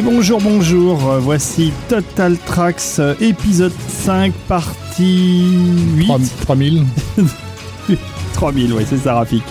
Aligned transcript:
Et 0.00 0.02
bonjour, 0.02 0.40
bonjour, 0.40 0.96
voici 1.20 1.74
Total 1.90 2.38
Tracks, 2.38 3.02
épisode 3.20 3.74
5, 3.86 4.32
partie 4.48 5.44
8. 5.94 6.06
3000 6.40 6.84
3000, 8.32 8.72
ouais, 8.72 8.86
c'est 8.88 8.96
ça, 8.96 9.16
Rafik. 9.16 9.42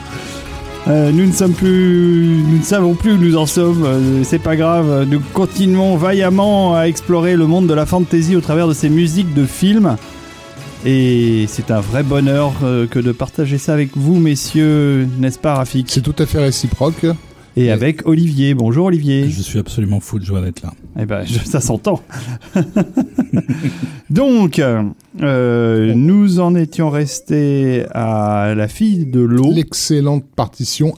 Euh, 0.88 1.12
nous 1.12 1.27
ne 1.27 1.31
sommes 1.31 1.54
plus, 1.54 2.41
nous 2.48 2.57
ne 2.57 2.63
savons 2.63 2.95
plus 2.95 3.12
où 3.12 3.17
nous 3.17 3.38
en 3.38 3.45
sommes. 3.45 3.84
euh, 3.85 4.23
c'est 4.23 4.40
pas 4.40 4.55
grave. 4.55 5.05
Nous 5.07 5.21
continuons 5.34 5.98
vaillamment 5.98 6.76
à 6.76 6.88
explorer 6.88 7.35
le 7.35 7.45
monde 7.45 7.68
de 7.68 7.76
la 7.76 7.85
fantasy 7.85 8.35
au 8.35 8.41
travers 8.41 8.68
de 8.68 8.73
ces 8.73 8.90
musiques 8.90 9.35
de 9.35 9.45
films. 9.45 9.98
Et 10.84 11.45
c'est 11.48 11.70
un 11.70 11.79
vrai 11.79 12.02
bonheur 12.02 12.54
euh, 12.63 12.88
que 12.88 12.98
de 12.98 13.12
partager 13.12 13.59
ça 13.59 13.73
avec 13.73 13.91
vous, 13.95 14.16
messieurs, 14.16 15.07
n'est-ce 15.20 15.38
pas, 15.38 15.54
Rafik? 15.54 15.91
C'est 15.91 16.02
tout 16.02 16.16
à 16.18 16.26
fait 16.26 16.40
réciproque. 16.40 17.05
Et 17.58 17.71
avec 17.71 18.08
Olivier. 18.08 18.53
Bonjour, 18.53 18.85
Olivier. 18.85 19.30
Je 19.30 19.41
suis 19.41 19.59
absolument 19.59 19.99
fou 19.99 20.17
de 20.20 20.23
joie 20.26 20.40
d'être 20.41 20.62
là. 20.62 20.71
Eh 20.99 21.05
ben, 21.05 21.23
je- 21.26 21.40
ça 21.40 21.59
s'entend. 21.59 22.02
Donc, 24.09 24.59
euh, 24.59 25.93
nous 25.95 26.40
en 26.40 26.55
étions 26.55 26.90
restés 26.90 27.85
à 27.91 28.54
la 28.55 28.68
fille 28.68 29.05
de 29.05 29.20
l'eau. 29.20 29.51
L'excellente 29.54 30.26
partition, 30.35 30.93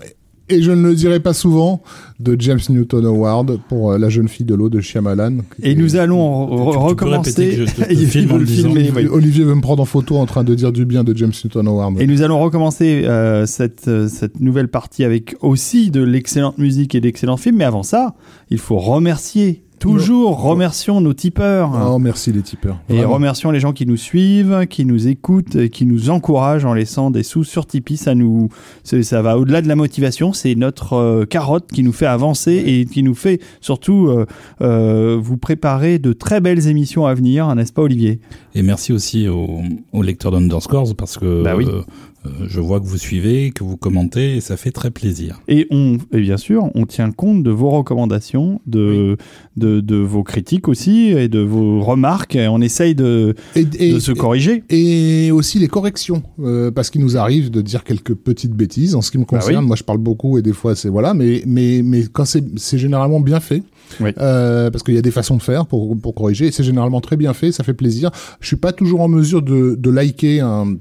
et 0.51 0.61
je 0.61 0.71
ne 0.71 0.87
le 0.89 0.95
dirai 0.95 1.19
pas 1.19 1.33
souvent, 1.33 1.81
de 2.19 2.35
James 2.39 2.59
Newton 2.69 3.05
Howard 3.05 3.59
pour 3.69 3.91
euh, 3.91 3.97
La 3.97 4.09
jeune 4.09 4.27
fille 4.27 4.45
de 4.45 4.53
l'eau 4.55 4.69
de 4.69 4.79
Shyamalan. 4.81 5.37
Et 5.63 5.75
nous 5.75 5.95
allons 5.95 6.45
re- 6.47 6.77
recommencer. 6.77 7.53
je 7.53 7.63
te- 7.65 7.81
te 7.81 7.89
le 8.39 8.45
filmer, 8.45 8.91
oui. 8.95 9.07
Olivier 9.11 9.43
veut 9.43 9.55
me 9.55 9.61
prendre 9.61 9.81
en 9.81 9.85
photo 9.85 10.17
en 10.17 10.25
train 10.25 10.43
de 10.43 10.53
dire 10.55 10.71
du 10.71 10.85
bien 10.85 11.03
de 11.03 11.15
James 11.17 11.31
Newton 11.43 11.67
Howard. 11.67 11.99
Et 11.99 12.07
nous 12.07 12.21
allons 12.21 12.39
recommencer 12.39 13.03
euh, 13.05 13.45
cette, 13.45 13.87
euh, 13.87 14.07
cette 14.07 14.39
nouvelle 14.39 14.67
partie 14.67 15.03
avec 15.03 15.35
aussi 15.41 15.89
de 15.91 16.03
l'excellente 16.03 16.57
musique 16.57 16.93
et 16.95 17.01
d'excellents 17.01 17.37
films. 17.37 17.57
Mais 17.57 17.65
avant 17.65 17.83
ça, 17.83 18.13
il 18.49 18.57
faut 18.59 18.77
remercier. 18.77 19.63
Toujours 19.81 20.39
remercions 20.41 21.01
nos 21.01 21.13
tipeurs. 21.13 21.71
Oh, 21.91 21.97
merci 21.97 22.31
les 22.31 22.43
tipeurs. 22.43 22.77
Et 22.87 22.97
Vraiment. 22.97 23.15
remercions 23.15 23.49
les 23.49 23.59
gens 23.59 23.73
qui 23.73 23.87
nous 23.87 23.97
suivent, 23.97 24.67
qui 24.69 24.85
nous 24.85 25.07
écoutent, 25.07 25.55
et 25.55 25.69
qui 25.69 25.87
nous 25.87 26.11
encouragent 26.11 26.65
en 26.65 26.75
laissant 26.75 27.09
des 27.09 27.23
sous 27.23 27.43
sur 27.43 27.65
Tipeee. 27.65 27.97
Ça 27.97 28.13
nous, 28.13 28.49
ça 28.83 29.21
va 29.23 29.39
au-delà 29.39 29.63
de 29.63 29.67
la 29.67 29.75
motivation. 29.75 30.33
C'est 30.33 30.53
notre 30.53 30.93
euh, 30.93 31.25
carotte 31.25 31.71
qui 31.73 31.81
nous 31.81 31.93
fait 31.93 32.05
avancer 32.05 32.63
et 32.63 32.85
qui 32.85 33.01
nous 33.01 33.15
fait 33.15 33.41
surtout 33.59 34.07
euh, 34.07 34.27
euh, 34.61 35.17
vous 35.19 35.37
préparer 35.37 35.97
de 35.97 36.13
très 36.13 36.41
belles 36.41 36.67
émissions 36.67 37.07
à 37.07 37.15
venir, 37.15 37.53
n'est-ce 37.55 37.73
pas, 37.73 37.81
Olivier? 37.81 38.19
Et 38.53 38.61
merci 38.61 38.93
aussi 38.93 39.27
aux, 39.27 39.61
aux 39.93 40.03
lecteurs 40.03 40.31
d'Underscores 40.31 40.95
parce 40.95 41.17
que 41.17 41.41
Bah 41.43 41.55
oui. 41.57 41.65
Euh, 42.25 42.29
je 42.47 42.59
vois 42.59 42.79
que 42.79 42.85
vous 42.85 42.97
suivez, 42.97 43.51
que 43.51 43.63
vous 43.63 43.77
commentez 43.77 44.35
et 44.37 44.41
ça 44.41 44.55
fait 44.57 44.71
très 44.71 44.91
plaisir. 44.91 45.41
Et 45.47 45.67
on, 45.71 45.97
et 46.11 46.21
bien 46.21 46.37
sûr, 46.37 46.69
on 46.75 46.85
tient 46.85 47.11
compte 47.11 47.41
de 47.43 47.49
vos 47.51 47.69
recommandations, 47.71 48.61
de, 48.67 49.17
de, 49.57 49.79
de 49.81 49.95
vos 49.95 50.23
critiques 50.23 50.67
aussi 50.67 51.07
et 51.07 51.27
de 51.27 51.39
vos 51.39 51.81
remarques. 51.81 52.35
Et 52.35 52.47
on 52.47 52.61
essaye 52.61 52.93
de, 52.95 53.35
Et, 53.55 53.65
et- 53.79 53.93
de 53.93 53.99
se 53.99 54.11
corriger. 54.11 54.63
et 54.69 55.31
aussi 55.31 55.57
les 55.59 55.67
corrections, 55.67 56.21
euh, 56.39 56.69
parce 56.71 56.89
qu'il 56.91 57.01
nous 57.01 57.17
arrive 57.17 57.49
de 57.49 57.61
dire 57.61 57.83
quelques 57.83 58.13
petites 58.13 58.53
bêtises. 58.53 58.93
En 58.95 59.01
ce 59.01 59.09
qui 59.11 59.17
me 59.17 59.23
Bah 59.23 59.39
concerne, 59.39 59.63
oui. 59.63 59.67
moi 59.67 59.75
je 59.75 59.83
parle 59.83 59.97
beaucoup 59.99 60.37
et 60.37 60.41
des 60.41 60.53
fois 60.53 60.75
c'est 60.75 60.89
voilà, 60.89 61.13
mais 61.13 61.43
mais 61.47 61.81
mais 61.83 62.03
quand 62.11 62.25
c'est 62.25 62.43
c'est 62.57 62.77
généralement 62.77 63.19
bien 63.19 63.39
fait, 63.39 63.63
Oui. 63.99 64.11
euh, 64.19 64.69
parce 64.69 64.83
qu'il 64.83 64.93
y 64.93 64.97
a 64.97 65.01
des 65.01 65.11
façons 65.11 65.37
de 65.37 65.41
faire 65.41 65.65
pour 65.65 65.97
pour 65.99 66.13
corriger. 66.13 66.47
et 66.47 66.51
C'est 66.51 66.63
généralement 66.63 67.01
très 67.01 67.17
bien 67.17 67.33
fait, 67.33 67.51
ça 67.51 67.63
fait 67.63 67.73
plaisir. 67.73 68.11
Je 68.39 68.47
suis 68.47 68.55
pas 68.57 68.73
toujours 68.73 69.01
en 69.01 69.07
mesure 69.07 69.41
de 69.41 69.75
de 69.75 69.89
liker 69.89 70.39
un 70.41 70.75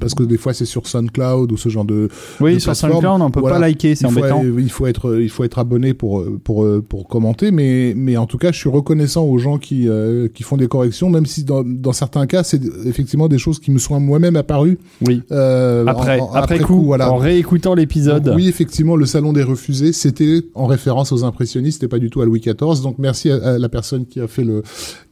parce 0.00 0.14
que 0.14 0.22
des 0.24 0.36
fois 0.38 0.52
c'est 0.54 0.64
sur 0.64 0.86
SoundCloud 0.86 1.52
ou 1.52 1.56
ce 1.56 1.68
genre 1.68 1.84
de 1.84 2.08
Oui, 2.40 2.54
de 2.54 2.58
sur 2.58 2.72
plateforme. 2.72 2.92
SoundCloud, 2.94 3.22
on 3.22 3.30
peut 3.30 3.40
Voilà. 3.40 3.56
pas 3.56 3.60
liker, 3.68 3.94
c'est 3.94 4.08
faut, 4.08 4.18
embêtant. 4.18 4.42
il 4.42 4.70
faut 4.70 4.86
être 4.86 5.20
il 5.20 5.28
faut 5.30 5.44
être 5.44 5.58
abonné 5.58 5.94
pour 5.94 6.24
pour 6.44 6.66
pour 6.88 7.06
commenter 7.08 7.50
mais 7.50 7.92
mais 7.96 8.16
en 8.16 8.26
tout 8.26 8.38
cas 8.38 8.50
je 8.52 8.58
suis 8.58 8.68
reconnaissant 8.70 9.24
aux 9.24 9.38
gens 9.38 9.58
qui 9.58 9.88
euh, 9.88 10.28
qui 10.32 10.42
font 10.42 10.56
des 10.56 10.68
corrections 10.68 11.10
même 11.10 11.26
si 11.26 11.44
dans 11.44 11.62
dans 11.64 11.92
certains 11.92 12.26
cas 12.26 12.42
c'est 12.42 12.60
effectivement 12.86 13.28
des 13.28 13.38
choses 13.38 13.58
qui 13.60 13.70
me 13.70 13.78
sont 13.78 13.98
moi-même 14.00 14.36
apparues 14.36 14.78
Oui. 15.06 15.22
euh, 15.30 15.84
Après, 15.86 16.20
en- 16.20 16.24
en- 16.26 16.32
après, 16.32 16.58
coup, 16.58 16.82
voilà 16.82 17.12
en 17.12 17.16
réécoutant 17.16 17.74
l'épisode. 17.74 18.32
oui, 18.34 18.48
effectivement, 18.48 18.96
le 18.96 19.04
salon 19.06 19.32
des 19.32 19.42
refusés, 19.42 19.92
c'était 19.92 20.42
en 20.54 20.66
référence 20.66 21.12
aux 21.12 21.24
impressionnistes 21.24 21.82
et 21.82 21.88
pas 21.88 21.98
du 21.98 22.08
tout 22.10 22.20
à 22.20 22.24
Louis 22.24 22.40
XIV. 22.40 22.82
Donc 22.82 22.96
merci 22.98 23.30
à, 23.30 23.36
à 23.54 23.58
la 23.58 23.68
personne 23.68 24.06
qui 24.06 24.20
a 24.20 24.26
fait 24.28 24.44
le, 24.44 24.62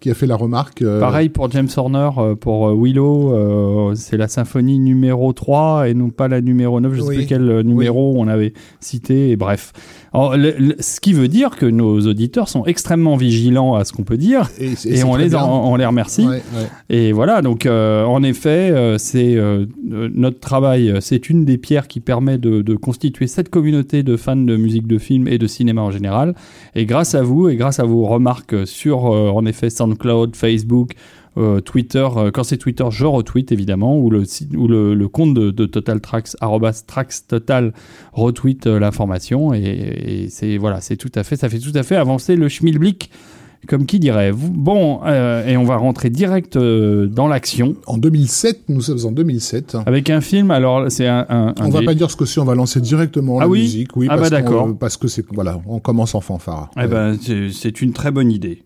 qui 0.01 0.11
a 0.11 0.15
fait 0.15 0.27
la 0.27 0.37
remarque. 0.37 0.83
euh, 0.83 1.01
Pareil 1.01 1.29
pour 1.29 1.51
James 1.51 1.69
Horner, 1.77 2.11
pour 2.41 2.73
Willow, 2.81 3.93
c'est 3.95 4.17
la 4.17 4.29
symphonie 4.29 4.78
numéro 4.79 5.33
3 5.33 5.89
et 5.89 5.95
non 5.95 6.11
pas 6.11 6.29
la 6.29 6.41
numéro 6.41 6.81
9, 6.81 6.95
je 6.95 7.01
sais 7.01 7.07
Oui. 7.09 7.17
plus 7.17 7.27
quel 7.27 7.49
euh, 7.49 7.63
numéro 7.63 8.15
on 8.17 8.29
avait 8.29 8.53
cité, 8.81 9.31
et 9.31 9.37
bref. 9.37 9.73
Alors, 10.15 10.37
le- 10.39 10.55
le- 10.59 10.77
ce 10.81 11.01
qui 11.01 11.13
veut 11.13 11.29
dire 11.29 11.51
que 11.57 11.67
nos 11.67 12.01
auditeurs 12.07 12.49
sont 12.49 12.65
extrêmement 12.65 13.17
vigilants 13.17 13.75
à 13.75 13.85
ce 13.85 13.93
qu'on 13.93 14.05
peut 14.05 14.17
dire, 14.17 14.49
Et, 14.59 14.71
on, 15.05 15.17
les, 15.17 15.35
on 15.35 15.77
les 15.77 15.85
remercie. 15.85 16.27
Ouais, 16.27 16.37
ouais. 16.57 16.69
Et 16.89 17.13
voilà, 17.13 17.43
donc 17.43 17.67
euh, 17.67 18.05
en 18.05 18.23
effet, 18.23 18.71
euh, 18.71 18.97
c'est 18.99 19.37
notre 19.85 20.41
travail, 20.41 20.95
c'est 21.01 21.29
une 21.29 21.45
des 21.45 21.59
pierres 21.59 21.89
qui 21.89 22.01
permet 22.01 22.39
de, 22.39 22.63
de 22.63 22.75
constituer 22.75 23.27
cette 23.27 23.51
communauté 23.51 24.03
de 24.03 24.17
fans 24.17 24.37
de 24.37 24.57
musique 24.57 24.87
de 24.87 24.99
film 24.99 25.29
et 25.29 25.39
de 25.39 25.47
cinéma 25.47 25.83
en 25.83 25.91
général. 25.91 26.35
Et 26.75 26.87
grâce 26.87 27.15
à 27.15 27.23
vous 27.23 27.49
et 27.49 27.57
grâce 27.57 27.79
à 27.81 27.85
vos 27.85 28.05
remarques 28.07 28.67
sur, 28.67 29.05
en 29.05 29.45
effet, 29.47 29.71
SoundCloud, 29.71 30.37
Facebook, 30.37 30.93
euh, 31.37 31.61
Twitter, 31.61 32.07
euh, 32.17 32.31
quand 32.31 32.43
c'est 32.45 32.57
Twitter, 32.57 32.85
je 32.91 33.05
retweet 33.05 33.53
évidemment, 33.53 33.99
ou 33.99 34.11
le, 34.11 34.25
site- 34.25 34.57
ou 34.57 34.67
le, 34.69 34.95
le 34.95 35.09
compte 35.09 35.35
de, 35.35 35.51
de 35.51 35.67
Total 35.67 36.01
Tracks, 36.01 36.31
arrobas 36.41 36.83
Tracks 36.87 37.15
Total, 37.29 37.73
retweet 38.13 38.67
euh, 38.67 38.79
l'information. 38.79 39.53
Et, 39.55 39.61
et 40.25 40.29
c'est 40.31 40.57
voilà, 40.57 40.81
c'est 40.81 40.97
tout 40.97 41.13
à 41.15 41.23
fait, 41.23 41.37
ça 41.37 41.49
fait 41.49 41.59
tout 41.59 41.73
à 41.75 41.83
fait 41.83 41.97
avancer 41.97 42.35
le 42.37 42.49
schmilblick 42.49 43.11
comme 43.67 43.87
qui 43.87 43.99
dirait. 43.99 44.31
Bon, 44.33 45.01
euh, 45.05 45.45
et 45.45 45.57
on 45.57 45.65
va 45.65 45.77
rentrer 45.77 46.11
direct 46.11 46.55
euh, 46.57 47.07
dans 47.07 47.27
l'action 47.27 47.75
En 47.87 47.99
2007, 47.99 48.69
nous 48.69 48.81
sommes 48.81 49.05
en 49.05 49.11
2007. 49.11 49.77
avec 49.85 50.11
un 50.11 50.21
film. 50.21 50.53
Alors, 50.53 50.91
c'est 50.93 51.09
un. 51.09 51.27
un- 51.29 51.49
un 51.59 51.67
On 51.67 51.69
va 51.69 51.81
des- 51.81 51.87
pas 51.87 51.95
dire 51.95 52.09
ce 52.11 52.15
que 52.17 52.25
c'est, 52.25 52.39
on 52.41 52.45
va 52.45 52.55
lancer 52.55 52.81
directement 52.81 53.39
Ah 53.39 53.43
la 53.43 53.49
oui 53.49 53.63
musique. 53.63 53.97
Oui, 53.97 54.07
Ah 54.09 54.17
parce 54.17 54.31
bah 54.31 54.41
d'accord. 54.41 54.77
Parce 54.79 54.97
que 54.97 55.09
c'est 55.09 55.25
voilà, 55.33 55.61
on 55.67 55.81
commence 55.81 56.15
en 56.15 56.21
fanfare. 56.21 56.71
Eh 56.81 56.87
ben, 56.87 57.17
c'est 57.53 57.83
une 57.83 57.93
très 57.93 58.13
bonne 58.13 58.31
idée. 58.31 58.63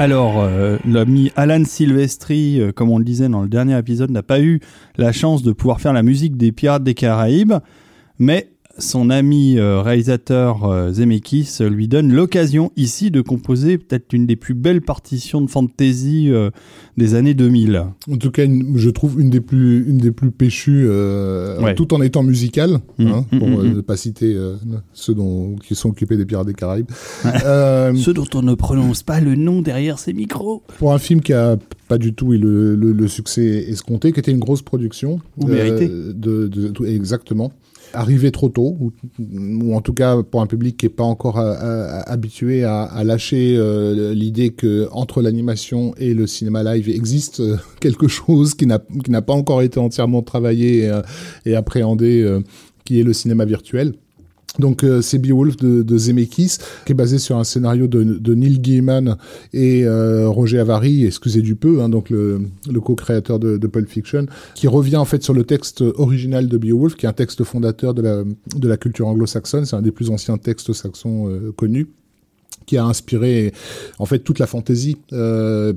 Alors, 0.00 0.40
euh, 0.40 0.78
l'ami 0.86 1.30
Alan 1.36 1.62
Silvestri, 1.62 2.58
euh, 2.58 2.72
comme 2.72 2.88
on 2.88 2.96
le 2.96 3.04
disait 3.04 3.28
dans 3.28 3.42
le 3.42 3.50
dernier 3.50 3.78
épisode, 3.78 4.10
n'a 4.10 4.22
pas 4.22 4.40
eu 4.40 4.60
la 4.96 5.12
chance 5.12 5.42
de 5.42 5.52
pouvoir 5.52 5.78
faire 5.78 5.92
la 5.92 6.02
musique 6.02 6.38
des 6.38 6.52
Pirates 6.52 6.82
des 6.82 6.94
Caraïbes, 6.94 7.52
mais 8.18 8.48
son 8.80 9.10
ami 9.10 9.58
euh, 9.58 9.80
réalisateur 9.82 10.64
euh, 10.64 10.92
Zemeckis 10.92 11.58
euh, 11.60 11.68
lui 11.68 11.86
donne 11.88 12.12
l'occasion 12.12 12.72
ici 12.76 13.10
de 13.10 13.20
composer 13.20 13.78
peut-être 13.78 14.12
une 14.12 14.26
des 14.26 14.36
plus 14.36 14.54
belles 14.54 14.80
partitions 14.80 15.40
de 15.40 15.48
fantasy 15.50 16.30
des 16.96 17.14
années 17.14 17.34
2000. 17.34 17.84
En 18.10 18.16
tout 18.16 18.30
cas, 18.30 18.44
une- 18.44 18.76
je 18.76 18.90
trouve 18.90 19.20
une 19.20 19.30
des 19.30 19.40
plus, 19.40 19.86
une 19.88 19.98
des 19.98 20.10
plus 20.10 20.30
péchues, 20.30 20.86
euh, 20.88 21.60
Ouais. 21.62 21.74
tout 21.74 21.92
en 21.94 22.02
étant 22.02 22.22
musicale, 22.22 22.78
Mm, 22.98 23.06
hein, 23.06 23.26
mm, 23.32 23.38
pour 23.38 23.48
mm, 23.48 23.52
euh, 23.54 23.64
mm. 23.64 23.74
ne 23.76 23.80
pas 23.80 23.96
citer 23.96 24.34
euh, 24.34 24.56
ceux 24.92 25.14
dont, 25.14 25.56
qui 25.56 25.74
sont 25.74 25.90
occupés 25.90 26.16
des 26.16 26.24
Pirates 26.26 26.46
des 26.46 26.54
Caraïbes. 26.54 26.88
Euh, 27.44 27.94
Ceux 27.94 28.12
dont 28.12 28.26
on 28.34 28.42
ne 28.42 28.54
prononce 28.54 29.02
pas 29.02 29.20
le 29.20 29.34
nom 29.34 29.62
derrière 29.62 29.98
ces 29.98 30.12
micros. 30.12 30.62
pour 30.78 30.92
un 30.92 30.98
film 30.98 31.20
qui 31.20 31.32
a 31.32 31.56
pas 31.88 31.98
du 31.98 32.12
tout 32.14 32.32
eu 32.34 32.38
le, 32.38 32.74
le- 32.76 32.92
le 32.92 33.08
succès 33.08 33.64
escompté, 33.68 34.12
qui 34.12 34.20
était 34.20 34.30
une 34.30 34.38
grosse 34.38 34.62
production. 34.62 35.20
Ou 35.38 35.46
mérité. 35.46 35.88
de, 35.88 36.12
de- 36.48 36.68
de- 36.68 36.86
exactement. 36.86 37.52
Arrivé 37.92 38.30
trop 38.30 38.48
tôt, 38.48 38.76
ou, 39.18 39.74
en 39.74 39.80
tout 39.80 39.92
cas 39.92 40.22
pour 40.22 40.40
un 40.40 40.46
public 40.46 40.76
qui 40.76 40.86
est 40.86 40.90
pas 40.90 41.04
encore 41.04 41.38
euh, 41.38 41.54
euh, 41.60 42.00
habitué 42.06 42.64
à, 42.64 43.02
lâcher 43.04 43.56
euh, 43.56 44.14
l'idée 44.14 44.50
que 44.50 44.88
entre 44.92 45.22
l'animation 45.22 45.94
et 45.96 46.14
le 46.14 46.26
cinéma 46.26 46.62
live 46.62 46.88
existe 46.88 47.42
quelque 47.80 48.08
chose 48.08 48.54
qui 48.54 48.66
n'a 48.66 48.78
pas 48.78 49.32
encore 49.32 49.62
été 49.62 49.80
entièrement 49.80 50.22
travaillé 50.22 50.90
et, 51.46 51.54
appréhendé. 51.54 52.40
qui 52.84 53.00
est 53.00 53.04
le 53.04 53.12
cinéma 53.12 53.44
virtuel. 53.44 53.94
Donc 54.58 54.82
euh, 54.82 55.00
c'est 55.00 55.18
Beowulf 55.18 55.56
de, 55.56 55.82
de 55.82 55.98
Zemeckis, 55.98 56.58
qui 56.84 56.92
est 56.92 56.94
basé 56.94 57.18
sur 57.18 57.36
un 57.36 57.44
scénario 57.44 57.86
de, 57.86 58.34
Neil 58.34 58.58
Gaiman 58.58 59.16
et 59.52 59.84
euh, 59.84 60.28
Roger 60.28 60.58
Avary, 60.58 61.06
excusez 61.06 61.40
du 61.40 61.54
peu, 61.54 61.82
hein, 61.82 61.88
donc 61.88 62.10
le, 62.10 62.40
co-créateur 62.82 63.38
de, 63.38 63.56
de 63.56 63.66
Pulp 63.66 63.88
Fiction, 63.88 64.26
qui 64.54 64.66
revient 64.66 64.96
en 64.96 65.04
fait 65.04 65.22
sur 65.22 65.34
le 65.34 65.44
texte 65.44 65.82
original 65.82 66.48
de 66.48 66.58
Beowulf, 66.58 66.96
qui 66.96 67.06
est 67.06 67.08
un 67.08 67.12
texte 67.12 67.44
fondateur 67.44 67.94
de 67.94 68.02
la, 68.02 68.24
de 68.56 68.68
la 68.68 68.76
culture 68.76 69.06
anglo-saxonne, 69.06 69.64
c'est 69.64 69.76
un 69.76 69.82
des 69.82 69.92
plus 69.92 70.10
anciens 70.10 70.36
textes 70.36 70.72
saxons 70.72 71.28
euh, 71.28 71.52
connus 71.56 71.88
qui 72.70 72.76
a 72.76 72.84
inspiré 72.84 73.52
en 73.98 74.06
fait 74.06 74.20
toute 74.20 74.38
la 74.38 74.46
fantaisie. 74.46 74.96
Euh, 75.12 75.72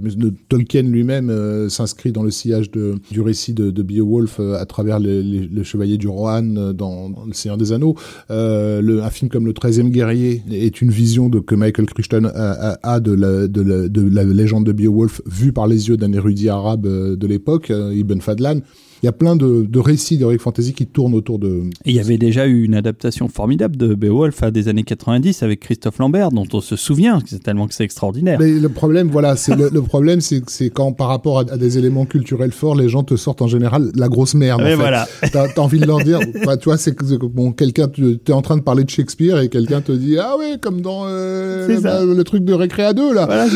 Tolkien 0.48 0.84
lui-même 0.84 1.32
euh, 1.32 1.68
s'inscrit 1.68 2.12
dans 2.12 2.22
le 2.22 2.30
sillage 2.30 2.70
de, 2.70 3.00
du 3.10 3.22
récit 3.22 3.54
de, 3.54 3.72
de 3.72 3.82
Beowulf 3.82 4.38
euh, 4.40 4.60
à 4.60 4.66
travers 4.68 5.00
les, 5.00 5.24
les, 5.24 5.40
le 5.40 5.64
Chevalier 5.64 5.98
du 5.98 6.08
Rohan 6.08 6.56
euh, 6.56 6.72
dans, 6.72 7.10
dans, 7.10 7.26
Le 7.26 7.34
Seigneur 7.34 7.58
des 7.58 7.72
Anneaux. 7.72 7.96
Euh, 8.30 8.80
le, 8.82 9.02
un 9.02 9.10
film 9.10 9.30
comme 9.32 9.48
Le 9.48 9.54
13e 9.54 9.90
guerrier 9.90 10.44
est 10.52 10.82
une 10.82 10.92
vision 10.92 11.30
de, 11.30 11.40
que 11.40 11.56
Michael 11.56 11.88
Crichton 11.88 12.26
a, 12.26 12.74
a, 12.74 12.94
a 12.94 13.00
de, 13.00 13.14
la, 13.14 13.48
de, 13.48 13.62
la, 13.62 13.88
de, 13.88 14.02
la, 14.02 14.24
légende 14.24 14.66
de 14.66 14.72
Beowulf 14.72 15.22
vue 15.26 15.52
par 15.52 15.66
les 15.66 15.90
yeux 15.90 15.98
d'un 15.98 16.14
érudit 16.14 16.50
arabe 16.50 16.88
de 16.88 17.28
l'époque, 17.28 17.72
Ibn 17.72 18.20
Fadlan 18.20 18.60
il 19.04 19.08
y 19.08 19.10
a 19.10 19.12
plein 19.12 19.36
de, 19.36 19.66
de 19.68 19.80
récits 19.80 20.18
d'Heroic 20.18 20.38
Fantasy 20.40 20.74
qui 20.74 20.88
tournent 20.88 21.14
autour 21.14 21.38
de. 21.38 21.64
Et 21.84 21.92
il 21.92 21.96
y 21.96 22.00
avait 22.00 22.18
déjà 22.18 22.48
eu 22.48 22.64
une 22.64 22.74
adaptation 22.74 23.28
formidable 23.28 23.76
de 23.76 23.96
Beowulf 23.96 24.42
à 24.42 24.50
des 24.50 24.70
années 24.70 24.84
90 24.84 25.44
avec 25.44 25.60
Christophe 25.60 25.98
Lambert, 25.98 26.32
dont 26.32 26.48
on 26.54 26.62
se 26.62 26.78
souvient, 26.78 27.20
c'est 27.26 27.44
tellement 27.44 27.68
que 27.68 27.74
c'est 27.74 27.84
extraordinaire. 27.84 28.40
Mais 28.40 28.52
le 28.52 28.70
problème, 28.70 29.10
voilà, 29.10 29.36
c'est 29.36 29.58
le, 29.58 29.70
le, 29.74 29.82
problème, 29.82 30.22
c'est 30.22 30.70
quand 30.70 30.94
par 30.94 31.10
rapport 31.10 31.40
à, 31.40 31.42
à, 31.42 31.58
des 31.58 31.78
éléments 31.78 32.06
culturels 32.06 32.54
forts, 32.54 32.76
les 32.76 32.88
gens 32.88 33.04
te 33.04 33.18
sortent 33.18 33.42
en 33.42 33.48
général 33.48 33.92
la 33.94 34.08
grosse 34.08 34.36
merde. 34.36 34.62
Et 34.62 34.64
en 34.64 34.68
fait. 34.68 34.76
voilà. 34.76 35.06
T'as 35.34 35.48
as 35.48 35.60
envie 35.60 35.82
de 35.82 35.86
leur 35.86 36.00
dire, 36.00 36.20
bah, 36.46 36.56
tu 36.56 36.70
vois, 36.70 36.78
c'est 36.78 36.96
bon, 36.98 37.52
quelqu'un, 37.52 37.90
tu 37.90 38.20
es 38.26 38.32
en 38.32 38.42
train 38.42 38.56
de 38.56 38.64
parler 38.64 38.86
de 38.86 38.90
Shakespeare 38.90 39.38
et 39.40 39.50
quelqu'un 39.50 39.82
te 39.82 39.92
dit, 39.92 40.18
ah 40.18 40.38
ouais, 40.38 40.58
comme 40.62 40.80
dans 40.80 41.04
euh, 41.08 42.06
le 42.06 42.24
truc 42.24 42.46
de 42.46 42.54
Récréa 42.54 42.94
2 42.94 43.14
là. 43.14 43.26
Voilà, 43.26 43.48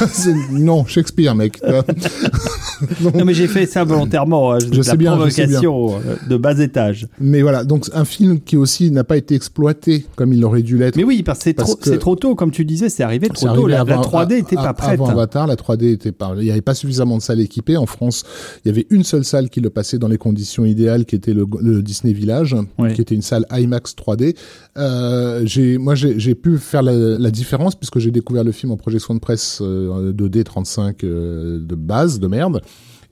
non, 0.52 0.86
Shakespeare, 0.86 1.34
mec. 1.34 1.60
non 3.14 3.24
mais 3.24 3.34
j'ai 3.34 3.48
fait 3.48 3.66
ça 3.66 3.84
volontairement. 3.84 4.52
Hein. 4.52 4.58
Je, 4.72 4.82
sais 4.82 4.93
bien, 4.96 5.16
provocation 5.16 5.94
euh, 5.94 6.16
de 6.28 6.36
bas 6.36 6.58
étage. 6.58 7.08
Mais 7.20 7.42
voilà, 7.42 7.64
donc 7.64 7.86
un 7.92 8.04
film 8.04 8.40
qui 8.40 8.56
aussi 8.56 8.90
n'a 8.90 9.04
pas 9.04 9.16
été 9.16 9.34
exploité 9.34 10.06
comme 10.16 10.32
il 10.32 10.44
aurait 10.44 10.62
dû 10.62 10.78
l'être. 10.78 10.96
Mais 10.96 11.04
oui, 11.04 11.22
parce 11.22 11.38
que 11.38 11.44
c'est 11.44 11.54
trop, 11.54 11.76
c'est 11.80 11.98
trop 11.98 12.16
tôt, 12.16 12.34
comme 12.34 12.50
tu 12.50 12.64
disais, 12.64 12.88
c'est 12.88 13.02
arrivé 13.02 13.28
trop 13.28 13.54
tôt. 13.54 13.66
La, 13.66 13.80
avant, 13.80 14.00
la, 14.00 14.26
3D 14.26 14.38
était 14.38 14.56
pas 14.56 14.74
prête. 14.74 14.94
Avant 14.94 15.08
Avatar, 15.08 15.46
la 15.46 15.56
3D 15.56 15.92
était 15.92 16.12
pas, 16.12 16.34
il 16.36 16.44
n'y 16.44 16.50
avait 16.50 16.60
pas 16.60 16.74
suffisamment 16.74 17.16
de 17.16 17.22
salles 17.22 17.40
équipées. 17.40 17.76
En 17.76 17.86
France, 17.86 18.24
il 18.64 18.68
y 18.68 18.70
avait 18.70 18.86
une 18.90 19.04
seule 19.04 19.24
salle 19.24 19.50
qui 19.50 19.60
le 19.60 19.70
passait 19.70 19.98
dans 19.98 20.08
les 20.08 20.18
conditions 20.18 20.64
idéales, 20.64 21.04
qui 21.04 21.16
était 21.16 21.34
le, 21.34 21.46
le 21.60 21.82
Disney 21.82 22.12
Village, 22.12 22.56
oui. 22.78 22.92
qui 22.94 23.00
était 23.00 23.14
une 23.14 23.22
salle 23.22 23.46
IMAX 23.50 23.94
3D. 23.94 24.36
Euh, 24.76 25.42
j'ai, 25.44 25.78
moi, 25.78 25.94
j'ai 25.94 26.34
pu 26.34 26.58
faire 26.58 26.82
la, 26.82 26.92
la 26.92 27.30
différence 27.30 27.74
puisque 27.74 27.98
j'ai 27.98 28.10
découvert 28.10 28.44
le 28.44 28.52
film 28.52 28.72
en 28.72 28.76
projection 28.76 29.14
de 29.14 29.20
presse 29.20 29.60
euh, 29.62 30.12
2D 30.12 30.42
35 30.44 31.04
euh, 31.04 31.58
de 31.60 31.74
base, 31.74 32.20
de 32.20 32.26
merde 32.26 32.60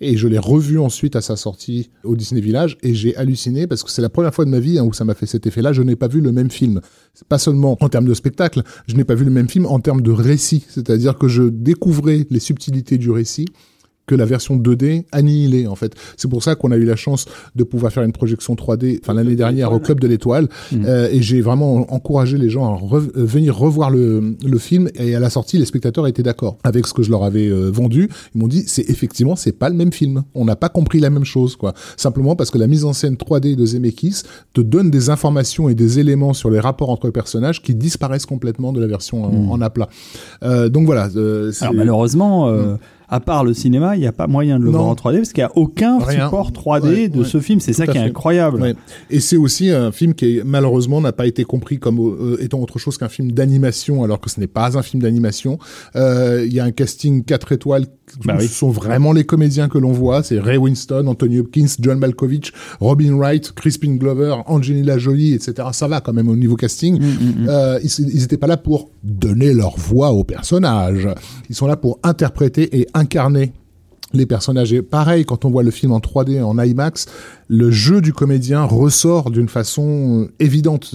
et 0.03 0.17
je 0.17 0.29
l'ai 0.29 0.39
revu 0.39 0.79
ensuite 0.79 1.17
à 1.17 1.21
sa 1.21 1.37
sortie 1.37 1.91
au 2.05 2.17
Disney 2.17 2.41
Village 2.41 2.77
et 2.83 2.95
j'ai 2.95 3.17
halluciné 3.17 3.67
parce 3.67 3.83
que 3.83 3.91
c'est 3.91 4.03
la 4.03 4.09
première 4.09 4.35
fois 4.35 4.45
de 4.45 4.51
ma 4.51 4.59
vie 4.59 4.79
hein, 4.79 4.85
où 4.85 4.93
ça 4.93 5.05
m'a 5.05 5.15
fait 5.15 5.27
cet 5.27 5.47
effet-là. 5.47 5.73
Je 5.73 5.83
n'ai 5.83 5.97
pas 5.97 6.09
vu 6.09 6.21
le 6.21 6.33
même 6.33 6.51
film, 6.51 6.81
pas 7.29 7.39
seulement 7.39 7.79
en 7.81 7.89
termes 7.89 8.07
de 8.07 8.15
spectacle, 8.15 8.63
je 8.87 8.97
n'ai 8.97 9.05
pas 9.05 9.15
vu 9.15 9.25
le 9.25 9.31
même 9.31 9.49
film 9.49 9.67
en 9.67 9.81
termes 9.81 10.03
de 10.03 10.11
récit, 10.11 10.65
c'est-à-dire 10.69 11.17
que 11.17 11.29
je 11.29 11.45
découvrais 11.45 12.27
les 12.31 12.41
subtilités 12.41 12.99
du 12.99 13.11
récit 13.11 13.47
que 14.13 14.17
la 14.19 14.27
version 14.27 14.59
2D 14.59 15.05
annihilée 15.11 15.67
en 15.67 15.75
fait. 15.75 15.95
C'est 16.19 16.29
pour 16.29 16.43
ça 16.43 16.55
qu'on 16.55 16.71
a 16.71 16.77
eu 16.77 16.85
la 16.85 16.97
chance 16.97 17.25
de 17.57 17.65
pouvoir 17.65 17.91
faire 17.93 18.03
une 18.03 18.13
projection 18.13 18.55
3D 18.55 19.01
enfin 19.03 19.15
l'année 19.15 19.37
dernière 19.37 19.73
au 19.73 19.79
club 19.79 20.01
de 20.01 20.07
l'étoile 20.07 20.49
mmh. 20.71 20.85
euh, 20.85 21.09
et 21.11 21.23
j'ai 21.23 21.41
vraiment 21.41 21.91
encouragé 21.91 22.37
les 22.37 22.51
gens 22.51 22.67
à 22.67 22.77
re 22.77 23.01
venir 23.15 23.57
revoir 23.57 23.91
le, 23.91 24.37
le 24.45 24.59
film 24.59 24.91
et 24.97 25.15
à 25.15 25.21
la 25.21 25.31
sortie 25.31 25.57
les 25.57 25.65
spectateurs 25.65 26.07
étaient 26.07 26.23
d'accord 26.23 26.59
avec 26.63 26.87
ce 26.87 26.93
que 26.93 27.03
je 27.03 27.11
leur 27.11 27.25
avais 27.25 27.49
euh, 27.49 27.71
vendu. 27.71 28.11
Ils 28.35 28.41
m'ont 28.41 28.49
dit 28.49 28.65
c'est 28.67 28.89
effectivement 28.91 29.35
c'est 29.35 29.53
pas 29.53 29.71
le 29.71 29.77
même 29.77 29.93
film. 29.93 30.25
On 30.35 30.45
n'a 30.45 30.57
pas 30.57 30.69
compris 30.69 31.01
la 31.01 31.09
même 31.09 31.25
chose 31.25 31.57
quoi. 31.57 31.73
Simplement 31.97 32.37
parce 32.37 32.51
que 32.51 32.59
la 32.59 32.67
mise 32.67 32.85
en 32.85 32.93
scène 32.93 33.15
3D 33.15 33.57
de 33.57 33.65
Zemeckis 33.65 34.25
te 34.53 34.61
donne 34.61 34.91
des 34.91 35.09
informations 35.09 35.71
et 35.71 35.75
des 35.75 36.01
éléments 36.01 36.35
sur 36.35 36.51
les 36.51 36.61
rapports 36.61 36.91
entre 36.91 37.07
les 37.07 37.13
personnages 37.13 37.63
qui 37.63 37.75
disparaissent 37.75 38.27
complètement 38.27 38.75
de 38.75 38.81
la 38.81 38.89
version 38.89 39.27
mmh. 39.27 39.49
en, 39.49 39.53
en 39.53 39.61
aplat. 39.63 39.89
Euh, 40.43 40.69
donc 40.69 40.85
voilà. 40.85 41.09
Euh, 41.17 41.51
Alors 41.63 41.73
malheureusement 41.73 42.53
mmh 42.53 42.79
à 43.13 43.21
part 43.21 43.45
le 43.45 43.53
cinéma, 43.53 43.95
il 43.95 44.01
n'y 44.01 44.07
a 44.07 44.13
pas 44.13 44.27
moyen 44.27 44.59
de 44.59 44.65
le 44.65 44.71
non. 44.71 44.79
voir 44.79 44.89
en 44.89 44.95
3D 44.95 45.17
parce 45.17 45.35
qu'il 45.35 45.45
n'y 45.45 45.49
a 45.51 45.53
aucun 45.55 45.99
Rien. 45.99 46.25
support 46.25 46.51
3D 46.51 46.83
ouais, 46.83 47.09
de 47.11 47.19
ouais. 47.19 47.25
ce 47.27 47.41
film. 47.41 47.61
C'est 47.61 47.75
ça 47.75 47.87
qui 47.87 47.99
est 47.99 48.01
incroyable. 48.01 48.63
Ouais. 48.63 48.75
Et 49.11 49.21
c'est 49.21 49.37
aussi 49.37 49.69
un 49.69 49.93
film 49.93 50.15
qui 50.15 50.41
malheureusement 50.47 51.03
n'a 51.03 51.13
pas 51.13 51.27
été 51.27 51.45
compris 51.45 51.79
comme 51.79 52.01
euh, 52.01 52.43
étant 52.43 52.59
autre 52.59 52.79
chose 52.79 52.97
qu'un 52.97 53.11
film 53.11 53.31
d'animation, 53.31 54.03
alors 54.03 54.19
que 54.19 54.31
ce 54.31 54.41
n'est 54.41 54.47
pas 54.47 54.79
un 54.79 54.83
film 54.83 55.03
d'animation. 55.03 55.59
Euh, 55.95 56.47
il 56.47 56.55
y 56.55 56.61
a 56.61 56.65
un 56.65 56.71
casting 56.71 57.23
4 57.23 57.53
étoiles. 57.53 57.85
Bah 58.25 58.39
ce 58.41 58.47
sont 58.47 58.71
vraiment 58.71 59.13
les 59.13 59.25
comédiens 59.25 59.69
que 59.69 59.79
l'on 59.79 59.93
voit. 59.93 60.23
C'est 60.23 60.39
Ray 60.39 60.59
Winston, 60.59 61.07
Anthony 61.07 61.39
Hopkins, 61.39 61.69
John 61.81 61.99
Malkovich, 61.99 62.53
Robin 62.81 63.15
Wright, 63.15 63.53
Crispin 63.53 63.95
Glover, 63.95 64.37
Angelina 64.47 64.99
Jolie, 64.99 65.33
etc. 65.33 65.69
Ça 65.73 65.89
va 65.89 66.01
quand 66.01 66.13
même 66.13 66.29
au 66.29 66.37
niveau 66.37 66.57
casting. 66.57 66.99
Mm, 66.99 67.05
mm, 67.05 67.45
mm. 67.45 67.49
Euh, 67.49 67.81
ils 67.83 68.21
n'étaient 68.21 68.37
pas 68.37 68.47
là 68.47 68.59
pour 68.59 68.91
donner 69.03 69.55
leur 69.55 69.79
voix 69.79 70.13
aux 70.13 70.25
personnages. 70.25 71.09
Ils 71.49 71.55
sont 71.55 71.67
là 71.67 71.77
pour 71.77 72.01
interpréter 72.03 72.79
et 72.79 72.87
incarner 73.03 73.53
les 74.13 74.27
personnages. 74.27 74.73
Et 74.73 74.83
pareil, 74.83 75.25
quand 75.25 75.45
on 75.45 75.51
voit 75.51 75.63
le 75.63 75.71
film 75.71 75.93
en 75.93 75.99
3D, 75.99 76.43
en 76.43 76.59
IMAX, 76.59 77.07
le 77.49 77.71
jeu 77.71 78.01
du 78.01 78.13
comédien 78.13 78.65
ressort 78.65 79.31
d'une 79.31 79.49
façon 79.49 80.29
évidente. 80.41 80.91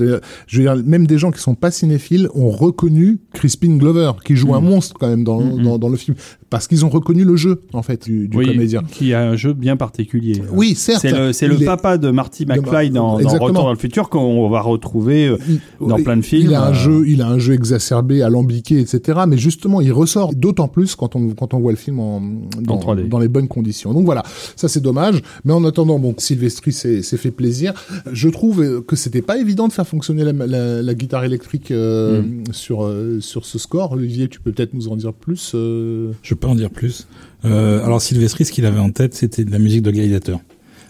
Je 0.48 0.58
veux 0.58 0.64
dire, 0.64 0.76
même 0.86 1.08
des 1.08 1.18
gens 1.18 1.32
qui 1.32 1.40
sont 1.40 1.56
pas 1.56 1.72
cinéphiles 1.72 2.30
ont 2.34 2.50
reconnu 2.50 3.20
Crispin 3.34 3.78
Glover, 3.78 4.12
qui 4.26 4.36
joue 4.36 4.52
mmh. 4.52 4.56
un 4.56 4.62
monstre 4.62 4.96
quand 5.00 5.08
même 5.08 5.24
dans, 5.24 5.42
mmh. 5.42 5.64
dans, 5.64 5.78
dans, 5.78 5.90
le 5.90 5.98
film, 5.98 6.16
parce 6.50 6.68
qu'ils 6.68 6.86
ont 6.86 6.90
reconnu 6.90 7.24
le 7.24 7.36
jeu, 7.36 7.62
en 7.74 7.82
fait, 7.82 8.04
du, 8.06 8.28
du 8.28 8.38
oui, 8.38 8.48
comédien. 8.48 8.82
Qui 8.90 9.14
a 9.14 9.22
un 9.22 9.36
jeu 9.36 9.54
bien 9.54 9.78
particulier. 9.78 10.42
Oui, 10.52 10.76
certes. 10.76 11.06
C'est 11.34 11.48
le, 11.48 11.56
le 11.56 11.66
papa 11.66 11.98
de 11.98 12.10
Marty 12.10 12.46
McFly 12.46 12.90
dans, 12.90 13.20
dans, 13.20 13.30
Retour 13.30 13.52
dans 13.52 13.70
le 13.72 13.78
futur 13.78 14.10
qu'on 14.10 14.50
va 14.50 14.62
retrouver 14.62 15.28
euh, 15.28 15.38
il, 15.48 15.60
dans 15.88 16.02
plein 16.02 16.18
de 16.18 16.22
films. 16.22 16.48
Il 16.50 16.56
a 16.56 16.64
un, 16.64 16.72
euh... 16.72 16.74
jeu, 16.74 17.04
il 17.08 17.22
a 17.22 17.28
un 17.28 17.38
jeu 17.38 17.54
exacerbé, 17.54 18.22
alambiqué, 18.22 18.80
etc. 18.80 19.20
Mais 19.28 19.38
justement, 19.38 19.82
il 19.82 19.92
ressort 19.92 20.34
d'autant 20.34 20.68
plus 20.68 20.96
quand 20.96 21.16
on, 21.16 21.30
quand 21.30 21.54
on 21.54 21.60
voit 21.60 21.72
le 21.72 21.78
film 21.78 22.00
en, 22.00 22.22
dans, 22.62 22.80
en 22.80 22.96
dans 22.96 23.20
les 23.20 23.28
bonnes 23.28 23.48
conditions. 23.48 23.94
Donc 23.94 24.06
voilà, 24.06 24.24
ça 24.56 24.68
c'est 24.68 24.82
dommage. 24.82 25.22
Mais 25.46 25.54
en 25.54 25.64
attendant, 25.66 26.00
bon, 26.00 26.16
Sylvester 26.50 27.02
s'est 27.02 27.18
fait 27.18 27.32
plaisir. 27.32 27.74
Je 28.12 28.30
trouve 28.30 28.84
que 28.86 28.96
c'était 28.96 29.22
pas 29.22 29.38
évident 29.38 29.68
de 29.68 29.74
faire 29.74 29.88
fonctionner 29.88 30.24
la, 30.24 30.34
la, 30.34 30.82
la 30.82 30.94
guitare 30.94 31.24
électrique 31.24 31.72
euh, 31.72 32.22
mm. 32.22 32.54
sur 32.54 32.86
euh, 32.86 33.20
sur 33.22 33.46
ce 33.46 33.60
score. 33.60 33.94
Olivier, 33.94 34.28
tu 34.28 34.40
peux 34.40 34.52
peut-être 34.52 34.74
nous 34.74 34.88
en 34.88 34.96
dire 34.96 35.14
plus. 35.14 35.52
Euh... 35.56 36.12
Je 36.22 36.34
peux 36.34 36.48
en 36.48 36.56
dire 36.56 36.70
plus. 36.70 37.08
Alors 37.44 38.02
Sylvestri, 38.02 38.46
ce 38.46 38.52
qu'il 38.52 38.66
avait 38.66 38.80
en 38.80 38.92
tête, 38.92 39.14
c'était 39.14 39.46
de 39.46 39.52
la 39.52 39.60
musique 39.60 39.82
de 39.82 39.92
Gladiator. 39.92 40.42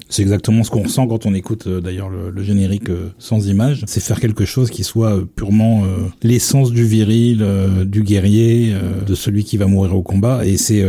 C'est 0.09 0.21
exactement 0.21 0.63
ce 0.63 0.71
qu'on 0.71 0.83
ressent 0.83 1.05
quand 1.07 1.25
on 1.25 1.33
écoute 1.33 1.67
euh, 1.67 1.81
d'ailleurs 1.81 2.09
le, 2.09 2.29
le, 2.29 2.43
générique 2.43 2.89
euh, 2.89 3.09
sans 3.19 3.47
image. 3.47 3.83
C'est 3.87 3.99
faire 3.99 4.19
quelque 4.19 4.45
chose 4.45 4.69
qui 4.69 4.83
soit 4.83 5.17
euh, 5.17 5.25
purement 5.35 5.83
l'essence 6.23 6.71
du 6.71 6.85
viril, 6.85 7.45
du 7.85 8.03
guerrier, 8.03 8.73
de 9.05 9.15
celui 9.15 9.43
qui 9.43 9.57
va 9.57 9.67
mourir 9.67 9.95
au 9.95 10.01
combat. 10.01 10.45
Et 10.45 10.57
c'est 10.57 10.83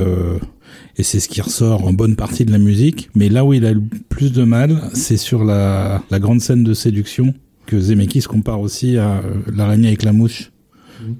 et 0.96 1.02
c'est 1.02 1.20
ce 1.20 1.28
qui 1.28 1.40
ressort 1.40 1.86
en 1.86 1.92
bonne 1.92 2.16
partie 2.16 2.44
de 2.44 2.52
la 2.52 2.58
musique. 2.58 3.10
Mais 3.14 3.28
là 3.28 3.44
où 3.44 3.52
il 3.52 3.64
a 3.64 3.72
le 3.72 3.82
plus 4.08 4.32
de 4.32 4.44
mal, 4.44 4.90
c'est 4.94 5.16
sur 5.16 5.44
la, 5.44 6.02
grande 6.12 6.40
scène 6.40 6.64
de 6.64 6.74
séduction 6.74 7.34
que 7.66 7.78
Zemeckis 7.78 8.22
compare 8.22 8.60
aussi 8.60 8.96
à 8.96 9.22
l'araignée 9.54 9.88
avec 9.88 10.02
la 10.02 10.12
mouche 10.12 10.50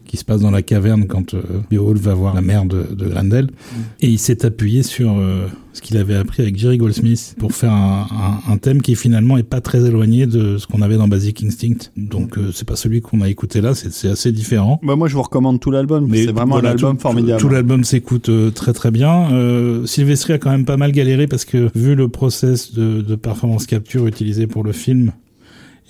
qui 0.05 0.17
se 0.17 0.25
passe 0.25 0.41
dans 0.41 0.51
la 0.51 0.63
caverne 0.63 1.07
quand 1.07 1.35
euh, 1.35 1.43
Beowulf 1.71 2.01
va 2.01 2.15
voir 2.15 2.35
la 2.35 2.41
mère 2.43 2.65
de, 2.65 2.83
de 2.95 3.09
Grendel. 3.09 3.47
Mm. 3.47 3.77
Et 4.01 4.09
il 4.09 4.19
s'est 4.19 4.45
appuyé 4.45 4.83
sur 4.83 5.17
euh, 5.19 5.47
ce 5.79 5.83
qu'il 5.83 5.97
avait 5.97 6.17
appris 6.17 6.43
avec 6.43 6.57
Jerry 6.59 6.77
Goldsmith 6.77 7.37
pour 7.39 7.53
faire 7.53 7.73
un, 7.73 8.07
un, 8.11 8.53
un, 8.53 8.57
thème 8.59 8.83
qui 8.83 8.97
finalement 8.97 9.39
est 9.39 9.45
pas 9.45 9.61
très 9.61 9.87
éloigné 9.87 10.27
de 10.27 10.59
ce 10.59 10.67
qu'on 10.67 10.83
avait 10.83 10.97
dans 10.97 11.07
Basic 11.07 11.43
Instinct. 11.45 11.91
Donc 11.97 12.37
euh, 12.37 12.51
c'est 12.53 12.67
pas 12.67 12.75
celui 12.75 13.01
qu'on 13.01 13.21
a 13.21 13.29
écouté 13.29 13.61
là, 13.61 13.75
c'est 13.75 14.09
assez 14.09 14.33
différent. 14.33 14.81
Bah 14.83 14.97
moi 14.97 15.07
je 15.09 15.15
vous 15.15 15.23
recommande 15.23 15.61
tout 15.61 15.71
l'album, 15.71 16.09
c'est 16.13 16.27
vraiment 16.27 16.55
voilà, 16.55 16.71
l'album 16.71 16.99
formidable. 16.99 17.41
Tout, 17.41 17.47
tout 17.47 17.53
l'album 17.53 17.85
s'écoute 17.85 18.29
euh, 18.29 18.51
très 18.51 18.73
très 18.73 18.91
bien. 18.91 19.31
Euh, 19.33 19.87
Sylvestri 19.87 20.33
a 20.33 20.39
quand 20.39 20.51
même 20.51 20.65
pas 20.65 20.77
mal 20.77 20.91
galéré 20.91 21.29
parce 21.29 21.45
que 21.45 21.71
vu 21.77 21.95
le 21.95 22.09
process 22.09 22.75
de, 22.75 23.01
de 23.01 23.15
performance 23.15 23.67
capture 23.67 24.07
utilisé 24.07 24.49
pour 24.49 24.65
le 24.65 24.73
film, 24.73 25.13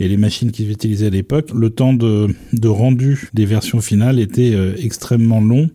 et 0.00 0.08
les 0.08 0.16
machines 0.16 0.50
qu'ils 0.50 0.70
utilisaient 0.70 1.06
à 1.06 1.10
l'époque, 1.10 1.50
le 1.54 1.70
temps 1.70 1.92
de, 1.92 2.28
de, 2.52 2.68
rendu 2.68 3.30
des 3.34 3.46
versions 3.46 3.80
finales 3.80 4.18
était 4.18 4.54
euh, 4.54 4.74
extrêmement 4.78 5.40
long 5.40 5.70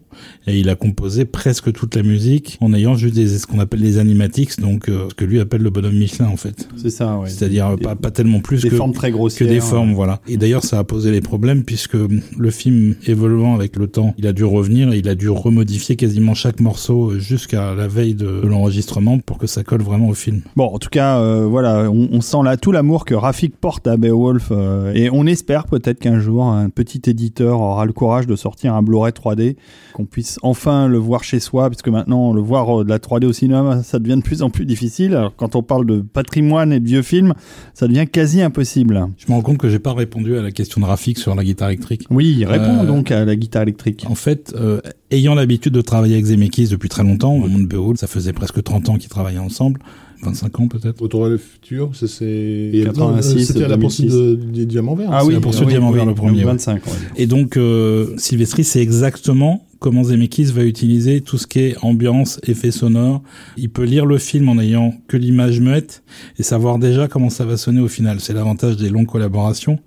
et 0.48 0.60
il 0.60 0.70
a 0.70 0.76
composé 0.76 1.26
presque 1.26 1.72
toute 1.74 1.96
la 1.96 2.04
musique 2.04 2.58
en 2.62 2.74
ayant 2.74 2.96
juste 2.96 3.16
des, 3.16 3.28
ce 3.28 3.48
qu'on 3.48 3.60
appelle 3.60 3.82
les 3.82 3.98
animatics, 3.98 4.60
donc 4.60 4.90
euh, 4.90 5.08
ce 5.10 5.16
que 5.16 5.26
lui 5.26 5.40
appelle 5.40 5.62
le 5.62 5.70
bonhomme 5.70 5.98
Michelin 5.98 6.28
en 6.28 6.38
fait. 6.38 6.68
C'est 6.78 6.90
ça, 6.90 7.18
ouais. 7.18 7.30
C'est-à-dire 7.30 7.76
pas, 7.82 7.96
pas 7.96 8.12
tellement 8.12 8.40
plus 8.40 8.62
des 8.62 8.70
que, 8.70 8.76
formes 8.76 8.94
très 8.94 9.12
que 9.12 9.44
des 9.44 9.60
formes, 9.60 9.90
ouais. 9.90 9.96
voilà. 9.96 10.22
Et 10.28 10.38
d'ailleurs 10.38 10.64
ça 10.64 10.80
a 10.80 10.84
posé 10.84 11.12
les 11.12 11.22
problèmes 11.22 11.64
puisque 11.64 11.96
le 11.96 12.52
film 12.52 12.96
évoluant 13.06 13.56
avec 13.56 13.76
le 13.76 13.88
temps, 13.88 14.14
il 14.18 14.28
a 14.28 14.34
dû 14.34 14.44
revenir 14.44 14.92
et 14.94 15.00
il 15.00 15.10
a 15.10 15.16
dû 15.16 15.30
remodifier 15.30 15.96
quasiment 15.96 16.34
chaque 16.34 16.60
morceau 16.60 17.18
jusqu'à 17.20 17.74
la 17.74 17.88
veille 17.88 18.16
de, 18.16 18.42
de 18.42 18.48
l'enregistrement 18.48 19.20
pour 19.20 19.38
que 19.38 19.48
ça 19.48 19.64
colle 19.64 19.82
vraiment 19.82 20.10
au 20.10 20.14
film. 20.14 20.42
Bon, 20.56 20.66
en 20.66 20.80
tout 20.80 20.90
cas, 20.90 21.20
euh, 21.20 21.46
voilà, 21.46 21.90
on, 21.92 22.10
on, 22.12 22.22
sent 22.22 22.38
là 22.44 22.58
tout 22.58 22.72
l'amour 22.72 23.06
que 23.06 23.14
Rafik 23.14 23.56
porte 23.58 23.88
à 23.88 23.98
Beowulf. 24.14 24.50
euh, 24.52 24.94
et 24.94 25.10
on 25.10 25.26
espère 25.26 25.66
peut-être 25.66 26.00
qu'un 26.00 26.20
jour, 26.20 26.46
un 26.46 26.70
petit 26.70 27.02
éditeur 27.08 27.60
aura 27.60 27.86
le 27.86 27.94
courage 27.94 28.28
de 28.28 28.36
sortir 28.36 28.74
un 28.76 28.82
Blu-ray 28.84 29.12
3D, 29.12 29.56
qu'on 29.94 30.06
puisse 30.06 30.40
enfin 30.44 30.88
le 30.88 30.98
voir 30.98 31.24
chez 31.24 31.40
soi, 31.40 31.70
puisque 31.70 31.88
maintenant, 31.90 32.34
le 32.34 32.42
voir 32.42 32.82
euh, 32.82 32.84
de 32.84 32.90
la 32.90 33.00
3D 33.00 33.26
au 33.26 33.34
cinéma, 33.34 33.82
ça 33.84 34.00
devient 34.00 34.18
de 34.18 34.22
plus 34.22 34.42
en 34.44 34.50
plus 34.50 34.66
difficile. 34.66 35.16
Alors, 35.16 35.36
quand 35.36 35.56
on 35.56 35.64
parle 35.64 35.86
de 35.86 36.02
patrimoine 36.02 36.72
et 36.74 36.80
de 36.80 36.86
vieux 36.88 37.02
films, 37.02 37.34
ça 37.74 37.88
devient 37.88 38.06
quasi 38.12 38.42
impossible. 38.42 39.08
Je 39.18 39.26
me 39.32 39.34
rends 39.36 39.42
compte 39.42 39.58
que 39.58 39.70
j'ai 39.70 39.80
pas 39.80 39.94
répondu 39.94 40.38
à 40.38 40.42
la 40.42 40.52
question 40.52 40.80
de 40.82 40.86
Rafik 40.86 41.18
sur 41.18 41.34
la 41.36 41.44
guitare 41.44 41.70
électrique. 41.70 42.06
Oui, 42.10 42.36
il 42.38 42.46
répond 42.46 42.82
Euh, 42.82 42.86
donc 42.86 43.12
à 43.12 43.26
la 43.26 43.36
guitare 43.36 43.64
électrique. 43.64 44.06
En 44.10 44.16
fait, 44.16 44.54
euh, 44.56 44.80
ayant 45.12 45.36
l'habitude 45.36 45.74
de 45.74 45.82
travailler 45.82 46.14
avec 46.16 46.26
Zemeckis 46.26 46.68
depuis 46.70 46.90
très 46.90 47.04
longtemps, 47.04 47.34
au 47.34 47.48
monde 47.48 47.68
Beowulf, 47.68 48.00
ça 48.00 48.08
faisait 48.08 48.34
presque 48.34 48.62
30 48.62 48.90
ans 48.90 48.96
qu'ils 48.98 49.10
travaillaient 49.10 49.40
ensemble, 49.40 49.80
25 50.24 50.60
ans 50.60 50.68
peut-être. 50.68 51.02
Retour 51.02 51.26
à 51.26 51.30
le 51.30 51.38
futur, 51.38 51.92
c'est. 51.94 52.72
86, 52.86 53.36
Non, 53.36 53.40
C'était 53.46 53.64
à 53.64 53.68
la 53.68 53.76
2006. 53.78 53.80
poursuite 54.06 54.10
de- 54.12 54.36
des 54.36 54.66
diamants 54.66 54.96
verts. 54.96 55.10
Ah 55.12 55.26
oui, 55.26 55.34
la 55.34 55.40
pour 55.40 55.52
poursuite. 55.52 55.66
ceux 55.66 55.70
Diamant 55.72 55.92
Vert, 55.92 56.06
le 56.06 56.14
premier, 56.16 56.40
ouais. 56.40 56.44
25, 56.46 56.82
on 56.86 56.90
va 56.92 56.98
dire. 56.98 57.08
Et 57.18 57.28
donc, 57.28 57.58
euh, 57.58 58.14
Sylvestri, 58.18 58.64
c'est 58.64 58.82
exactement 58.82 59.66
comment 59.80 60.04
Zemeckis 60.04 60.46
va 60.46 60.64
utiliser 60.64 61.20
tout 61.22 61.38
ce 61.38 61.46
qui 61.46 61.60
est 61.60 61.76
ambiance, 61.82 62.40
effets 62.48 62.72
sonores. 62.72 63.22
Il 63.58 63.70
peut 63.70 63.84
lire 63.84 64.06
le 64.06 64.18
film 64.18 64.48
en 64.48 64.58
ayant 64.58 64.94
que 65.10 65.18
l'image 65.18 65.60
muette 65.60 66.04
et 66.40 66.44
savoir 66.44 66.80
déjà 66.80 67.10
comment 67.10 67.30
ça 67.30 67.44
va 67.46 67.58
sonner 67.58 67.82
au 67.82 67.90
final. 67.90 68.22
C'est 68.22 68.32
l'avantage 68.34 68.78
des 68.78 68.90
longues 68.90 69.08
collaborations. 69.08 69.80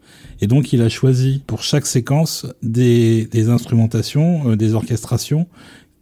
Et 0.43 0.47
donc, 0.49 0.75
il 0.75 0.83
a 0.83 0.90
choisi 0.90 1.40
pour 1.47 1.62
chaque 1.62 1.87
séquence 1.87 2.47
des, 2.62 3.26
des 3.33 3.49
instrumentations, 3.49 4.50
euh, 4.50 4.57
des 4.57 4.75
orchestrations 4.75 5.47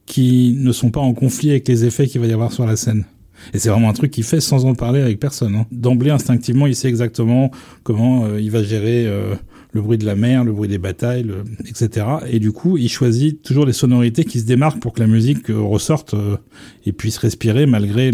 qui 0.06 0.56
ne 0.58 0.72
sont 0.72 0.90
pas 0.90 1.00
en 1.00 1.14
conflit 1.14 1.50
avec 1.50 1.68
les 1.68 1.84
effets 1.84 2.06
qu'il 2.08 2.20
va 2.20 2.26
y 2.26 2.32
avoir 2.32 2.52
sur 2.52 2.66
la 2.66 2.74
scène. 2.76 3.04
Et 3.52 3.58
c'est 3.58 3.68
vraiment 3.68 3.88
un 3.90 3.92
truc 3.92 4.10
qu'il 4.10 4.24
fait 4.24 4.40
sans 4.40 4.64
en 4.64 4.74
parler 4.74 5.00
avec 5.00 5.18
personne. 5.20 5.54
hein. 5.54 5.66
D'emblée, 5.72 6.10
instinctivement, 6.10 6.66
il 6.66 6.74
sait 6.74 6.88
exactement 6.88 7.50
comment 7.82 8.24
euh, 8.24 8.40
il 8.40 8.50
va 8.50 8.62
gérer 8.62 9.06
euh, 9.06 9.34
le 9.72 9.82
bruit 9.82 9.98
de 9.98 10.06
la 10.06 10.14
mer, 10.14 10.44
le 10.44 10.52
bruit 10.52 10.68
des 10.68 10.78
batailles, 10.78 11.24
le- 11.24 11.44
etc. 11.68 12.06
Et 12.30 12.38
du 12.38 12.52
coup, 12.52 12.78
il 12.78 12.88
choisit 12.88 13.42
toujours 13.42 13.66
les 13.66 13.72
sonorités 13.72 14.24
qui 14.24 14.40
se 14.40 14.44
démarquent 14.46 14.80
pour 14.80 14.92
que 14.92 15.00
la 15.00 15.06
musique 15.06 15.50
euh, 15.50 15.60
ressorte 15.60 16.14
et 16.86 16.92
puisse 16.92 17.18
respirer 17.18 17.66
malgré 17.66 18.12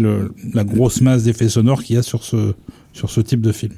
la 0.53 0.63
grosse 0.63 1.01
masse 1.01 1.23
d'effets 1.23 1.49
sonores 1.49 1.83
qu'il 1.83 1.95
y 1.95 1.99
a 1.99 2.03
sur 2.03 2.23
ce 2.23 3.21
type 3.21 3.41
de 3.41 3.51
film. 3.51 3.73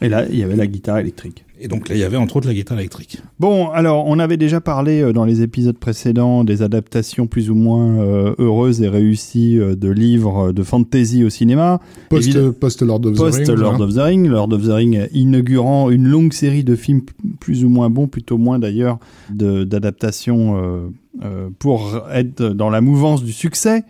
Et 0.00 0.08
là, 0.08 0.26
il 0.28 0.36
y 0.36 0.42
avait 0.42 0.56
la 0.56 0.66
guitare 0.66 0.98
électrique. 0.98 1.44
Et 1.64 1.68
donc 1.68 1.88
là, 1.88 1.94
il 1.94 2.00
y 2.00 2.04
avait 2.04 2.16
entre 2.16 2.36
autres 2.38 2.48
la 2.48 2.54
guitare 2.54 2.78
électrique. 2.80 3.18
Bon, 3.38 3.68
alors, 3.70 4.04
on 4.08 4.18
avait 4.18 4.36
déjà 4.36 4.60
parlé 4.60 5.00
euh, 5.00 5.12
dans 5.12 5.24
les 5.24 5.42
épisodes 5.42 5.78
précédents 5.78 6.42
des 6.42 6.60
adaptations 6.62 7.28
plus 7.28 7.50
ou 7.50 7.54
moins 7.54 8.00
euh, 8.00 8.34
heureuses 8.40 8.82
et 8.82 8.88
réussies 8.88 9.58
euh, 9.60 9.76
de 9.76 9.88
livres 9.88 10.50
de 10.52 10.62
fantasy 10.64 11.22
au 11.22 11.30
cinéma. 11.30 11.80
Post, 12.08 12.26
Évidemment- 12.28 12.52
post 12.52 12.82
Lord 12.82 13.06
of 13.06 13.14
the 13.14 13.16
Post 13.16 13.38
Rings. 13.46 13.54
Lord 13.56 13.74
hein. 13.74 13.80
of 13.80 13.94
the 13.94 13.98
Ring, 13.98 14.26
Lord 14.26 14.52
of 14.52 14.62
the 14.66 14.72
Ring 14.72 15.08
inaugurant 15.12 15.88
une 15.90 16.08
longue 16.08 16.32
série 16.32 16.64
de 16.64 16.74
films 16.74 17.02
plus 17.38 17.64
ou 17.64 17.68
moins 17.68 17.90
bons, 17.90 18.08
plutôt 18.08 18.38
moins 18.38 18.58
d'ailleurs, 18.58 18.98
de- 19.32 19.62
d'adaptations 19.62 20.56
euh, 20.56 20.88
euh, 21.24 21.48
pour 21.60 22.02
être 22.12 22.42
dans 22.42 22.70
la 22.70 22.80
mouvance 22.80 23.22
du 23.22 23.32
succès. 23.32 23.84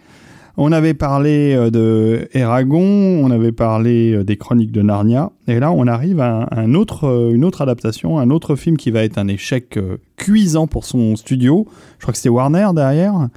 On 0.57 0.71
avait 0.71 0.95
parlé 0.95 1.55
euh, 1.55 1.71
de 1.71 2.29
Eragon, 2.35 2.83
on 2.83 3.31
avait 3.31 3.53
parlé 3.53 4.13
euh, 4.13 4.25
des 4.25 4.37
Chroniques 4.37 4.73
de 4.73 4.83
Narnia, 4.83 5.31
et 5.49 5.59
là 5.59 5.73
on 5.73 5.87
arrive 5.87 6.21
à 6.21 6.49
euh, 6.53 7.31
une 7.33 7.45
autre 7.45 7.63
adaptation, 7.63 8.19
un 8.19 8.31
autre 8.31 8.55
film 8.55 8.77
qui 8.77 8.91
va 8.91 9.03
être 9.03 9.17
un 9.17 9.29
échec 9.29 9.79
cuisant 10.17 10.67
pour 10.67 10.85
son 10.85 11.17
studio. 11.17 11.67
Je 11.99 12.03
crois 12.03 12.13
que 12.13 12.19
c'était 12.19 12.29
Warner 12.29 12.69
derrière. 12.75 13.29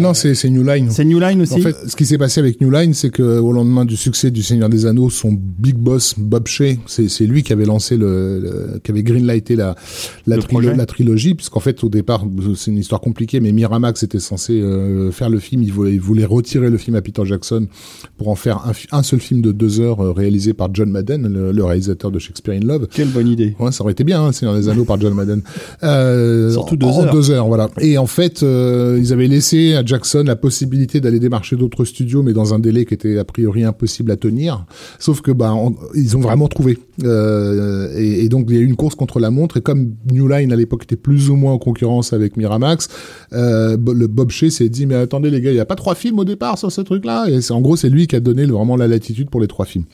Non, 0.00 0.14
c'est 0.14 0.48
New 0.50 0.62
Line. 0.64 0.90
C'est 0.90 1.04
New 1.04 1.18
Line 1.20 1.42
aussi. 1.42 1.54
En 1.54 1.58
fait, 1.58 1.76
ce 1.86 1.96
qui 1.96 2.06
s'est 2.06 2.18
passé 2.18 2.40
avec 2.40 2.60
New 2.60 2.70
Line, 2.70 2.94
c'est 2.94 3.10
que 3.10 3.22
au 3.38 3.52
lendemain 3.52 3.84
du 3.84 3.96
succès 3.96 4.30
du 4.30 4.42
Seigneur 4.42 4.68
des 4.68 4.86
Anneaux, 4.86 5.10
son 5.10 5.32
big 5.32 5.76
boss 5.76 6.14
Bob 6.18 6.46
Shea, 6.46 6.76
c'est 6.86 7.26
lui 7.26 7.42
qui 7.42 7.52
avait 7.52 7.64
lancé 7.64 7.96
le, 7.96 8.38
le- 8.40 8.78
qui 8.82 8.90
avait 8.90 9.02
greenlighté 9.02 9.56
la 9.56 9.74
la, 10.26 10.36
trilo- 10.38 10.74
la 10.76 10.86
trilogie, 10.86 11.34
puisqu'en 11.34 11.60
fait 11.60 11.82
au 11.84 11.88
départ 11.88 12.24
c'est 12.56 12.70
une 12.70 12.78
histoire 12.78 13.00
compliquée, 13.00 13.40
mais 13.40 13.52
Miramax 13.52 14.02
était 14.02 14.18
censé 14.20 14.60
euh, 14.60 15.10
faire 15.10 15.28
le 15.30 15.38
film, 15.38 15.62
il 15.62 15.72
voulait, 15.72 15.92
il 15.92 16.00
voulait 16.00 16.24
retirer 16.24 16.70
le 16.70 16.78
film 16.78 16.96
à 16.96 17.02
Peter 17.02 17.22
Jackson 17.24 17.66
pour 18.18 18.28
en 18.28 18.34
faire 18.34 18.64
un, 18.92 19.02
seul 19.02 19.20
film 19.20 19.42
de 19.42 19.52
deux 19.52 19.80
heures 19.80 20.00
euh, 20.00 20.12
réalisé 20.12 20.52
par 20.54 20.68
John 20.72 20.90
Madden, 20.90 21.26
le, 21.28 21.52
le 21.52 21.64
réalisateur 21.64 22.10
de 22.10 22.18
Shakespeare 22.18 22.54
in 22.54 22.64
Love. 22.66 22.86
Quelle 22.92 23.08
bonne 23.08 23.28
idée. 23.28 23.54
Ouais, 23.58 23.72
ça 23.72 23.82
aurait 23.84 23.92
été 23.92 24.04
bien, 24.04 24.22
hein, 24.22 24.32
Seigneur 24.32 24.54
des 24.54 24.68
Anneaux 24.68 24.84
par 24.84 25.00
John 25.00 25.14
Madden. 25.14 25.42
Euh, 25.82 26.50
Surtout 26.50 26.74
en- 26.74 26.78
deux 26.78 26.86
en 26.86 27.04
heures. 27.04 27.12
deux 27.12 27.30
heures, 27.30 27.46
voilà. 27.48 27.68
Et 27.80 27.98
en 27.98 28.06
fait, 28.06 28.42
ils 28.42 29.12
avaient 29.12 29.28
laissé 29.28 29.74
Jackson 29.86 30.24
la 30.26 30.36
possibilité 30.36 31.00
d'aller 31.00 31.18
démarcher 31.18 31.56
d'autres 31.56 31.84
studios, 31.84 32.22
mais 32.22 32.32
dans 32.32 32.54
un 32.54 32.58
délai 32.58 32.84
qui 32.84 32.94
était 32.94 33.18
a 33.18 33.24
priori 33.24 33.64
impossible 33.64 34.10
à 34.10 34.16
tenir. 34.16 34.64
Sauf 34.98 35.20
que, 35.20 35.30
bah, 35.30 35.54
ils 35.94 36.16
ont 36.16 36.20
vraiment 36.20 36.48
trouvé. 36.48 36.78
Euh, 37.04 37.92
et, 37.96 38.28
donc, 38.28 38.46
il 38.48 38.56
y 38.56 38.58
a 38.58 38.62
eu 38.62 38.64
une 38.64 38.76
course 38.76 38.94
contre 38.94 39.20
la 39.20 39.30
montre. 39.30 39.58
Et 39.58 39.60
comme 39.60 39.94
New 40.10 40.28
Line 40.28 40.52
à 40.52 40.56
l'époque 40.56 40.84
était 40.84 40.96
plus 40.96 41.30
ou 41.30 41.36
moins 41.36 41.52
en 41.52 41.58
concurrence 41.58 42.12
avec 42.12 42.36
Miramax, 42.36 42.88
euh, 43.32 43.76
le 43.76 44.06
Bob 44.06 44.30
Shea 44.30 44.50
s'est 44.50 44.68
dit, 44.68 44.86
mais 44.86 44.94
attendez 44.94 45.30
les 45.30 45.40
gars, 45.40 45.50
il 45.50 45.54
n'y 45.54 45.60
a 45.60 45.66
pas 45.66 45.76
trois 45.76 45.94
films 45.94 46.18
au 46.18 46.24
départ 46.24 46.58
sur 46.58 46.70
ce 46.70 46.80
truc-là? 46.80 47.26
Et 47.28 47.38
en 47.50 47.60
gros, 47.60 47.76
c'est 47.76 47.88
lui 47.88 48.06
qui 48.06 48.16
a 48.16 48.20
donné 48.20 48.46
vraiment 48.46 48.76
la 48.76 48.88
latitude 48.88 49.30
pour 49.30 49.40
les 49.40 49.48
trois 49.48 49.64
films. 49.64 49.84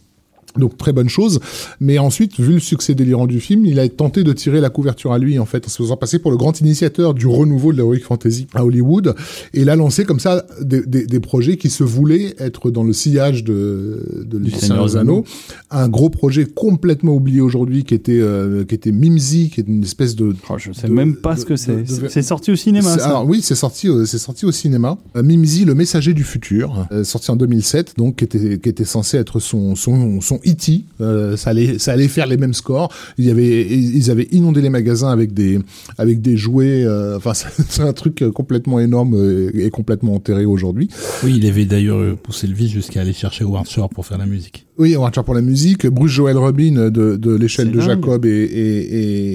Donc 0.58 0.76
très 0.76 0.92
bonne 0.92 1.08
chose, 1.08 1.40
mais 1.80 1.98
ensuite, 1.98 2.38
vu 2.40 2.54
le 2.54 2.60
succès 2.60 2.94
délirant 2.94 3.26
du 3.26 3.40
film, 3.40 3.64
il 3.66 3.78
a 3.78 3.88
tenté 3.88 4.24
de 4.24 4.32
tirer 4.32 4.60
la 4.60 4.70
couverture 4.70 5.12
à 5.12 5.18
lui 5.18 5.38
en 5.38 5.46
fait, 5.46 5.66
en 5.66 5.68
se 5.68 5.76
faisant 5.82 5.96
passer 5.96 6.18
pour 6.18 6.30
le 6.30 6.36
grand 6.36 6.60
initiateur 6.60 7.14
du 7.14 7.26
renouveau 7.26 7.72
de 7.72 7.78
l'heroic 7.78 8.00
fantasy 8.00 8.46
à 8.54 8.64
Hollywood, 8.64 9.14
et 9.54 9.60
il 9.62 9.70
a 9.70 9.76
lancé 9.76 10.04
comme 10.04 10.20
ça 10.20 10.44
des, 10.60 10.82
des- 10.84 11.06
des 11.06 11.20
projets 11.20 11.56
qui 11.56 11.70
se 11.70 11.84
voulaient 11.84 12.34
être 12.38 12.70
dans 12.70 12.84
le 12.84 12.92
sillage 12.92 13.44
de, 13.44 14.24
de 14.26 14.38
Du 14.38 14.50
Seigneur 14.50 14.86
des 14.86 14.96
Anneaux. 14.96 15.24
Un 15.70 15.88
gros 15.88 16.10
projet 16.10 16.44
complètement 16.46 17.14
oublié 17.14 17.40
aujourd'hui 17.40 17.84
qui 17.84 17.94
était 17.94 18.18
euh, 18.20 18.64
qui 18.64 18.74
était 18.74 18.92
Mimsy, 18.92 19.50
qui 19.50 19.60
est 19.60 19.64
une 19.68 19.82
espèce 19.82 20.16
de 20.16 20.34
Oh, 20.50 20.54
je 20.58 20.72
sais 20.72 20.88
de- 20.88 20.92
même 20.92 21.16
pas 21.16 21.34
de- 21.34 21.40
ce 21.40 21.44
que 21.44 21.56
c'est. 21.56 21.84
C'est- 22.08 22.22
sorti 22.22 22.50
au 22.50 22.56
cinéma, 22.56 22.98
ça. 22.98 23.06
Alors 23.08 23.26
oui, 23.26 23.40
c'est 23.42 23.54
sorti, 23.54 23.88
euh, 23.88 24.04
c'est 24.04 24.18
sorti 24.18 24.44
au 24.46 24.52
cinéma. 24.52 24.98
Euh, 25.16 25.22
Mimsy, 25.22 25.64
le 25.64 25.74
messager 25.74 26.12
du 26.14 26.24
futur, 26.24 26.86
euh, 26.92 27.04
sorti 27.04 27.30
en 27.30 27.36
2007, 27.36 27.94
donc 27.96 28.16
qui 28.16 28.24
était 28.24 28.58
qui 28.58 28.68
était 28.68 28.84
censé 28.84 29.16
être 29.16 29.40
son 29.40 29.74
son 29.76 30.20
son 30.20 30.40
E.T. 30.48 30.84
Euh, 31.00 31.36
ça 31.36 31.50
allait 31.50 31.78
ça 31.78 31.92
allait 31.92 32.08
faire 32.08 32.26
les 32.26 32.36
mêmes 32.36 32.54
scores. 32.54 32.92
Il 33.18 33.24
y 33.24 33.30
avait 33.30 33.66
ils 33.68 34.10
avaient 34.10 34.28
inondé 34.32 34.60
les 34.60 34.70
magasins 34.70 35.10
avec 35.10 35.32
des 35.34 35.58
avec 35.98 36.20
des 36.20 36.36
jouets. 36.36 36.84
euh, 36.84 37.16
Enfin, 37.16 37.34
c'est- 37.34 37.48
c'est 37.68 37.82
un 37.82 37.92
truc 37.92 38.22
euh, 38.22 38.30
complètement 38.30 38.78
énorme 38.80 39.14
euh, 39.16 39.50
et 39.54 39.70
complètement 39.70 40.14
enterré 40.14 40.44
aujourd'hui. 40.44 40.88
Oui, 41.24 41.34
il 41.36 41.46
avait 41.46 41.64
d'ailleurs 41.64 41.98
euh, 41.98 42.14
poussé 42.20 42.46
le 42.46 42.54
vice 42.54 42.70
jusqu'à 42.70 43.00
aller 43.00 43.12
chercher 43.12 43.44
Howard 43.44 43.68
Shore 43.68 43.88
pour 43.90 44.06
faire 44.06 44.18
la 44.18 44.26
musique. 44.26 44.66
Oui, 44.78 44.96
on 44.96 45.02
va 45.02 45.10
pour 45.10 45.34
la 45.34 45.40
musique. 45.42 45.86
Bruce 45.88 46.12
Joel 46.12 46.36
Robin 46.38 46.88
de, 46.90 47.16
de 47.16 47.34
l'échelle 47.34 47.72
de 47.72 47.78
dingue. 47.78 47.86
Jacob 47.88 48.24
et, 48.24 48.28
et, 48.28 48.78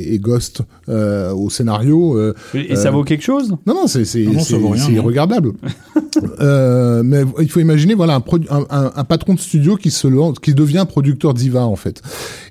et, 0.09 0.13
et 0.13 0.19
Ghost 0.19 0.61
euh, 0.87 1.33
au 1.33 1.49
scénario. 1.49 2.17
euh, 2.17 2.33
Et, 2.53 2.75
ça 2.77 2.87
Euh, 2.87 2.91
vaut 2.91 3.03
quelque 3.03 3.23
chose? 3.23 3.49
Non, 3.67 3.73
non, 3.73 3.87
c'est 3.87 4.03
irregardable. 4.23 5.51
euh, 6.39 7.01
mais 7.03 7.23
il 7.41 7.49
faut 7.49 7.59
imaginer 7.59 7.93
voilà 7.93 8.15
un, 8.15 8.19
produ- 8.19 8.47
un, 8.49 8.65
un, 8.69 8.91
un 8.95 9.03
patron 9.03 9.33
de 9.33 9.39
studio 9.39 9.75
qui 9.75 9.91
se 9.91 10.07
lance, 10.07 10.39
qui 10.39 10.53
devient 10.53 10.85
producteur 10.87 11.33
diva 11.33 11.65
en 11.65 11.75
fait. 11.75 12.01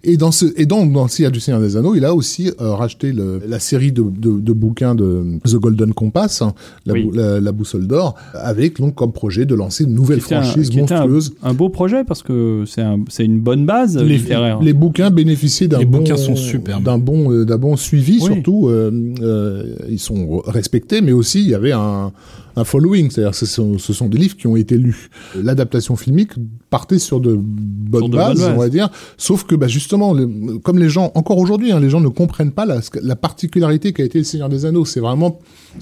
Et 0.05 0.17
dans 0.17 0.33
ce 0.33 0.47
et 0.57 0.67
dans 0.67 0.85
dans 0.85 1.05
le 1.05 1.09
Seigneur 1.09 1.33
du 1.33 1.41
Seigneur 1.41 1.61
des 1.61 1.77
Anneaux, 1.77 1.95
il 1.95 2.05
a 2.05 2.15
aussi 2.15 2.51
euh, 2.61 2.75
racheté 2.75 3.13
le, 3.13 3.41
la 3.47 3.59
série 3.61 3.93
de, 3.93 4.03
de, 4.03 4.39
de 4.41 4.53
bouquins 4.53 4.95
de 4.95 5.25
The 5.45 5.55
Golden 5.57 5.95
Compass, 5.95 6.43
hein, 6.43 6.53
la, 6.87 6.93
Oui. 6.95 7.05
bou- 7.05 7.13
la, 7.13 7.41
la 7.41 7.53
boussole 7.53 7.87
d'or, 7.87 8.17
avec 8.35 8.79
donc 8.81 8.95
comme 8.97 9.13
projet 9.13 9.47
de 9.47 9.55
lancer 9.55 9.85
une 9.85 9.95
nouvelle 9.95 10.19
Qui 10.19 10.27
était 10.27 10.35
un- 10.35 10.43
franchise 10.43 10.69
qui 10.71 10.81
était 10.81 10.93
un- 10.93 10.99
monstrueuse. 11.07 11.35
Un, 11.43 11.55
beau 11.55 11.69
projet 11.69 12.05
parce 12.05 12.23
que 12.23 12.65
c'est 12.67 12.82
un- 12.83 13.01
c'est 13.09 13.25
une 13.25 13.41
bonne 13.41 13.65
base 13.67 13.97
Les, 13.97 14.19
littéraire. 14.19 14.61
les 14.61 14.73
bouquins 14.73 15.11
bénéficiaient 15.11 15.69
d'un 15.69 15.79
Les 15.79 15.85
bon, 15.85 15.99
bouquins 15.99 16.17
sont 16.17 16.37
superbes. 16.37 16.83
d'un 16.85 16.99
bon, 16.99 17.31
euh, 17.33 17.45
d'un 17.45 17.59
bon 17.59 17.77
suivi 17.77 18.19
Oui. 18.21 18.27
surtout. 18.35 18.69
euh, 18.69 18.91
euh, 19.23 19.75
ils 19.89 19.99
sont 19.99 20.43
respectés, 20.47 21.01
mais 21.01 21.12
aussi 21.12 21.41
il 21.43 21.49
y 21.49 21.55
avait 21.55 21.73
un, 21.73 22.12
un 22.56 22.64
following, 22.64 23.11
c'est-à-dire 23.11 23.30
que 23.32 23.37
ce 23.37 23.47
sont, 23.47 23.78
ce 23.78 23.92
sont 23.92 24.09
des 24.09 24.18
livres 24.18 24.37
qui 24.37 24.47
ont 24.47 24.56
été 24.56 24.76
lus. 24.76 25.09
L'adaptation 25.40 25.97
filmique 25.97 26.32
partait 26.71 26.99
sur 26.99 27.21
de 27.21 27.35
bonnes 27.35 28.02
Sur 28.02 28.09
de 28.11 28.16
bases, 28.16 28.35
bonnes 28.38 28.47
bases. 28.47 28.54
on 28.56 28.59
va 28.61 28.68
dire. 28.68 28.90
Sauf 29.16 29.44
que 29.44 29.54
bah, 29.54 29.68
justement, 29.68 30.12
le- 30.12 30.59
comme 30.59 30.78
les 30.78 30.88
gens, 30.88 31.12
encore 31.14 31.38
aujourd'hui, 31.38 31.73
hein, 31.73 31.80
les 31.80 31.90
gens 31.90 32.00
ne 32.00 32.09
comprennent 32.09 32.52
pas 32.52 32.66
la, 32.66 32.80
la 33.02 33.16
particularité 33.16 33.92
qu'a 33.92 34.04
été 34.04 34.18
Le 34.18 34.25
Seigneur 34.25 34.49
des 34.49 34.64
Anneaux. 34.66 34.85
C'est 34.85 35.00
vraiment 35.00 35.38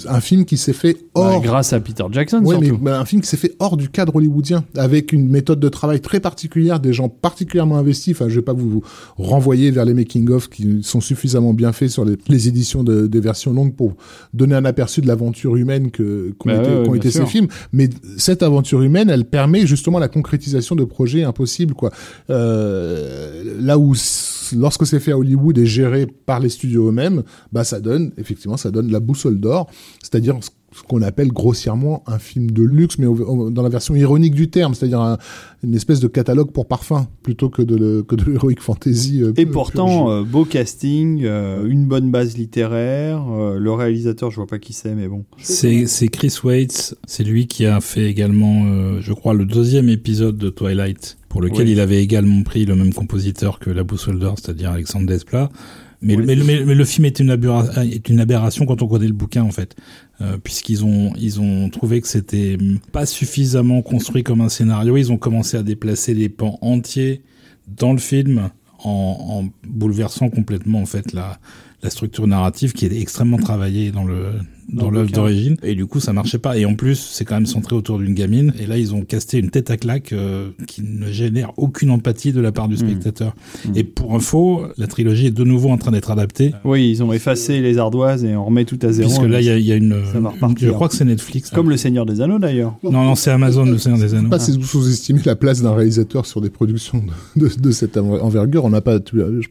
un 0.06 0.20
film 0.20 0.44
qui 0.44 0.56
s'est 0.56 0.72
fait 0.72 0.94
Bah, 1.14 1.22
hors 1.22 1.42
grâce 1.42 1.72
à 1.72 1.80
Peter 1.80 2.04
Jackson 2.12 2.40
Ouais, 2.44 2.56
mais 2.60 2.66
surtout. 2.66 2.82
bah, 2.84 2.98
un 3.00 3.04
film 3.04 3.22
qui 3.22 3.28
s'est 3.28 3.36
fait 3.36 3.54
hors 3.58 3.76
du 3.76 3.88
cadre 3.88 4.16
hollywoodien, 4.16 4.64
avec 4.76 5.12
une 5.12 5.28
méthode 5.28 5.60
de 5.60 5.68
travail 5.68 6.00
très 6.00 6.20
particulière, 6.20 6.80
des 6.80 6.92
gens 6.92 7.08
particulièrement 7.08 7.76
investis. 7.78 8.14
Enfin, 8.14 8.28
je 8.28 8.36
vais 8.36 8.42
pas 8.42 8.52
vous, 8.52 8.70
vous 8.70 8.82
renvoyer 9.18 9.70
vers 9.70 9.84
les 9.84 9.94
making-of 9.94 10.48
qui 10.48 10.80
sont 10.82 11.00
suffisamment 11.00 11.52
bien 11.54 11.72
faits 11.72 11.90
sur 11.90 12.04
les, 12.04 12.16
les 12.28 12.48
éditions 12.48 12.84
de- 12.84 13.06
des 13.06 13.20
versions 13.20 13.52
longues 13.52 13.74
pour 13.74 13.94
donner 14.34 14.54
un 14.54 14.64
aperçu 14.64 15.00
de 15.00 15.06
l'aventure 15.06 15.56
humaine 15.56 15.90
que 15.90 16.32
qu'ont 16.38 16.48
Bah 16.50 16.59
été, 16.62 17.10
qu'ont 17.10 17.10
ces 17.10 17.26
films. 17.26 17.48
Mais 17.72 17.88
cette 18.16 18.42
aventure 18.42 18.82
humaine, 18.82 19.10
elle 19.10 19.24
permet 19.24 19.66
justement 19.66 19.98
la 19.98 20.08
concrétisation 20.08 20.76
de 20.76 20.84
projets 20.84 21.24
impossibles, 21.24 21.74
quoi. 21.74 21.90
Euh, 22.30 23.44
là 23.60 23.78
où 23.78 23.94
lorsque 24.56 24.86
c'est 24.86 25.00
fait 25.00 25.12
à 25.12 25.18
Hollywood 25.18 25.56
et 25.58 25.66
géré 25.66 26.06
par 26.06 26.40
les 26.40 26.48
studios 26.48 26.88
eux-mêmes, 26.88 27.22
bah 27.52 27.64
ça 27.64 27.80
donne 27.80 28.12
effectivement 28.18 28.56
ça 28.56 28.70
donne 28.70 28.90
la 28.90 29.00
boussole 29.00 29.38
d'or, 29.38 29.68
c'est-à-dire 30.02 30.38
ce 30.72 30.82
qu'on 30.82 31.02
appelle 31.02 31.28
grossièrement 31.28 32.02
un 32.06 32.18
film 32.18 32.50
de 32.50 32.62
luxe, 32.62 32.98
mais 32.98 33.06
dans 33.06 33.62
la 33.62 33.68
version 33.68 33.94
ironique 33.96 34.34
du 34.34 34.50
terme, 34.50 34.74
c'est-à-dire 34.74 35.18
une 35.64 35.74
espèce 35.74 36.00
de 36.00 36.08
catalogue 36.08 36.52
pour 36.52 36.66
parfum, 36.66 37.08
plutôt 37.22 37.48
que 37.48 37.62
de, 37.62 38.02
que 38.02 38.14
de 38.14 38.24
l'heroic 38.24 38.60
fantasy. 38.60 39.22
Euh, 39.22 39.32
Et 39.36 39.46
pourtant, 39.46 40.10
euh, 40.10 40.22
beau 40.22 40.44
casting, 40.44 41.22
euh, 41.24 41.66
une 41.66 41.86
bonne 41.86 42.10
base 42.10 42.36
littéraire, 42.36 43.24
le 43.58 43.72
réalisateur, 43.72 44.30
je 44.30 44.36
vois 44.36 44.46
pas 44.46 44.58
qui 44.58 44.72
c'est, 44.72 44.94
mais 44.94 45.08
bon. 45.08 45.24
C'est 45.38 46.08
Chris 46.08 46.36
Waits, 46.42 46.96
c'est 47.06 47.24
lui 47.24 47.46
qui 47.46 47.66
a 47.66 47.80
fait 47.80 48.04
également, 48.04 49.00
je 49.00 49.12
crois, 49.12 49.34
le 49.34 49.44
deuxième 49.44 49.88
épisode 49.88 50.36
de 50.36 50.50
Twilight, 50.50 51.18
pour 51.28 51.40
lequel 51.40 51.68
il 51.68 51.80
avait 51.80 52.02
également 52.02 52.42
pris 52.42 52.64
le 52.64 52.76
même 52.76 52.94
compositeur 52.94 53.58
que 53.58 53.70
La 53.70 53.82
Boussole 53.82 54.18
d'Or, 54.18 54.36
c'est-à-dire 54.40 54.70
Alexandre 54.70 55.06
Desplat. 55.06 55.48
Mais, 56.02 56.16
mais, 56.16 56.34
le 56.34 56.84
film 56.84 57.04
est 57.04 57.20
une, 57.20 57.30
est 57.30 58.08
une 58.08 58.20
aberration 58.20 58.64
quand 58.64 58.80
on 58.80 58.88
connaît 58.88 59.06
le 59.06 59.12
bouquin 59.12 59.42
en 59.42 59.50
fait, 59.50 59.76
euh, 60.22 60.38
puisqu'ils 60.42 60.82
ont 60.82 61.12
ils 61.18 61.40
ont 61.40 61.68
trouvé 61.68 62.00
que 62.00 62.08
c'était 62.08 62.56
pas 62.90 63.04
suffisamment 63.04 63.82
construit 63.82 64.22
comme 64.22 64.40
un 64.40 64.48
scénario. 64.48 64.96
Ils 64.96 65.12
ont 65.12 65.18
commencé 65.18 65.58
à 65.58 65.62
déplacer 65.62 66.14
les 66.14 66.30
pans 66.30 66.58
entiers 66.62 67.22
dans 67.68 67.92
le 67.92 67.98
film 67.98 68.48
en, 68.82 69.42
en 69.44 69.68
bouleversant 69.68 70.30
complètement 70.30 70.80
en 70.80 70.86
fait 70.86 71.12
la 71.12 71.38
la 71.82 71.90
structure 71.90 72.26
narrative 72.26 72.72
qui 72.72 72.86
est 72.86 73.00
extrêmement 73.00 73.38
travaillée 73.38 73.90
dans 73.90 74.04
le 74.04 74.40
dans 74.72 74.90
l'œuvre 74.90 75.10
d'origine. 75.10 75.56
Et 75.62 75.74
du 75.74 75.86
coup 75.86 76.00
ça 76.00 76.12
marchait 76.12 76.38
pas. 76.38 76.56
Et 76.56 76.64
en 76.64 76.74
plus 76.74 76.96
c'est 76.96 77.24
quand 77.24 77.34
même 77.34 77.46
centré 77.46 77.74
autour 77.76 77.98
d'une 77.98 78.14
gamine. 78.14 78.52
Et 78.60 78.66
là 78.66 78.78
ils 78.78 78.94
ont 78.94 79.02
casté 79.02 79.38
une 79.38 79.50
tête 79.50 79.70
à 79.70 79.76
claque 79.76 80.12
euh, 80.12 80.50
qui 80.66 80.82
ne 80.82 81.10
génère 81.10 81.52
aucune 81.56 81.90
empathie 81.90 82.32
de 82.32 82.40
la 82.40 82.52
part 82.52 82.68
du 82.68 82.74
hmm. 82.74 82.78
spectateur. 82.78 83.34
Hmm. 83.64 83.72
et 83.76 83.84
pour 83.84 84.14
info 84.14 84.66
la 84.78 84.86
trilogie 84.86 85.26
est 85.26 85.30
de 85.30 85.44
nouveau 85.44 85.70
en 85.70 85.78
train 85.78 85.90
d'être 85.90 86.10
adaptée. 86.10 86.52
Oui 86.64 86.90
ils 86.90 87.02
ont 87.02 87.12
effacé 87.12 87.60
les 87.60 87.78
ardoises 87.78 88.24
et 88.24 88.34
on 88.36 88.44
remet 88.44 88.64
tout 88.64 88.78
à 88.82 88.92
zéro 88.92 89.08
puisque 89.08 89.28
là 89.28 89.40
il 89.40 89.46
y, 89.46 89.72
a, 89.72 89.76
une 89.76 89.96
je 90.58 90.70
crois 90.70 90.88
que 90.88 90.94
c'est 90.94 91.04
Netflix 91.04 91.50
comme 91.50 91.70
le 91.70 91.76
Seigneur 91.76 92.06
des 92.06 92.20
Anneaux 92.20 92.38
d'ailleurs. 92.38 92.76
Non 92.82 93.04
non 93.04 93.14
c'est 93.14 93.30
Amazon 93.30 93.64
le 93.64 93.78
Seigneur 93.78 93.98
des 93.98 94.14
Anneaux. 94.14 94.28
Pas 94.28 94.38
sous-estimer 94.38 95.20
la 95.24 95.36
place 95.36 95.62
d'un 95.62 95.74
réalisateur 95.74 96.26
sur 96.26 96.40
des 96.40 96.50
productions 96.50 97.02
de, 97.36 97.48
de, 97.60 97.70
cette 97.70 97.96
envergure. 97.96 98.64
On 98.64 98.70
n'a 98.70 98.80
pas 98.80 98.98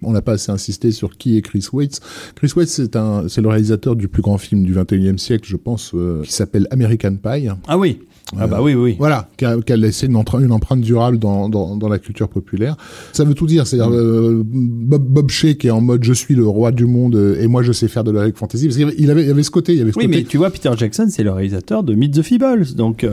on 0.02 0.12
n'a 0.12 0.22
pas 0.22 0.34
assez 0.34 0.52
insisté 0.52 0.92
sur 0.92 1.18
qui 1.18 1.38
est 1.38 1.42
Chris 1.42 1.66
Waits. 1.72 2.00
Chris 2.36 2.52
Waits 2.56 2.70
c'est 2.70 2.96
un 2.96 3.28
c'est 3.28 3.42
le 3.42 3.50
réalisateur 3.50 3.96
du 3.96 4.08
plus 4.08 4.22
grand 4.22 4.38
film 4.38 4.64
du 4.64 4.74
21e 4.74 5.09
siècle, 5.18 5.48
je 5.48 5.56
pense, 5.56 5.92
euh, 5.94 6.24
qui 6.24 6.32
s'appelle 6.32 6.68
American 6.72 7.16
Pie. 7.16 7.48
Ah 7.68 7.78
oui. 7.78 8.02
Ah 8.38 8.48
bah 8.48 8.60
oui, 8.62 8.76
oui. 8.76 8.96
Voilà, 9.00 9.28
qui 9.38 9.46
a, 9.46 9.76
laissé 9.76 10.06
une, 10.06 10.22
une, 10.42 10.52
empreinte 10.52 10.82
durable 10.82 11.18
dans, 11.18 11.50
dans, 11.50 11.76
dans, 11.76 11.90
la 11.90 12.00
culture 12.00 12.30
populaire. 12.30 12.76
Ça 13.12 13.24
veut 13.24 13.34
tout 13.34 13.48
dire. 13.48 13.66
C'est-à-dire 13.66 13.90
mm. 13.90 13.96
euh, 13.96 14.44
Bob, 14.46 15.04
Bob 15.04 15.30
Shea 15.30 15.56
qui 15.56 15.68
est 15.68 15.72
en 15.72 15.82
mode 15.82 16.04
je 16.04 16.14
suis 16.14 16.36
le 16.36 16.48
roi 16.48 16.72
du 16.72 16.86
monde 16.86 17.16
euh, 17.16 17.42
et 17.42 17.48
moi 17.48 17.64
je 17.64 17.72
sais 17.72 17.88
faire 17.88 18.04
de 18.04 18.12
la 18.12 18.32
fantasy. 18.34 18.66
Parce 18.66 18.78
qu'il 18.78 18.94
il 18.98 19.10
avait, 19.10 19.26
il 19.26 19.32
avait 19.32 19.44
ce 19.44 19.52
côté. 19.52 19.74
Il 19.74 19.82
avait 19.82 19.92
ce 19.92 19.98
oui, 19.98 20.08
mais 20.08 20.24
tu 20.24 20.38
vois, 20.38 20.52
Peter 20.52 20.72
Jackson, 20.78 21.08
c'est 21.10 21.24
le 21.24 21.32
réalisateur 21.32 21.84
de 21.84 21.96
Meet 21.96 22.14
the 22.14 22.22
Feebles. 22.22 22.76
Donc 22.76 23.06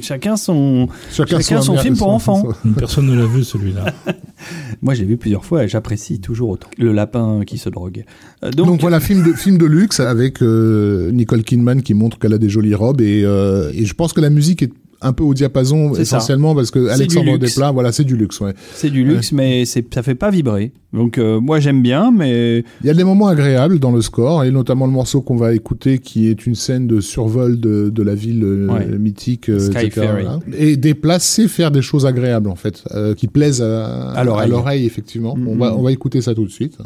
chacun 0.00 0.36
son 0.36 0.88
chacun, 1.12 1.40
son, 1.40 1.76
film 1.76 1.96
pour 1.96 2.10
enfants. 2.10 2.48
Personne 2.76 3.06
ne 3.06 3.16
l'a 3.16 3.26
vu 3.26 3.44
celui-là. 3.44 3.94
moi, 4.82 4.94
j'ai 4.94 5.04
vu 5.04 5.16
plusieurs 5.16 5.44
fois 5.44 5.64
et 5.64 5.68
j'apprécie 5.68 6.20
toujours 6.20 6.50
autant. 6.50 6.68
Le 6.76 6.92
lapin 6.92 7.42
qui 7.46 7.58
se 7.58 7.68
drogue. 7.68 8.04
donc, 8.56 8.80
voilà, 8.80 9.00
film 9.00 9.22
de 9.22 9.32
film 9.32 9.58
de 9.58 9.66
luxe 9.66 10.00
avec 10.00 10.40
Nicole 10.40 11.42
Kidman 11.42 11.82
qui 11.82 11.94
montre 11.94 12.18
qu'elle 12.18 12.34
a 12.34 12.38
des 12.38 12.48
jolies 12.48 12.74
robes 12.74 13.00
et, 13.00 13.22
euh, 13.24 13.70
et 13.74 13.84
je 13.84 13.94
pense 13.94 14.07
que 14.12 14.20
la 14.20 14.30
musique 14.30 14.62
est 14.62 14.72
un 15.00 15.12
peu 15.12 15.22
au 15.22 15.32
diapason 15.32 15.94
essentiellement 15.94 16.56
parce 16.56 16.72
que 16.72 16.88
Alexandre 16.88 17.38
Desplat 17.38 17.70
voilà 17.70 17.92
c'est 17.92 18.02
du 18.04 18.16
luxe 18.16 18.40
ouais. 18.40 18.52
C'est 18.74 18.90
du 18.90 19.04
luxe 19.04 19.30
mais 19.30 19.64
c'est 19.64 19.84
ça 19.94 20.02
fait 20.02 20.16
pas 20.16 20.30
vibrer. 20.30 20.72
Donc 20.92 21.18
euh, 21.18 21.38
moi 21.38 21.60
j'aime 21.60 21.82
bien 21.82 22.10
mais 22.10 22.64
il 22.82 22.86
y 22.86 22.90
a 22.90 22.94
des 22.94 23.04
moments 23.04 23.28
agréables 23.28 23.78
dans 23.78 23.92
le 23.92 24.02
score 24.02 24.42
et 24.42 24.50
notamment 24.50 24.86
le 24.86 24.92
morceau 24.92 25.20
qu'on 25.20 25.36
va 25.36 25.54
écouter 25.54 25.98
qui 25.98 26.28
est 26.28 26.46
une 26.46 26.56
scène 26.56 26.88
de 26.88 27.00
survol 27.00 27.60
de, 27.60 27.90
de 27.90 28.02
la 28.02 28.16
ville 28.16 28.42
euh, 28.42 28.98
mythique 28.98 29.48
etc., 29.48 30.00
et 30.56 30.76
des 30.76 30.94
places 30.94 31.24
c'est 31.24 31.46
faire 31.46 31.70
des 31.70 31.82
choses 31.82 32.04
agréables 32.04 32.48
en 32.48 32.56
fait 32.56 32.82
qui 33.16 33.28
plaisent 33.28 33.62
à, 33.62 34.10
à 34.10 34.24
l'oreille. 34.24 34.84
effectivement. 34.84 35.36
On 35.46 35.56
va 35.56 35.76
on 35.76 35.82
va 35.82 35.92
écouter 35.92 36.20
ça 36.22 36.34
tout 36.34 36.44
de 36.44 36.50
suite 36.50 36.76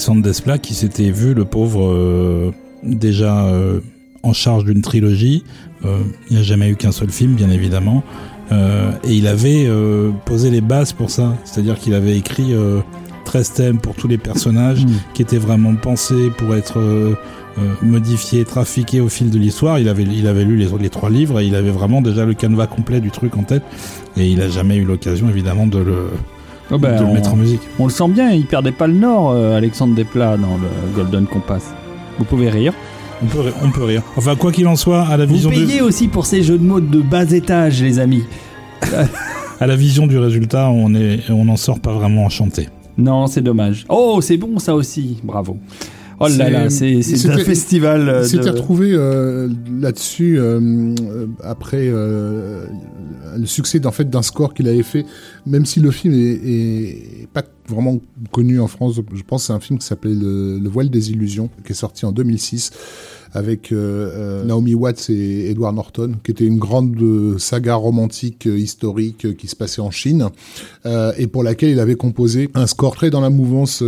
Alexandre 0.00 0.22
Desplat 0.22 0.56
qui 0.56 0.72
s'était 0.72 1.10
vu 1.10 1.34
le 1.34 1.44
pauvre 1.44 1.92
euh, 1.92 2.52
déjà 2.82 3.44
euh, 3.44 3.80
en 4.22 4.32
charge 4.32 4.64
d'une 4.64 4.80
trilogie. 4.80 5.44
Euh, 5.84 5.98
il 6.30 6.36
n'y 6.36 6.40
a 6.40 6.42
jamais 6.42 6.70
eu 6.70 6.76
qu'un 6.76 6.90
seul 6.90 7.10
film, 7.10 7.34
bien 7.34 7.50
évidemment. 7.50 8.02
et 8.50 9.12
il 9.12 9.26
avait 9.26 9.68
posé 10.24 10.50
les 10.50 10.62
bases 10.62 10.94
pour 10.94 11.10
ça. 11.10 11.36
C'est-à-dire 11.44 11.78
qu'il 11.78 11.92
avait 11.92 12.16
écrit 12.16 12.54
13 13.26 13.52
thèmes 13.52 13.78
pour 13.78 13.94
tous 13.94 14.08
les 14.08 14.16
personnages 14.16 14.86
hmm. 14.86 14.90
qui 15.12 15.20
étaient 15.20 15.36
vraiment 15.36 15.74
pensés 15.74 16.30
pour 16.38 16.54
être 16.54 16.80
modifiés, 17.82 18.46
trafiqués 18.46 19.02
au 19.02 19.10
fil 19.10 19.28
de 19.28 19.38
l'histoire. 19.38 19.78
Il 19.78 19.90
avait, 19.90 20.04
il 20.04 20.26
avait 20.26 20.44
lu 20.46 20.56
les, 20.56 20.68
les 20.80 20.88
trois 20.88 21.10
livres 21.10 21.40
et 21.40 21.46
il 21.46 21.54
avait 21.54 21.70
vraiment 21.70 22.00
déjà 22.00 22.24
le 22.24 22.32
canevas 22.32 22.68
complet 22.68 23.02
du 23.02 23.10
truc 23.10 23.36
en 23.36 23.42
tête. 23.42 23.64
Et 24.16 24.26
il 24.26 24.38
n'a 24.38 24.48
jamais 24.48 24.76
eu 24.76 24.84
l'occasion, 24.86 25.28
évidemment, 25.28 25.66
de 25.66 25.78
le, 25.78 26.06
Oh 26.70 26.78
ben, 26.78 27.00
de 27.00 27.04
le 27.04 27.12
mettre 27.12 27.32
en 27.32 27.36
musique. 27.36 27.60
On 27.78 27.84
le 27.84 27.90
sent 27.90 28.08
bien, 28.08 28.30
il 28.30 28.46
perdait 28.46 28.72
pas 28.72 28.86
le 28.86 28.94
nord, 28.94 29.30
euh, 29.30 29.56
Alexandre 29.56 29.94
Desplat, 29.94 30.36
dans 30.36 30.56
le 30.56 30.94
Golden 30.94 31.26
Compass. 31.26 31.72
Vous 32.18 32.24
pouvez 32.24 32.48
rire. 32.48 32.72
On 33.22 33.26
peut, 33.26 33.52
on 33.62 33.70
peut 33.70 33.84
rire. 33.84 34.02
Enfin, 34.16 34.36
quoi 34.36 34.52
qu'il 34.52 34.66
en 34.66 34.76
soit, 34.76 35.02
à 35.02 35.16
la 35.16 35.26
vision. 35.26 35.50
Vous 35.50 35.56
payez 35.56 35.82
aussi 35.82 36.08
pour 36.08 36.26
ces 36.26 36.42
jeux 36.42 36.58
de 36.58 36.64
mots 36.64 36.80
de 36.80 37.00
bas 37.00 37.30
étage, 37.30 37.82
les 37.82 37.98
amis. 37.98 38.24
à 39.60 39.66
la 39.66 39.76
vision 39.76 40.06
du 40.06 40.18
résultat, 40.18 40.70
on 40.70 40.94
est, 40.94 41.30
on 41.30 41.44
n'en 41.44 41.56
sort 41.56 41.80
pas 41.80 41.92
vraiment 41.92 42.24
enchanté. 42.24 42.68
Non, 42.96 43.26
c'est 43.26 43.42
dommage. 43.42 43.84
Oh, 43.88 44.20
c'est 44.22 44.36
bon 44.36 44.58
ça 44.58 44.74
aussi. 44.74 45.18
Bravo. 45.22 45.58
Oh 46.22 46.28
là 46.28 46.50
là, 46.50 46.68
c'est 46.68 47.00
un 47.30 47.38
festival. 47.38 48.20
Il 48.22 48.28
s'était 48.28 48.50
retrouvé 48.50 48.90
euh, 48.92 49.48
là-dessus 49.80 50.38
euh, 50.38 50.94
après 51.42 51.88
euh, 51.88 52.66
le 53.38 53.46
succès 53.46 53.80
d'en 53.80 53.90
fait 53.90 54.10
d'un 54.10 54.20
score 54.20 54.52
qu'il 54.52 54.68
avait 54.68 54.82
fait, 54.82 55.06
même 55.46 55.64
si 55.64 55.80
le 55.80 55.90
film 55.90 56.12
est, 56.12 56.18
est, 56.18 57.28
pas 57.32 57.42
vraiment 57.66 57.98
connu 58.32 58.60
en 58.60 58.66
France. 58.66 59.00
Je 59.14 59.22
pense 59.22 59.46
c'est 59.46 59.54
un 59.54 59.60
film 59.60 59.78
qui 59.78 59.86
s'appelait 59.86 60.14
le, 60.14 60.68
voile 60.68 60.90
des 60.90 61.10
illusions, 61.10 61.48
qui 61.64 61.72
est 61.72 61.74
sorti 61.74 62.04
en 62.04 62.12
2006 62.12 62.70
avec 63.32 63.72
Naomi 63.72 64.74
Watts 64.74 65.08
et 65.08 65.50
Edward 65.50 65.74
Norton, 65.74 66.16
qui 66.22 66.32
était 66.32 66.44
une 66.44 66.58
grande 66.58 67.38
saga 67.38 67.76
romantique 67.76 68.44
historique 68.44 69.36
qui 69.36 69.46
se 69.46 69.54
passait 69.54 69.80
en 69.80 69.92
Chine 69.92 70.30
et 70.84 71.28
pour 71.28 71.44
laquelle 71.44 71.70
il 71.70 71.78
avait 71.78 71.94
composé 71.94 72.50
un 72.54 72.66
score 72.66 72.96
très 72.96 73.08
dans 73.08 73.20
la 73.20 73.30
mouvance 73.30 73.84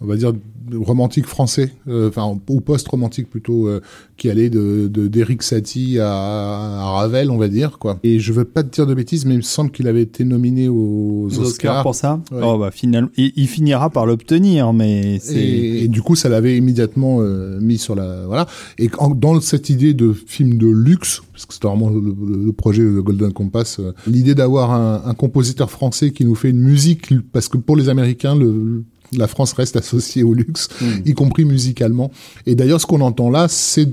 on 0.00 0.06
va 0.06 0.16
dire 0.16 0.32
romantique 0.74 1.26
français, 1.26 1.72
euh, 1.88 2.08
enfin 2.08 2.38
ou 2.48 2.60
post-romantique 2.60 3.28
plutôt, 3.28 3.66
euh, 3.66 3.80
qui 4.16 4.30
allait 4.30 4.50
de 4.50 4.88
d'Eric 4.88 5.42
Satie 5.42 5.98
à, 5.98 6.10
à, 6.10 6.90
Ravel, 6.92 7.30
on 7.30 7.38
va 7.38 7.48
dire 7.48 7.78
quoi. 7.78 7.98
Et 8.02 8.18
je 8.18 8.32
veux 8.32 8.44
pas 8.44 8.62
te 8.62 8.68
dire 8.68 8.86
de 8.86 8.94
bêtises, 8.94 9.24
mais 9.24 9.34
il 9.34 9.38
me 9.38 9.42
semble 9.42 9.70
qu'il 9.70 9.88
avait 9.88 10.02
été 10.02 10.24
nominé 10.24 10.68
aux, 10.68 11.28
Oscars. 11.38 11.82
pour 11.82 11.94
ça? 11.94 12.20
Oh 12.32 12.58
bah 12.58 12.70
finalement, 12.70 13.10
il, 13.16 13.48
finira 13.48 13.90
par 13.90 14.06
l'obtenir, 14.06 14.72
mais 14.72 15.18
c'est. 15.20 15.36
Et, 15.36 15.88
du 15.88 16.02
coup, 16.02 16.16
ça 16.16 16.28
l'avait 16.28 16.56
immédiatement 16.56 17.18
euh, 17.20 17.58
mis 17.60 17.78
sur 17.78 17.94
la 17.94 18.26
voilà. 18.26 18.46
Et 18.78 18.90
dans 19.16 19.40
cette 19.40 19.70
idée 19.70 19.94
de 19.94 20.12
film 20.12 20.58
de 20.58 20.68
luxe, 20.68 21.22
parce 21.32 21.46
que 21.46 21.54
c'était 21.54 21.68
vraiment 21.68 21.90
le, 21.90 22.52
projet 22.52 22.82
de 22.82 23.00
Golden 23.00 23.32
Compass, 23.32 23.80
l'idée 24.06 24.34
d'avoir 24.34 24.72
un, 24.72 25.02
un 25.04 25.14
compositeur 25.14 25.70
français 25.70 26.10
qui 26.10 26.24
nous 26.24 26.34
fait 26.34 26.50
une 26.50 26.60
musique, 26.60 27.08
parce 27.32 27.48
que 27.48 27.56
pour 27.56 27.76
les 27.76 27.88
Américains, 27.88 28.34
le 28.34 28.84
la 29.12 29.26
France 29.26 29.52
reste 29.52 29.76
associée 29.76 30.22
au 30.22 30.34
luxe, 30.34 30.68
hmm. 30.80 31.06
y 31.06 31.14
compris 31.14 31.44
musicalement. 31.44 32.10
Et 32.46 32.54
d'ailleurs, 32.54 32.80
ce 32.80 32.86
qu'on 32.86 33.00
entend 33.00 33.30
là, 33.30 33.48
c'est 33.48 33.88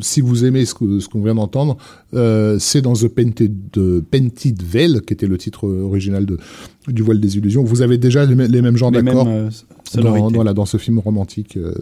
si 0.00 0.20
vous 0.20 0.44
aimez 0.44 0.64
ce 0.66 0.74
qu'on 0.74 1.00
ce 1.00 1.18
vient 1.18 1.34
d'entendre, 1.34 1.76
euh, 2.14 2.58
c'est 2.58 2.80
dans 2.80 2.92
The 2.92 3.08
Painted, 3.08 3.54
Painted 4.10 4.62
Veil, 4.62 5.00
qui 5.06 5.12
était 5.12 5.26
le 5.26 5.36
titre 5.36 5.68
original 5.68 6.26
de, 6.26 6.38
du 6.88 7.02
Voile 7.02 7.20
des 7.20 7.38
Illusions. 7.38 7.64
Vous 7.64 7.82
avez 7.82 7.98
déjà 7.98 8.24
les, 8.24 8.62
mêmes 8.62 8.76
genres 8.76 8.92
d'accords 8.92 9.26
euh, 9.28 9.48
dans, 9.94 10.30
voilà, 10.30 10.54
dans 10.54 10.66
ce 10.66 10.76
film 10.76 10.98
romantique 10.98 11.56
euh, 11.56 11.74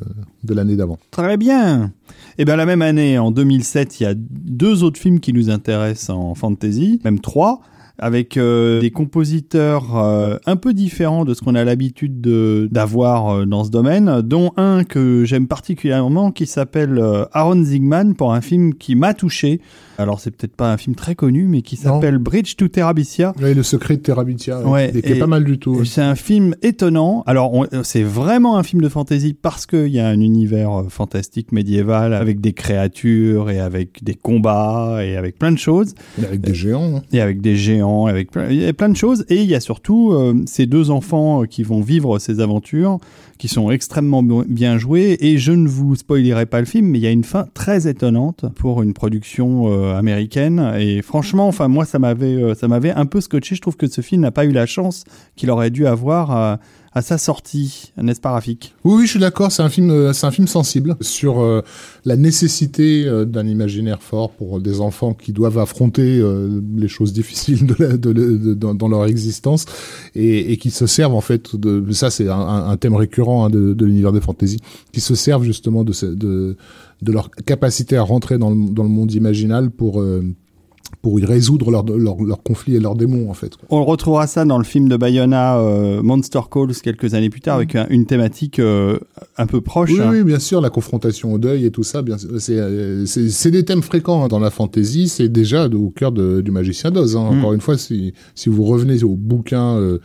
de 0.44 0.55
l'année 0.55 0.77
d'avant. 0.77 0.98
Très 1.11 1.37
bien. 1.37 1.92
Et 2.38 2.42
eh 2.42 2.44
bien 2.44 2.57
la 2.57 2.66
même 2.66 2.83
année, 2.83 3.18
en 3.18 3.31
2007, 3.31 4.01
il 4.01 4.03
y 4.05 4.07
a 4.07 4.14
deux 4.16 4.85
autres 4.85 4.98
films 4.98 5.20
qui 5.20 5.33
nous 5.33 5.51
intéressent 5.51 6.11
en 6.11 6.35
fantasy, 6.35 7.01
même 7.05 7.20
trois 7.20 7.61
avec 7.98 8.37
euh, 8.37 8.80
des 8.80 8.90
compositeurs 8.90 9.96
euh, 9.96 10.37
un 10.46 10.56
peu 10.56 10.72
différents 10.72 11.24
de 11.24 11.34
ce 11.34 11.42
qu'on 11.42 11.54
a 11.54 11.64
l'habitude 11.64 12.20
d'avoir 12.20 13.28
euh, 13.28 13.46
dans 13.46 13.64
ce 13.64 13.70
domaine, 13.70 14.22
dont 14.22 14.52
un 14.56 14.84
que 14.84 15.24
j'aime 15.24 15.48
particulièrement 15.48 16.30
qui 16.30 16.46
s'appelle 16.46 17.02
Aaron 17.32 17.64
Zigman 17.64 18.14
pour 18.14 18.32
un 18.32 18.40
film 18.40 18.74
qui 18.74 18.94
m'a 18.94 19.14
touché 19.14 19.61
alors 19.98 20.20
c'est 20.20 20.30
peut-être 20.30 20.54
pas 20.54 20.72
un 20.72 20.76
film 20.76 20.94
très 20.94 21.16
connu, 21.16 21.48
mais 21.48 21.61
qui 21.61 21.74
s'appelle 21.74 22.18
Bridge 22.18 22.54
to 22.54 22.68
Terabithia. 22.68 23.34
Oui, 23.42 23.52
le 23.52 23.64
secret 23.64 23.96
de 23.96 24.02
Terabithia, 24.02 24.61
ouais, 24.61 24.92
et 24.94 25.02
qui 25.02 25.12
est 25.12 25.18
pas 25.18 25.26
mal 25.26 25.42
du 25.42 25.58
tout. 25.58 25.84
C'est 25.84 26.02
un 26.02 26.14
film 26.14 26.54
étonnant. 26.62 27.24
Alors 27.26 27.66
c'est 27.82 28.04
vraiment 28.04 28.56
un 28.58 28.62
film 28.62 28.80
de 28.80 28.88
fantasy 28.88 29.34
parce 29.34 29.66
qu'il 29.66 29.88
y 29.88 29.98
a 29.98 30.06
un 30.06 30.20
univers 30.20 30.84
fantastique 30.88 31.50
médiéval 31.50 32.14
avec 32.14 32.40
des 32.40 32.52
créatures 32.52 33.50
et 33.50 33.58
avec 33.58 34.04
des 34.04 34.14
combats 34.14 35.00
et 35.02 35.16
avec 35.16 35.37
plein 35.37 35.50
de 35.50 35.58
choses. 35.58 35.94
Et 36.22 36.24
avec 36.24 36.42
des 36.42 36.54
géants. 36.54 36.98
Hein. 36.98 37.02
Et 37.12 37.20
avec 37.20 37.40
des 37.40 37.56
géants, 37.56 37.88
avec 38.07 38.31
plein, 38.31 38.48
il 38.48 38.57
y 38.57 38.66
a 38.66 38.72
plein 38.72 38.88
de 38.88 38.96
choses. 38.96 39.24
Et 39.29 39.37
il 39.37 39.48
y 39.48 39.55
a 39.55 39.61
surtout 39.61 40.12
euh, 40.12 40.35
ces 40.46 40.66
deux 40.66 40.90
enfants 40.90 41.42
euh, 41.42 41.46
qui 41.46 41.62
vont 41.62 41.81
vivre 41.81 42.18
ces 42.18 42.40
aventures 42.40 42.98
qui 43.38 43.46
sont 43.46 43.70
extrêmement 43.70 44.22
bien 44.22 44.79
joués. 44.79 45.16
Et 45.20 45.38
je 45.38 45.53
ne 45.53 45.68
vous 45.68 45.94
spoilerai 45.94 46.46
pas 46.46 46.59
le 46.59 46.66
film, 46.66 46.88
mais 46.88 46.98
il 46.98 47.03
y 47.03 47.07
a 47.07 47.12
une 47.12 47.22
fin 47.22 47.46
très 47.55 47.87
étonnante 47.87 48.46
pour 48.57 48.83
une 48.83 48.94
production 48.94 49.68
euh, 49.68 49.96
américaine. 49.96 50.74
Et 50.79 51.03
franchement, 51.03 51.46
enfin 51.46 51.68
moi, 51.68 51.85
ça 51.85 52.01
m'avait, 52.01 52.55
ça 52.55 52.66
m'avait 52.66 52.90
un 52.90 53.07
peu 53.07 53.20
scotché. 53.20 53.55
Je 53.55 53.61
trouve 53.61 53.77
que 53.77 53.87
ce 53.87 54.01
film 54.01 54.22
n'a 54.22 54.33
pas 54.33 54.44
eu 54.44 54.53
la 54.53 54.66
chance 54.66 55.05
qu'il 55.37 55.51
aurait 55.51 55.70
dû 55.70 55.87
avoir. 55.87 56.59
À 56.92 57.03
sa 57.03 57.18
sortie, 57.18 57.92
n'est-ce 57.98 58.20
pas 58.20 58.31
Rafik? 58.31 58.74
Oui, 58.83 58.94
oui, 58.96 59.05
je 59.05 59.11
suis 59.11 59.20
d'accord. 59.20 59.53
C'est 59.53 59.62
un 59.62 59.68
film, 59.68 59.90
euh, 59.90 60.14
c'est 60.14 60.27
un 60.27 60.31
film 60.31 60.46
sensible 60.48 60.96
sur 61.03 61.40
euh, 61.40 61.61
la 62.07 62.16
nécessité 62.16 63.05
euh, 63.07 63.27
d'un 63.27 63.46
imaginaire 63.46 64.03
fort 64.03 64.31
pour 64.31 64.59
des 64.59 64.81
enfants 64.81 65.12
qui 65.12 65.33
doivent 65.33 65.59
affronter 65.59 66.22
les 66.77 66.88
choses 66.88 67.12
difficiles 67.12 67.66
de, 67.66 68.55
dans 68.55 68.88
leur 68.88 69.05
existence 69.05 69.66
et, 70.14 70.57
qui 70.57 70.70
se 70.70 70.87
servent 70.87 71.14
en 71.14 71.20
fait 71.20 71.57
de 71.57 71.92
ça. 71.92 72.11
C'est 72.11 72.29
un, 72.29 72.77
thème 72.79 72.94
récurrent 72.94 73.44
hein, 73.44 73.51
de, 73.51 73.85
l'univers 73.85 74.12
des 74.12 74.20
fantasy, 74.20 74.59
qui 74.92 75.01
se 75.01 75.14
servent 75.14 75.44
justement 75.44 75.85
de, 75.85 75.92
de, 76.14 76.57
leur 77.12 77.31
capacité 77.31 77.96
à 77.96 78.03
rentrer 78.03 78.38
dans 78.38 78.51
le 78.51 78.88
monde 78.88 79.12
imaginal 79.12 79.70
pour 79.70 80.03
pour 81.03 81.20
y 81.20 81.24
résoudre 81.24 81.70
leurs 81.70 81.85
leur, 81.85 82.22
leur 82.22 82.42
conflits 82.42 82.77
et 82.77 82.81
leurs 82.81 82.94
démons 82.94 83.31
en 83.31 83.35
fait. 83.35 83.53
On 83.70 83.85
retrouvera 83.85 84.27
ça 84.27 84.44
dans 84.44 84.59
le 84.59 84.64
film 84.64 84.88
de 84.88 84.96
Bayona 84.96 85.59
euh, 85.59 86.03
Monster 86.03 86.40
Calls 86.51 86.74
quelques 86.83 87.14
années 87.14 87.31
plus 87.31 87.40
tard 87.40 87.57
avec 87.57 87.77
une 87.90 88.07
thématique 88.07 88.59
euh, 88.59 88.98
un 89.37 89.46
peu 89.46 89.61
proche. 89.61 89.90
Oui, 89.90 90.01
oui, 90.11 90.24
bien 90.24 90.38
sûr, 90.38 90.61
la 90.61 90.70
confrontation 90.70 91.33
au 91.33 91.38
deuil 91.38 91.64
et 91.64 91.70
tout 91.70 91.83
ça, 91.83 92.03
bien 92.03 92.16
euh, 92.51 93.07
c'est 93.07 93.51
des 93.51 93.64
thèmes 93.64 93.83
fréquents 93.83 94.24
hein, 94.24 94.29
dans 94.29 94.40
la 94.40 94.51
fantasy, 94.51 95.09
c'est 95.09 95.29
déjà 95.29 95.66
au 95.68 95.90
cœur 95.90 96.12
de, 96.12 96.40
du 96.40 96.51
magicien 96.51 96.90
d'Oz. 96.90 97.16
Hein. 97.16 97.31
Mm. 97.31 97.38
Encore 97.38 97.53
une 97.53 97.61
fois, 97.61 97.79
si 97.79 98.14
si 98.35 98.48
vous 98.48 98.64
revenez 98.64 99.03
au 99.05 99.14
bouquin 99.14 99.98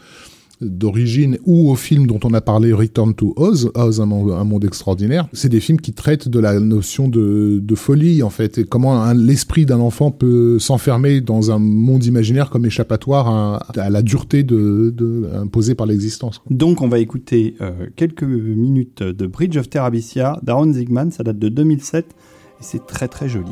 d'origine 0.63 1.37
ou 1.45 1.69
au 1.69 1.75
film 1.75 2.07
dont 2.07 2.19
on 2.23 2.33
a 2.33 2.41
parlé 2.41 2.73
Return 2.73 3.13
to 3.13 3.33
Oz, 3.35 3.71
Oz 3.75 4.01
un 4.01 4.05
monde, 4.05 4.65
extraordinaire, 4.65 5.27
c'est 5.33 5.49
des 5.49 5.59
films 5.59 5.79
qui 5.79 5.93
traitent 5.93 6.29
de 6.29 6.39
la 6.39 6.59
notion 6.59 7.07
de, 7.07 7.61
folie 7.75 8.21
en 8.21 8.29
fait 8.29 8.59
et 8.59 8.63
comment 8.65 9.11
l'esprit 9.13 9.65
d'un 9.65 9.79
enfant 9.79 10.11
peut 10.11 10.59
s'enfermer 10.59 11.21
dans 11.21 11.51
un 11.51 11.57
monde 11.57 12.05
imaginaire 12.05 12.49
comme 12.51 12.65
échappatoire 12.65 13.27
à, 13.27 13.89
la 13.89 14.01
dureté 14.01 14.45
imposée 15.33 15.75
par 15.75 15.87
l'existence. 15.87 16.41
Donc 16.49 16.81
on 16.81 16.87
va 16.87 16.99
écouter 16.99 17.55
euh, 17.61 17.71
quelques 17.95 18.23
minutes 18.23 19.01
de 19.01 19.25
Bridge 19.25 19.57
of 19.57 19.69
Terabithia 19.69 20.39
d'Aaron 20.43 20.71
Zigman, 20.71 21.11
ça 21.11 21.23
date 21.23 21.39
de 21.39 21.49
2007 21.49 22.05
et 22.05 22.09
c'est 22.61 22.85
très 22.85 23.07
très 23.07 23.27
joli. 23.27 23.51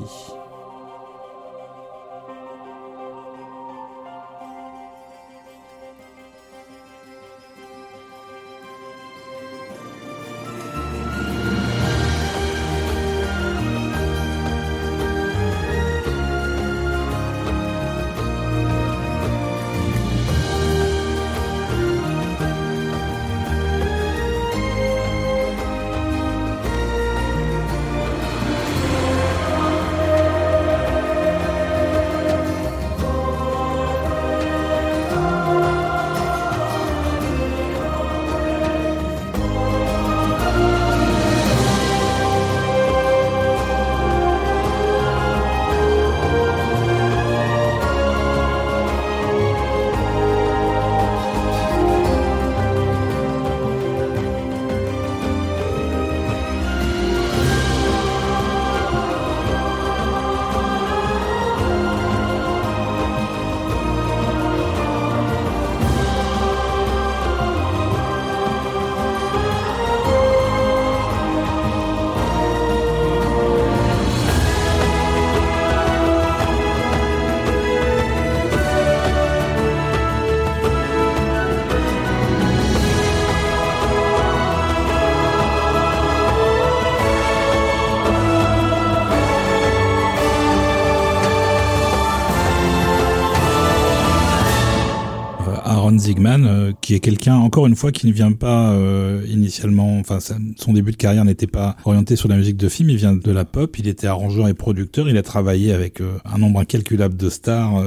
Zigman, 96.01 96.45
euh, 96.45 96.71
qui 96.81 96.95
est 96.95 96.99
quelqu'un, 96.99 97.35
encore 97.35 97.67
une 97.67 97.75
fois, 97.75 97.91
qui 97.91 98.07
ne 98.07 98.11
vient 98.11 98.31
pas 98.31 98.71
euh, 98.71 99.23
initialement, 99.27 99.99
enfin 99.99 100.17
son 100.19 100.73
début 100.73 100.91
de 100.91 100.97
carrière 100.97 101.23
n'était 101.23 101.47
pas 101.47 101.77
orienté 101.85 102.15
sur 102.15 102.27
la 102.27 102.35
musique 102.35 102.57
de 102.57 102.67
film, 102.69 102.89
il 102.89 102.97
vient 102.97 103.13
de 103.13 103.31
la 103.31 103.45
pop, 103.45 103.77
il 103.77 103.87
était 103.87 104.07
arrangeur 104.07 104.47
et 104.47 104.53
producteur, 104.53 105.07
il 105.07 105.17
a 105.17 105.21
travaillé 105.21 105.73
avec 105.73 106.01
euh, 106.01 106.17
un 106.25 106.39
nombre 106.39 106.59
incalculable 106.59 107.15
de 107.15 107.29
stars, 107.29 107.83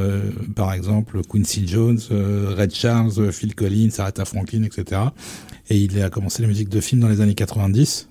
par 0.55 0.72
exemple 0.72 1.20
Quincy 1.29 1.66
Jones, 1.66 1.98
Red 2.11 2.74
Charles, 2.74 3.33
Phil 3.33 3.55
Collins, 3.55 3.90
Aretha 3.98 4.24
Franklin, 4.24 4.62
etc. 4.62 5.00
Et 5.68 5.79
il 5.79 6.00
a 6.00 6.11
commencé 6.11 6.42
la 6.42 6.48
musique 6.48 6.68
de 6.68 6.81
film 6.81 7.00
dans 7.00 7.09
les 7.09 7.20
années 7.20 7.35
90. 7.35 8.09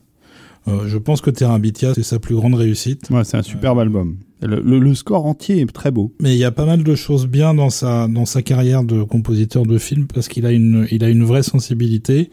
Euh, 0.67 0.87
je 0.87 0.97
pense 0.97 1.19
que 1.21 1.29
Terabithia, 1.29 1.93
c'est 1.93 2.03
sa 2.03 2.19
plus 2.19 2.35
grande 2.35 2.55
réussite. 2.55 3.09
Ouais, 3.11 3.23
c'est 3.25 3.37
un 3.37 3.43
superbe 3.43 3.79
album. 3.79 4.15
Le, 4.41 4.59
le- 4.61 4.79
le 4.79 4.93
score 4.95 5.25
entier 5.25 5.61
est 5.61 5.71
très 5.71 5.91
beau. 5.91 6.13
Mais 6.21 6.35
il 6.35 6.37
y 6.37 6.43
a 6.43 6.51
pas 6.51 6.65
mal 6.65 6.83
de 6.83 6.95
choses 6.95 7.27
bien 7.27 7.53
dans 7.53 7.69
sa 7.69 8.07
dans 8.09 8.25
sa 8.25 8.41
carrière 8.41 8.83
de 8.83 9.01
compositeur 9.03 9.65
de 9.65 9.77
film 9.77 10.05
parce 10.13 10.27
qu'il 10.27 10.45
a 10.45 10.51
une 10.51 10.85
il 10.91 11.03
a 11.03 11.09
une 11.09 11.23
vraie 11.23 11.43
sensibilité. 11.43 12.29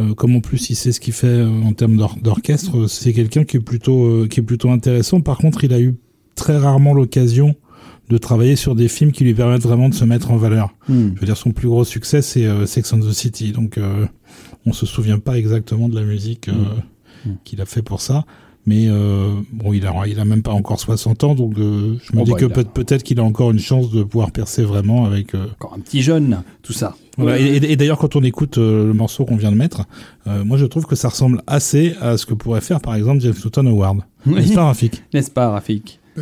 Euh, 0.00 0.14
comme 0.14 0.36
en 0.36 0.40
plus 0.40 0.70
il 0.70 0.74
sait 0.74 0.92
ce 0.92 1.00
qu'il 1.00 1.12
fait 1.12 1.26
euh, 1.26 1.48
en 1.62 1.72
termes 1.74 1.96
d'or- 1.96 2.16
d'orchestre, 2.22 2.86
c'est 2.88 3.12
quelqu'un 3.12 3.44
qui 3.44 3.58
est 3.58 3.60
plutôt 3.60 4.04
euh, 4.06 4.26
qui 4.28 4.40
est 4.40 4.42
plutôt 4.42 4.70
intéressant. 4.70 5.20
Par 5.20 5.36
contre, 5.38 5.64
il 5.64 5.72
a 5.74 5.80
eu 5.80 5.96
très 6.34 6.56
rarement 6.56 6.94
l'occasion 6.94 7.54
de 8.08 8.18
travailler 8.18 8.56
sur 8.56 8.74
des 8.74 8.88
films 8.88 9.12
qui 9.12 9.24
lui 9.24 9.34
permettent 9.34 9.62
vraiment 9.62 9.88
de 9.88 9.94
se 9.94 10.04
mettre 10.04 10.30
en 10.32 10.36
valeur. 10.36 10.74
Hmm. 10.88 11.10
Je 11.14 11.20
veux 11.20 11.26
dire, 11.26 11.36
son 11.36 11.52
plus 11.52 11.68
gros 11.68 11.84
succès, 11.84 12.22
c'est 12.22 12.44
euh, 12.46 12.66
Sex 12.66 12.92
and 12.92 13.00
the 13.00 13.12
City. 13.12 13.52
Donc, 13.52 13.78
euh, 13.78 14.06
on 14.66 14.72
se 14.72 14.84
souvient 14.86 15.18
pas 15.20 15.38
exactement 15.38 15.88
de 15.88 15.94
la 15.94 16.02
musique 16.04 16.48
euh, 16.48 16.54
Mm. 17.26 17.30
qu'il 17.44 17.60
a 17.60 17.66
fait 17.66 17.82
pour 17.82 18.00
ça. 18.00 18.24
Mais 18.66 18.88
euh, 18.88 19.30
bon, 19.52 19.72
il 19.72 19.86
a, 19.86 19.94
il 20.06 20.20
a 20.20 20.24
même 20.26 20.42
pas 20.42 20.52
encore 20.52 20.78
60 20.78 21.24
ans, 21.24 21.34
donc 21.34 21.54
euh, 21.58 21.96
je 22.04 22.14
me 22.14 22.20
Oh 22.20 22.24
dis 22.24 22.32
bah, 22.32 22.36
que 22.38 22.44
peut- 22.44 22.62
peut-être 22.64 23.02
qu'il 23.02 23.18
a 23.18 23.24
encore 23.24 23.50
une 23.52 23.58
chance 23.58 23.90
de 23.90 24.02
pouvoir 24.02 24.32
percer 24.32 24.64
vraiment 24.64 25.06
avec. 25.06 25.34
euh, 25.34 25.46
Encore 25.58 25.72
un 25.74 25.80
petit 25.80 26.02
jeune, 26.02 26.42
tout 26.62 26.74
ça. 26.74 26.94
voilà. 27.16 27.38
Et, 27.40 27.56
et- 27.56 27.72
et 27.72 27.76
d'ailleurs, 27.76 27.96
quand 27.98 28.16
on 28.16 28.22
écoute 28.22 28.58
euh, 28.58 28.86
le 28.88 28.92
morceau 28.92 29.24
qu'on 29.24 29.36
vient 29.36 29.50
de 29.50 29.56
mettre, 29.56 29.86
euh, 30.26 30.44
moi 30.44 30.58
je 30.58 30.66
trouve 30.66 30.84
que 30.84 30.94
ça 30.94 31.08
ressemble 31.08 31.42
assez 31.46 31.94
à 32.02 32.18
ce 32.18 32.26
que 32.26 32.34
pourrait 32.34 32.60
faire 32.60 32.80
par 32.80 32.94
exemple 32.96 33.20
James 33.20 33.34
Newton 33.42 33.66
Howard. 33.68 34.00
Oui. 34.26 34.34
N'est-ce 34.34 34.52
pas, 34.54 34.64
Rafik? 34.64 35.02
N'est-ce 35.14 35.30
pas, 35.30 35.48
Rafik? 35.48 35.98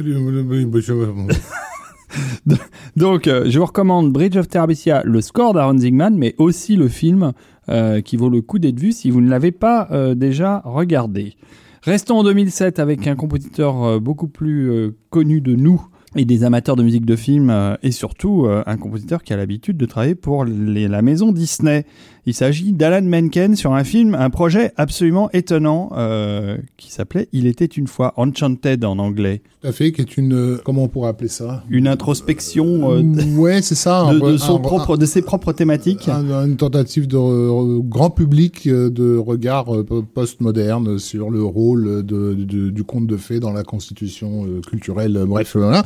Donc, 2.96 3.26
euh, 3.26 3.44
je 3.50 3.58
vous 3.58 3.66
recommande 3.66 4.12
Bridge 4.12 4.36
of 4.36 4.48
Terabithia, 4.48 5.02
le 5.04 5.20
score 5.20 5.52
d'Aaron 5.54 5.78
Zigman, 5.78 6.16
mais 6.16 6.34
aussi 6.38 6.76
le 6.76 6.88
film 6.88 7.32
euh, 7.68 8.00
qui 8.00 8.16
vaut 8.16 8.30
le 8.30 8.40
coup 8.40 8.58
d'être 8.58 8.80
vu 8.80 8.92
si 8.92 9.10
vous 9.10 9.20
ne 9.20 9.28
l'avez 9.28 9.52
pas 9.52 9.88
euh, 9.90 10.14
déjà 10.14 10.62
regardé. 10.64 11.34
Restons 11.82 12.18
en 12.18 12.24
2007 12.24 12.78
avec 12.78 13.06
un 13.06 13.14
compositeur 13.14 13.84
euh, 13.84 13.98
beaucoup 14.00 14.28
plus 14.28 14.92
connu 15.10 15.40
de 15.40 15.54
nous 15.54 15.86
et 16.16 16.24
des 16.24 16.44
amateurs 16.44 16.76
de 16.76 16.82
musique 16.82 17.04
de 17.04 17.16
film, 17.16 17.76
et 17.82 17.90
surtout 17.90 18.46
un 18.48 18.76
compositeur 18.78 19.22
qui 19.22 19.34
a 19.34 19.36
l'habitude 19.36 19.76
de 19.76 19.84
travailler 19.84 20.14
pour 20.14 20.46
la 20.46 21.02
maison 21.02 21.32
Disney. 21.32 21.84
Il 22.28 22.34
s'agit 22.34 22.74
d'Alan 22.74 23.06
Menken 23.08 23.56
sur 23.56 23.72
un 23.72 23.84
film, 23.84 24.14
un 24.14 24.28
projet 24.28 24.72
absolument 24.76 25.30
étonnant 25.32 25.88
euh, 25.96 26.58
qui 26.76 26.92
s'appelait 26.92 27.26
Il 27.32 27.46
était 27.46 27.64
une 27.64 27.86
fois 27.86 28.12
Enchanted 28.18 28.84
en 28.84 28.98
anglais. 28.98 29.40
Tout 29.62 29.68
à 29.68 29.72
fait, 29.72 29.92
qui 29.92 30.02
est 30.02 30.18
une, 30.18 30.34
euh, 30.34 30.60
comment 30.62 30.82
on 30.82 30.88
pourrait 30.88 31.08
appeler 31.08 31.30
ça? 31.30 31.64
Une 31.70 31.88
introspection 31.88 32.92
euh, 32.92 33.02
Ouais, 33.38 33.62
c'est 33.62 33.74
ça. 33.74 34.12
de, 34.12 34.36
son 34.36 34.56
un- 34.56 34.60
propre, 34.60 34.98
de 34.98 35.06
ses 35.06 35.22
propres 35.22 35.52
thématiques. 35.54 36.06
un- 36.10 36.44
une 36.46 36.56
tentative 36.58 37.08
de 37.08 37.78
grand 37.80 38.10
public 38.10 38.68
de 38.68 39.16
regard 39.16 39.64
po- 39.86 40.02
postmoderne 40.02 40.98
sur 40.98 41.30
le 41.30 41.42
rôle 41.42 42.04
de, 42.04 42.34
de- 42.34 42.68
du 42.68 42.84
conte 42.84 43.06
de 43.06 43.16
fées 43.16 43.40
dans 43.40 43.54
la 43.54 43.62
constitution 43.64 44.44
culturelle, 44.68 45.18
bref, 45.26 45.56
voilà, 45.56 45.82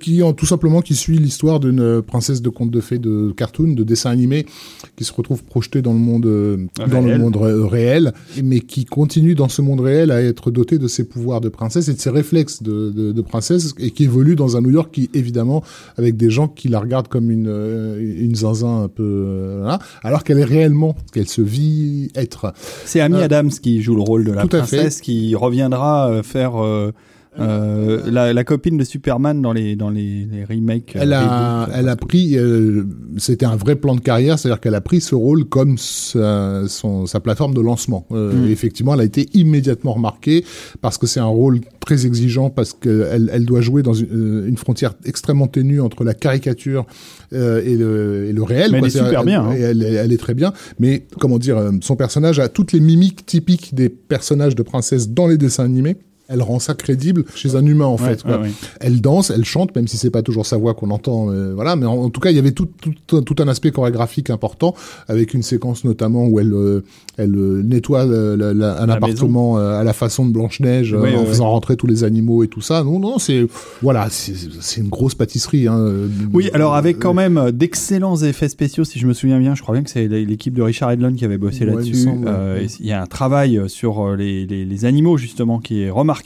qui 0.00 0.24
en 0.24 0.32
tout 0.32 0.46
simplement 0.46 0.80
qui 0.82 0.96
suit 0.96 1.18
l'histoire 1.18 1.60
d'une 1.60 2.02
princesse 2.02 2.42
de 2.42 2.48
conte 2.48 2.72
de 2.72 2.80
fées 2.80 2.98
de 2.98 3.32
cartoon, 3.36 3.74
de 3.74 3.84
dessin 3.84 4.10
animé, 4.10 4.44
qui 4.96 5.04
se 5.04 5.12
retrouve 5.12 5.44
projetée 5.52 5.82
dans 5.82 5.92
le 5.92 5.98
monde, 5.98 6.24
euh, 6.24 6.56
dans 6.78 7.00
le 7.02 7.08
Réel. 7.08 7.20
monde 7.20 7.36
ré- 7.36 7.68
réel, 7.78 8.12
mais 8.42 8.60
qui 8.60 8.86
continue 8.86 9.34
dans 9.34 9.50
ce 9.50 9.60
monde 9.60 9.80
réel 9.80 10.10
à 10.10 10.22
être 10.22 10.50
dotée 10.50 10.78
de 10.78 10.88
ses 10.88 11.04
pouvoirs 11.04 11.42
de 11.42 11.50
princesse 11.50 11.88
et 11.88 11.94
de 11.94 12.00
ses 12.00 12.08
réflexes 12.10 12.62
de, 12.62 12.90
de, 12.90 13.12
de 13.12 13.22
princesse, 13.22 13.74
et 13.78 13.90
qui 13.90 14.04
évolue 14.04 14.34
dans 14.34 14.56
un 14.56 14.62
New 14.62 14.70
York 14.70 14.88
qui 14.92 15.10
évidemment 15.12 15.62
avec 15.98 16.16
des 16.16 16.30
gens 16.30 16.48
qui 16.48 16.68
la 16.68 16.80
regardent 16.80 17.08
comme 17.08 17.30
une 17.30 17.48
euh, 17.48 17.98
une 18.26 18.34
zinzin 18.34 18.84
un 18.84 18.88
peu 18.88 19.02
euh, 19.04 19.58
voilà, 19.60 19.78
alors 20.02 20.24
qu'elle 20.24 20.38
est 20.38 20.44
réellement 20.58 20.96
qu'elle 21.12 21.28
se 21.28 21.42
vit 21.42 22.08
être 22.14 22.54
C'est 22.86 23.00
Amy 23.00 23.16
Euh, 23.16 23.24
Adams 23.24 23.50
qui 23.50 23.82
joue 23.82 23.94
le 23.94 24.02
rôle 24.02 24.24
de 24.24 24.32
la 24.32 24.46
princesse 24.46 25.00
qui 25.02 25.34
reviendra 25.34 26.22
faire 26.22 26.52
euh, 26.56 26.92
euh, 27.40 28.02
la, 28.10 28.32
la 28.32 28.44
copine 28.44 28.76
de 28.76 28.84
Superman 28.84 29.40
dans 29.40 29.52
les, 29.52 29.74
dans 29.74 29.88
les, 29.88 30.26
les 30.30 30.44
remakes. 30.44 30.94
euh, 30.96 31.00
elle 31.02 31.12
a 31.14 31.62
reboot. 31.64 31.74
elle 31.78 31.88
a 31.88 31.96
pris 31.96 32.36
euh, 32.36 32.84
c'était 33.16 33.46
un 33.46 33.56
vrai 33.56 33.74
plan 33.76 33.94
de 33.94 34.00
carrière 34.00 34.38
c'est-à-dire 34.38 34.60
qu'elle 34.60 34.74
a 34.74 34.80
pris 34.82 35.00
ce 35.00 35.14
rôle 35.14 35.46
comme 35.46 35.78
sa, 35.78 36.62
son, 36.68 37.06
sa 37.06 37.20
plateforme 37.20 37.54
de 37.54 37.60
lancement 37.60 38.06
Euh, 38.12 38.32
Mm. 38.32 38.50
effectivement 38.50 38.94
elle 38.94 39.00
a 39.00 39.04
été 39.04 39.28
immédiatement 39.34 39.92
remarquée 39.94 40.44
parce 40.80 40.98
que 40.98 41.06
c'est 41.06 41.20
un 41.20 41.24
rôle 41.24 41.60
très 41.80 42.06
exigeant 42.06 42.50
parce 42.50 42.72
qu'elle 42.74 43.30
elle 43.32 43.44
doit 43.46 43.60
jouer 43.62 43.82
dans 43.82 43.94
une, 43.94 44.08
euh, 44.12 44.46
une 44.48 44.56
frontière 44.56 44.92
extrêmement 45.04 45.46
ténue 45.48 45.80
entre 45.80 46.04
la 46.04 46.14
caricature 46.14 46.86
euh, 47.32 47.62
et, 47.64 47.76
le, 47.76 48.26
et 48.28 48.32
le 48.32 48.42
réel 48.42 48.70
Mais 48.72 48.78
quoi. 48.80 48.88
elle 48.88 48.94
est 48.96 49.04
super 49.04 49.24
bien, 49.24 49.42
hein. 49.44 49.54
elle, 49.58 49.82
est- 49.82 49.94
elle 49.94 50.12
est 50.12 50.18
très 50.18 50.34
bien 50.34 50.52
mais 50.78 51.06
comment 51.18 51.38
dire 51.38 51.56
euh, 51.56 51.70
son 51.80 51.96
personnage 51.96 52.38
a 52.40 52.48
toutes 52.48 52.72
les 52.72 52.80
mimiques 52.80 53.24
typiques 53.26 53.74
des 53.74 53.88
personnages 53.88 54.54
de 54.54 54.62
princesse 54.62 55.08
dans 55.10 55.26
les 55.26 55.38
dessins 55.38 55.64
animés 55.64 55.96
elle 56.32 56.42
rend 56.42 56.58
ça 56.58 56.74
crédible 56.74 57.24
chez 57.34 57.54
un 57.56 57.64
humain 57.66 57.84
en 57.86 57.96
Ouais, 57.96 57.98
fait 58.16 58.22
quoi. 58.22 58.38
ouais, 58.38 58.42
ouais. 58.44 58.50
Elle 58.80 59.00
danse, 59.00 59.30
elle 59.30 59.44
chante, 59.44 59.74
même 59.76 59.86
si 59.88 59.96
c'est 59.96 60.10
pas 60.10 60.22
toujours 60.22 60.46
sa 60.46 60.56
voix 60.56 60.74
qu'on 60.74 60.90
entend, 60.90 61.30
euh, 61.30 61.52
voilà. 61.54 61.76
Mais 61.76 61.86
en, 61.86 61.94
en 61.94 62.10
tout 62.10 62.20
cas, 62.20 62.30
il 62.30 62.36
y 62.36 62.38
avait 62.38 62.52
tout, 62.52 62.68
tout, 63.06 63.20
tout 63.20 63.36
un 63.38 63.48
aspect 63.48 63.70
chorégraphique 63.70 64.30
important, 64.30 64.74
avec 65.08 65.34
une 65.34 65.42
séquence 65.42 65.84
notamment 65.84 66.26
où 66.26 66.40
elle, 66.40 66.52
euh, 66.54 66.82
elle 67.18 67.34
euh, 67.36 67.62
nettoie 67.62 68.04
la- 68.06 68.80
un 68.82 68.86
La 68.86 68.94
appartement 68.94 69.58
euh, 69.58 69.78
à 69.80 69.84
la 69.84 69.92
façon 69.92 70.26
de 70.26 70.32
Blanche 70.32 70.60
Neige, 70.60 70.94
en 70.94 71.24
faisant 71.26 71.50
rentrer 71.50 71.76
tous 71.76 71.86
les 71.86 72.04
animaux 72.04 72.42
et 72.44 72.48
tout 72.48 72.60
ça. 72.60 72.82
Non, 72.84 72.98
non, 72.98 73.18
c'est 73.18 73.46
voilà, 73.82 74.08
c'est 74.10 74.80
une 74.80 74.88
grosse 74.88 75.14
pâtisserie. 75.14 75.68
Hein. 75.68 75.78
euh, 75.78 76.08
Oui, 76.32 76.48
alors 76.54 76.74
avec 76.74 76.96
euh, 76.96 77.00
quand 77.00 77.14
même 77.14 77.36
euh, 77.38 77.50
d'excellents 77.52 78.16
effets 78.16 78.48
spéciaux, 78.48 78.84
si 78.84 78.98
je 78.98 79.06
me 79.06 79.12
souviens 79.12 79.38
bien, 79.38 79.54
je 79.54 79.62
crois 79.62 79.74
bien 79.74 79.82
que 79.84 79.90
c'est 79.90 80.08
l'équipe 80.08 80.54
de 80.54 80.62
Richard 80.62 80.90
Edlund 80.90 81.14
qui 81.16 81.24
avait 81.24 81.38
bossé 81.38 81.64
là-dessus. 81.64 82.08
Euh, 82.26 82.66
Il 82.80 82.86
y 82.86 82.92
a 82.92 83.02
un 83.02 83.06
travail 83.06 83.58
euh, 83.58 83.68
sur 83.68 84.00
euh, 84.06 84.16
les, 84.16 84.46
les, 84.46 84.64
les 84.64 84.84
animaux 84.84 85.16
justement 85.18 85.58
qui 85.58 85.82
est 85.82 85.90
remarquable. 85.90 86.21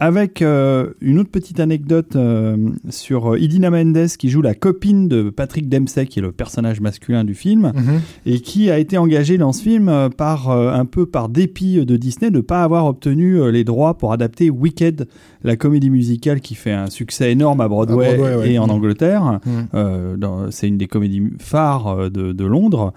Avec 0.00 0.42
euh, 0.42 0.90
une 1.00 1.18
autre 1.18 1.30
petite 1.30 1.60
anecdote 1.60 2.16
euh, 2.16 2.56
sur 2.90 3.32
euh, 3.34 3.38
Idina 3.38 3.70
Mendes 3.70 4.08
qui 4.18 4.28
joue 4.30 4.42
la 4.42 4.54
copine 4.54 5.08
de 5.08 5.30
Patrick 5.30 5.68
Dempsey, 5.68 6.06
qui 6.06 6.18
est 6.18 6.22
le 6.22 6.32
personnage 6.32 6.80
masculin 6.80 7.24
du 7.24 7.34
film, 7.34 7.72
mhm. 7.74 8.00
et 8.26 8.40
qui 8.40 8.70
a 8.70 8.78
été 8.78 8.98
engagée 8.98 9.38
dans 9.38 9.52
ce 9.52 9.62
film 9.62 10.10
par 10.16 10.50
un 10.50 10.84
peu 10.84 11.06
par 11.06 11.28
dépit 11.28 11.84
de 11.84 11.96
Disney 11.96 12.30
de 12.30 12.36
ne 12.36 12.40
pas 12.42 12.62
avoir 12.62 12.86
obtenu 12.86 13.50
les 13.50 13.64
droits 13.64 13.98
pour 13.98 14.12
adapter 14.12 14.50
Wicked, 14.50 15.08
la 15.42 15.56
comédie 15.56 15.90
musicale 15.90 16.40
qui 16.40 16.54
fait 16.54 16.72
un 16.72 16.90
succès 16.90 17.32
énorme 17.32 17.60
à 17.60 17.68
Broadway, 17.68 18.08
À 18.08 18.14
Broadway, 18.16 18.36
ouais. 18.36 18.52
et 18.52 18.58
en 18.58 18.66
Mhm. 18.66 18.70
Angleterre. 18.72 19.40
Mhm. 19.46 20.48
C'est 20.50 20.68
une 20.68 20.78
des 20.78 20.86
comédies 20.86 21.22
phares 21.38 22.10
de, 22.10 22.32
de 22.32 22.44
Londres. 22.44 22.92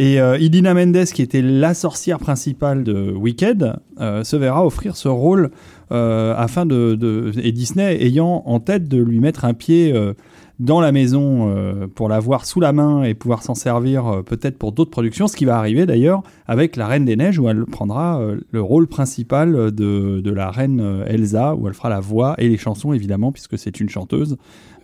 Et 0.00 0.18
euh, 0.18 0.38
Idina 0.38 0.72
Mendes, 0.72 1.04
qui 1.12 1.20
était 1.20 1.42
la 1.42 1.74
sorcière 1.74 2.18
principale 2.18 2.84
de 2.84 3.12
Wicked, 3.12 3.74
euh, 4.00 4.24
se 4.24 4.34
verra 4.34 4.64
offrir 4.64 4.96
ce 4.96 5.08
rôle 5.08 5.50
euh, 5.92 6.32
afin 6.38 6.64
de, 6.64 7.32
et 7.36 7.52
Disney 7.52 8.02
ayant 8.02 8.42
en 8.46 8.60
tête 8.60 8.88
de 8.88 8.96
lui 8.96 9.20
mettre 9.20 9.44
un 9.44 9.52
pied 9.52 9.94
dans 10.60 10.82
la 10.82 10.92
maison 10.92 11.48
euh, 11.48 11.86
pour 11.92 12.10
l'avoir 12.10 12.44
sous 12.44 12.60
la 12.60 12.72
main 12.72 13.02
et 13.02 13.14
pouvoir 13.14 13.42
s'en 13.42 13.54
servir 13.54 14.06
euh, 14.06 14.22
peut-être 14.22 14.58
pour 14.58 14.72
d'autres 14.72 14.90
productions, 14.90 15.26
ce 15.26 15.34
qui 15.34 15.46
va 15.46 15.56
arriver 15.56 15.86
d'ailleurs 15.86 16.22
avec 16.46 16.76
La 16.76 16.86
Reine 16.86 17.06
des 17.06 17.16
Neiges 17.16 17.38
où 17.38 17.48
elle 17.48 17.64
prendra 17.64 18.20
euh, 18.20 18.36
le 18.50 18.60
rôle 18.60 18.86
principal 18.86 19.72
de, 19.72 20.30
la 20.30 20.50
reine 20.50 21.02
Elsa, 21.06 21.56
où 21.56 21.66
elle 21.66 21.74
fera 21.74 21.88
la 21.88 22.00
voix 22.00 22.34
et 22.38 22.48
les 22.48 22.58
chansons 22.58 22.92
évidemment 22.92 23.32
puisque 23.32 23.58
c'est 23.58 23.80
une 23.80 23.88
chanteuse. 23.88 24.36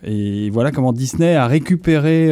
Et 0.03 0.49
voilà 0.49 0.71
comment 0.71 0.93
Disney 0.93 1.35
a 1.35 1.47
récupéré 1.47 2.31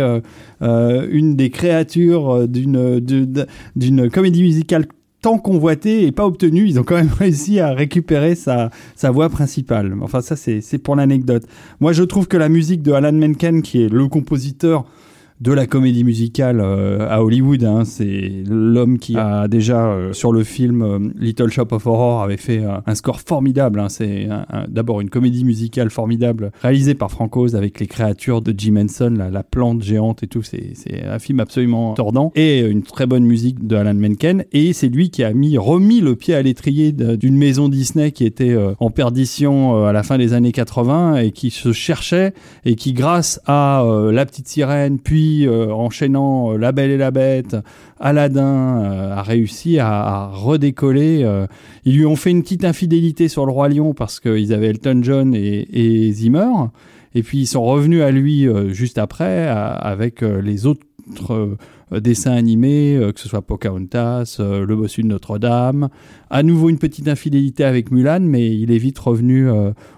une 0.62 1.36
des 1.36 1.50
créatures 1.50 2.48
d'une 2.48 4.10
comédie 4.12 4.42
musicale 4.44 4.86
tant 5.26 5.40
convoitée 5.40 6.06
et 6.06 6.12
pas 6.12 6.28
obtenue. 6.28 6.68
Ils 6.68 6.80
ont 6.80 6.84
quand 6.84 6.98
même 6.98 7.10
réussi 7.20 7.60
à 7.60 7.74
récupérer 7.74 8.36
sa, 8.36 8.70
sa 8.96 9.10
voix 9.10 9.28
principale. 9.30 9.96
Enfin, 10.02 10.22
ça, 10.22 10.36
c'est 10.36 10.78
pour 10.78 10.96
l'anecdote. 10.96 11.46
Moi, 11.80 11.94
je 11.94 12.04
trouve 12.04 12.28
que 12.28 12.38
la 12.38 12.48
musique 12.48 12.84
de 12.84 12.92
Alan 12.92 13.12
Menken, 13.12 13.64
qui 13.64 13.84
est 13.84 13.90
le 13.90 14.08
compositeur 14.08 14.86
de 15.42 15.52
la 15.52 15.68
comédie 15.68 16.06
musicale 16.06 16.62
euh, 16.62 17.10
à 17.10 17.22
Hollywood. 17.22 17.64
hein. 17.66 17.84
C'est 17.84 18.32
l'homme 18.50 19.00
qui 19.00 19.18
a 19.18 19.50
déjà 19.50 19.88
euh, 19.88 20.14
sur 20.14 20.32
le 20.32 20.46
film 20.46 20.82
euh, 20.82 21.00
Little 21.20 21.50
Shop 21.50 21.68
of 21.72 21.86
Horror 21.86 22.24
avait 22.24 22.38
fait 22.38 22.64
un 22.86 22.96
score 22.96 23.20
formidable. 23.20 23.80
hein. 23.82 23.90
C'est 23.90 24.30
d'abord 24.70 25.02
une 25.02 25.10
comédie 25.10 25.44
musicale 25.44 25.90
formidable 25.90 26.52
réalisée 26.62 26.94
par 26.96 27.12
Frank 27.12 27.36
Oz 27.36 27.56
avec 27.56 27.80
les 27.82 27.88
créatures 27.88 28.42
de 28.42 28.54
Jim 28.58 28.78
Henson, 28.78 29.14
la, 29.18 29.30
la 29.30 29.44
plante 29.44 29.82
géante 29.84 30.24
et 30.24 30.28
tout. 30.28 30.42
C'est 30.42 30.72
c'est 30.74 31.04
un 31.04 31.20
film 31.20 31.42
absolument 31.42 31.94
tordant 31.96 32.32
et 32.36 32.62
une 32.62 32.84
très 32.84 33.06
bonne 33.06 33.26
musique 33.26 33.68
de 33.68 33.76
Alan 33.76 33.94
Menken. 33.94 34.46
Et 34.54 34.72
c'est 34.72 34.88
lui 34.90 35.10
qui 35.10 35.24
a 35.26 35.34
mis 35.34 35.58
remis 35.58 36.00
le 36.00 36.16
pied 36.16 36.34
à 36.34 36.42
l'étrier 36.42 36.94
d'une 36.94 37.36
maison 37.36 37.68
Disney 37.68 38.12
qui 38.12 38.24
était 38.26 38.56
en 38.80 38.90
perdition 38.90 39.86
à 39.86 39.92
la 39.92 40.04
fin 40.04 40.18
des 40.18 40.32
années 40.32 40.54
80 40.54 41.18
et 41.18 41.32
qui 41.32 41.50
se 41.50 41.74
cherchait 41.74 42.34
et 42.64 42.76
qui, 42.76 42.94
grâce 42.94 43.42
à 43.46 43.84
La 44.12 44.26
Petite 44.26 44.48
Sirène, 44.48 44.98
puis 45.00 45.25
euh, 45.48 45.72
enchaînant 45.74 46.54
euh, 46.54 46.58
La 46.58 46.72
Belle 46.72 46.92
et 46.92 46.98
la 46.98 47.12
Bête, 47.12 47.56
Aladdin, 48.00 48.82
euh, 48.82 49.16
a 49.16 49.22
réussi 49.22 49.80
à, 49.80 50.30
redécoller. 50.34 51.26
ils 51.86 51.98
lui 51.98 52.06
ont 52.06 52.16
fait 52.16 52.32
une 52.32 52.44
petite 52.44 52.66
infidélité 52.66 53.28
sur 53.28 53.46
le 53.46 53.52
Roi 53.52 53.70
Lion 53.70 53.94
parce 53.94 54.20
qu'ils 54.20 54.54
avaient 54.54 54.68
Elton 54.68 55.00
John 55.02 55.36
et, 55.36 55.68
et 55.72 56.12
Zimmer. 56.12 56.52
Et 57.14 57.24
puis 57.24 57.40
ils 57.40 57.48
sont 57.48 57.64
revenus 57.64 58.02
à 58.02 58.12
lui 58.12 58.48
juste 58.74 58.98
après 58.98 59.48
avec 59.48 60.22
les 60.22 60.66
autres 60.66 60.86
dessins 61.92 62.34
animés, 62.34 63.00
que 63.14 63.20
ce 63.20 63.30
soit 63.30 63.42
Pocahontas, 63.42 64.38
Le 64.40 64.76
Bossu 64.76 65.04
de 65.04 65.08
Notre-Dame. 65.08 65.90
À 66.30 66.44
nouveau 66.44 66.70
une 66.70 66.78
petite 66.78 67.08
infidélité 67.08 67.64
avec 67.64 67.92
Mulan, 67.92 68.22
mais 68.22 68.56
il 68.56 68.72
est 68.72 68.78
vite 68.78 68.98
revenu 69.00 69.48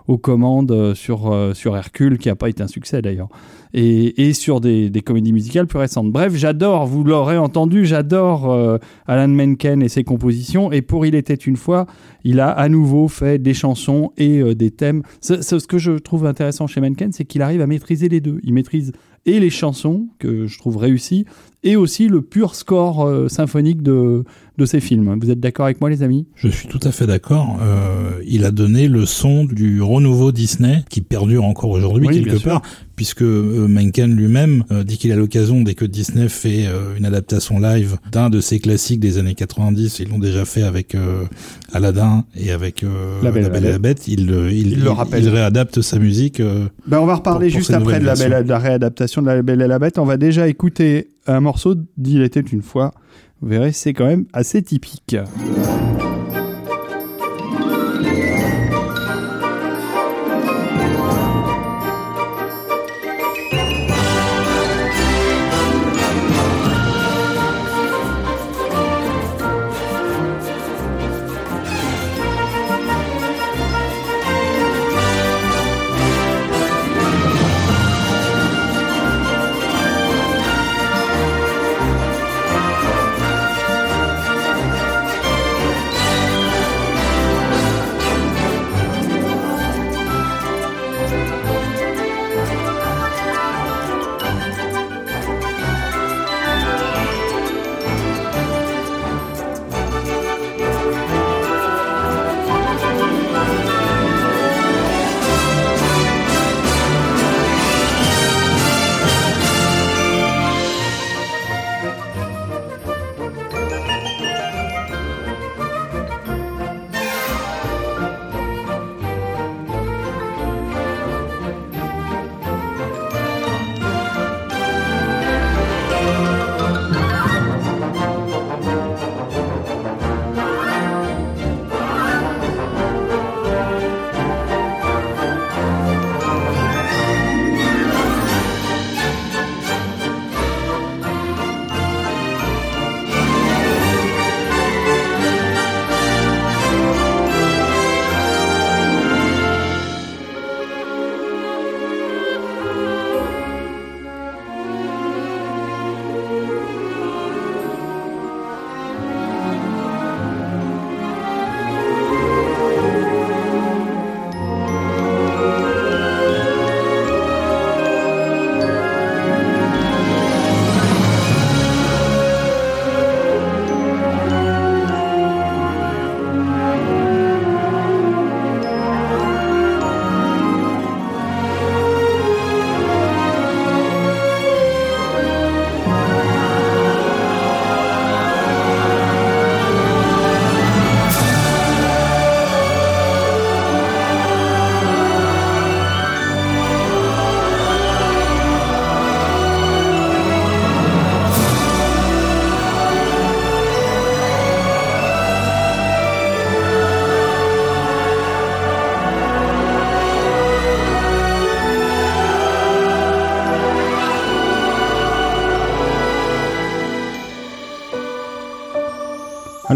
aux 0.08 0.18
commandes 0.18 0.94
sur, 0.94 1.52
sur 1.54 1.78
Hercule, 1.78 2.18
qui 2.18 2.28
n'a 2.28 2.36
pas 2.36 2.50
été 2.50 2.62
un 2.62 2.68
succès 2.68 3.02
d'ailleurs 3.02 3.30
et, 3.74 4.34
sur 4.34 4.62
des, 4.62 4.92
comédies 5.06 5.34
musicales 5.34 5.68
plus 5.68 5.80
récentes. 5.80 6.12
Bref, 6.12 6.34
j'adore, 6.36 6.86
vous 6.86 7.04
l'aurez 7.04 7.38
entendu, 7.38 7.86
j'adore 7.86 8.52
euh, 8.52 8.78
Alan 9.08 9.28
Menken 9.28 9.82
et 9.82 9.90
ses 9.90 10.04
compositions. 10.04 10.72
Et 10.72 10.82
pour 10.82 11.06
Il 11.06 11.16
était 11.16 11.34
une 11.34 11.56
fois, 11.56 11.86
il 12.24 12.40
a 12.40 12.50
à 12.50 12.70
nouveau 12.70 13.08
fait 13.08 13.40
des 13.40 13.54
chansons 13.54 14.12
et 14.18 14.40
euh, 14.40 14.56
des 14.56 14.72
thèmes. 14.72 15.04
Ce, 15.22 15.66
que 15.66 15.78
je 15.78 15.92
trouve 15.94 16.26
intéressant 16.26 16.68
chez 16.68 16.82
Menken, 16.82 17.12
c'est 17.12 17.26
qu'il 17.26 17.42
arrive 17.42 17.62
à 17.62 17.68
maîtriser 17.68 18.10
les 18.10 18.22
deux. 18.22 18.40
Il 18.44 18.54
maîtrise 18.54 18.94
et 19.28 19.40
les 19.40 19.52
chansons, 19.52 20.08
que 20.18 20.48
je 20.48 20.58
trouve 20.58 20.78
réussies, 20.78 21.26
et 21.64 21.76
aussi 21.76 22.08
le 22.08 22.22
pur 22.22 22.56
score 22.56 23.06
euh, 23.06 23.28
symphonique 23.28 23.82
de, 23.84 24.24
de 24.58 24.66
ces 24.66 24.80
films. 24.80 25.18
Vous 25.22 25.30
êtes 25.30 25.40
d'accord 25.40 25.66
avec 25.66 25.82
moi, 25.82 25.90
les 25.90 26.02
amis? 26.02 26.26
Je 26.36 26.48
suis 26.48 26.68
tout 26.68 26.80
à 26.84 26.92
fait 26.92 27.06
d'accord. 27.06 27.58
Euh, 27.62 28.22
il 28.26 28.46
a 28.46 28.52
donné 28.52 28.88
le 28.88 29.06
son 29.06 29.44
du 29.44 29.82
renouveau 29.82 30.32
Disney 30.32 30.84
qui 30.90 31.02
perdure 31.02 31.44
encore 31.44 31.72
aujourd'hui 31.72 32.08
quelque 32.08 32.42
part, 32.42 32.62
puisque 32.98 33.22
euh, 33.22 33.68
Mencken 33.70 34.14
lui-même 34.14 34.64
euh, 34.72 34.84
dit 34.84 34.98
qu'il 34.98 35.12
a 35.14 35.16
l'occasion, 35.16 35.62
dès 35.62 35.76
que 35.76 35.86
Disney 35.86 36.28
fait 36.28 36.66
euh, 36.66 36.98
une 36.98 37.06
adaptation 37.06 37.60
live 37.60 37.98
d'un 38.12 38.30
de 38.30 38.42
ses 38.42 38.60
classiques 38.60 39.00
des 39.00 39.20
années 39.20 39.36
90, 39.36 40.00
ils 40.00 40.10
l'ont 40.10 40.18
déjà 40.18 40.44
fait 40.44 40.64
avec 40.64 40.98
Aladdin 41.72 42.26
et 42.36 42.52
avec 42.52 42.84
La 43.22 43.32
Belle, 43.32 43.46
et 43.56 43.72
la 43.72 43.78
Bête, 43.78 44.08
il, 44.08 44.32
il, 44.52 44.84
le 44.84 44.90
rappelle. 44.90 45.24
il 45.24 45.30
réadapte 45.30 45.82
sa 45.82 46.00
musique. 46.00 46.42
ben 46.42 47.00
on 47.00 47.06
va 47.06 47.16
reparler 47.16 47.52
juste 47.52 47.72
après 47.72 48.00
de 48.00 48.06
la, 48.06 48.16
belle, 48.16 48.44
de 48.44 48.50
la 48.50 48.58
réadaptation 48.58 49.22
de 49.22 49.28
La 49.28 49.42
Belle 49.44 49.62
et 49.62 49.68
la 49.68 49.78
Bête. 49.78 50.00
On 50.00 50.06
va 50.06 50.18
déjà 50.18 50.48
écouter 50.48 51.12
un 51.28 51.40
morceau 51.40 51.76
d'Il 51.98 52.24
était 52.24 52.40
une 52.40 52.64
fois. 52.64 52.94
Vous 53.42 53.50
verrez, 53.50 53.72
c'est 53.72 53.94
quand 53.94 54.08
même 54.08 54.26
assez 54.34 54.64
typique. 54.64 55.16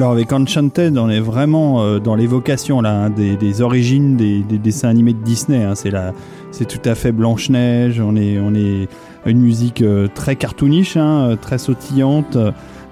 Alors 0.02 0.14
avec 0.14 0.34
Enchanted, 0.34 0.98
on 0.98 1.12
est 1.12 1.20
vraiment 1.20 1.84
euh, 1.84 2.00
dans 2.00 2.16
l'évocation 2.16 2.82
là 2.82 3.04
hein, 3.04 3.10
des, 3.12 3.62
origines 3.62 4.18
des, 4.18 4.42
dessins 4.42 4.90
animés 4.90 5.14
de 5.14 5.22
Disney. 5.22 5.64
Hein. 5.64 5.76
C'est 5.76 5.92
là, 5.92 6.12
c'est 6.50 6.68
tout 6.68 6.82
à 6.90 6.96
fait 6.96 7.12
Blanche 7.12 7.52
Neige. 7.52 8.02
On 8.02 8.16
est, 8.16 8.40
on 8.40 8.56
est 8.56 8.88
une 9.28 9.40
musique 9.40 9.84
euh, 9.84 10.08
très 10.08 10.36
cartoonish, 10.36 10.98
hein, 10.98 11.30
euh, 11.30 11.36
très 11.36 11.60
sautillante. 11.60 12.36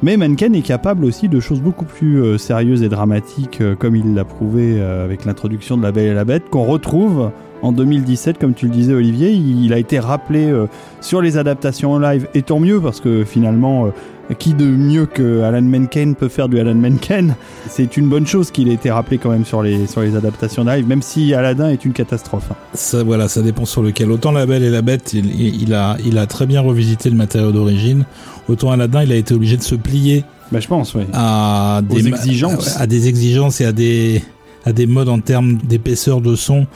Mais 0.04 0.18
Menken 0.18 0.54
est 0.54 0.62
capable 0.62 1.04
aussi 1.04 1.30
de 1.30 1.40
choses 1.40 1.62
beaucoup 1.62 1.84
plus 1.84 2.38
sérieuses 2.38 2.84
et 2.84 2.90
dramatiques, 2.90 3.64
comme 3.80 3.96
il 3.96 4.14
l'a 4.14 4.24
prouvé 4.24 4.80
avec 4.80 5.26
l'introduction 5.26 5.78
de 5.78 5.84
La 5.84 5.92
Belle 5.92 6.12
et 6.12 6.14
la 6.14 6.26
Bête, 6.26 6.50
qu'on 6.50 6.64
retrouve 6.64 7.32
en 7.62 7.72
2017, 7.72 8.38
comme 8.38 8.54
tu 8.54 8.66
le 8.66 8.72
disais 8.72 8.94
Olivier. 8.94 9.32
Il, 9.32 9.74
a 9.74 9.78
été 9.78 10.00
rappelé 10.00 10.54
sur 11.02 11.22
les 11.22 11.38
adaptations 11.38 11.94
en 11.94 12.00
live, 12.00 12.28
et 12.34 12.42
tant 12.42 12.60
mieux 12.60 12.80
parce 12.80 13.00
que 13.00 13.24
finalement 13.24 13.92
qui 14.36 14.54
de 14.54 14.66
mieux 14.66 15.06
que 15.06 15.42
Alan 15.42 15.62
Menken 15.62 16.16
peut 16.16 16.28
faire 16.28 16.50
du 16.50 16.60
Alan 16.60 16.76
Menken? 16.76 17.36
C'est 17.68 17.98
une 17.98 18.10
bonne 18.10 18.28
chose 18.28 18.52
qu'il 18.52 18.70
ait 18.70 18.74
été 18.74 18.92
rappelé 18.92 19.18
quand 19.18 19.32
même 19.32 19.46
sur 19.46 19.64
les, 19.64 19.88
sur 19.88 20.02
les 20.02 20.16
adaptations 20.16 20.64
live, 20.64 20.88
même 20.88 21.02
si 21.02 21.34
Aladdin 21.34 21.70
est 21.70 21.84
une 21.86 21.94
catastrophe. 21.94 22.50
Ça, 22.74 23.04
voilà, 23.04 23.28
ça 23.28 23.42
dépend 23.42 23.66
sur 23.66 23.82
lequel. 23.82 24.12
Autant 24.12 24.32
La 24.32 24.46
Belle 24.46 24.64
et 24.64 24.70
la 24.70 24.82
Bête, 24.82 25.14
il, 25.14 25.74
a, 25.74 25.98
il 26.06 26.18
a 26.18 26.28
très 26.28 26.46
bien 26.46 26.62
revisité 26.62 27.10
le 27.10 27.16
matériau 27.16 27.52
d'origine. 27.52 28.06
Autant 28.48 28.72
Aladdin, 28.72 29.04
il 29.04 29.12
a 29.12 29.16
été 29.16 29.34
obligé 29.34 29.58
de 29.58 29.64
se 29.64 29.76
plier. 29.76 30.24
Bah, 30.52 30.60
je 30.60 30.68
pense, 30.68 30.94
oui. 30.94 31.04
À 31.14 31.82
des 31.88 32.08
exigences. 32.08 32.80
À, 32.80 32.88
des 32.88 33.08
exigences 33.08 33.62
et 33.62 33.66
à 33.66 33.72
des, 33.72 34.22
à 34.66 34.74
des 34.74 34.86
modes 34.86 35.10
en 35.10 35.20
termes 35.20 35.58
d'épaisseur 35.58 36.22
de 36.22 36.36
son 36.36 36.68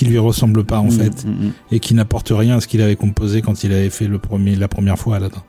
qui 0.00 0.06
lui 0.06 0.18
ressemblent 0.18 0.64
pas 0.64 0.78
en 0.78 0.86
mmh, 0.86 0.90
fait 0.90 1.24
mmh, 1.26 1.28
mmh. 1.28 1.52
et 1.72 1.78
qui 1.80 1.94
n'apportent 1.94 2.32
rien 2.34 2.56
à 2.56 2.60
ce 2.60 2.66
qu'il 2.66 2.80
avait 2.80 2.96
composé 2.96 3.42
quand 3.42 3.64
il 3.64 3.72
avait 3.72 3.90
fait 3.90 4.08
le 4.08 4.18
premier 4.18 4.56
la 4.56 4.66
première 4.66 4.98
fois 4.98 5.16
Aladdin 5.16 5.42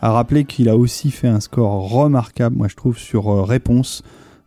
à 0.00 0.12
rappeler 0.12 0.44
qu'il 0.44 0.70
a 0.70 0.76
aussi 0.76 1.10
fait 1.10 1.28
un 1.28 1.40
score 1.40 1.90
remarquable, 1.90 2.56
moi 2.56 2.68
je 2.68 2.76
trouve, 2.76 2.96
sur 2.96 3.28
euh, 3.28 3.42
Réponse. 3.42 4.04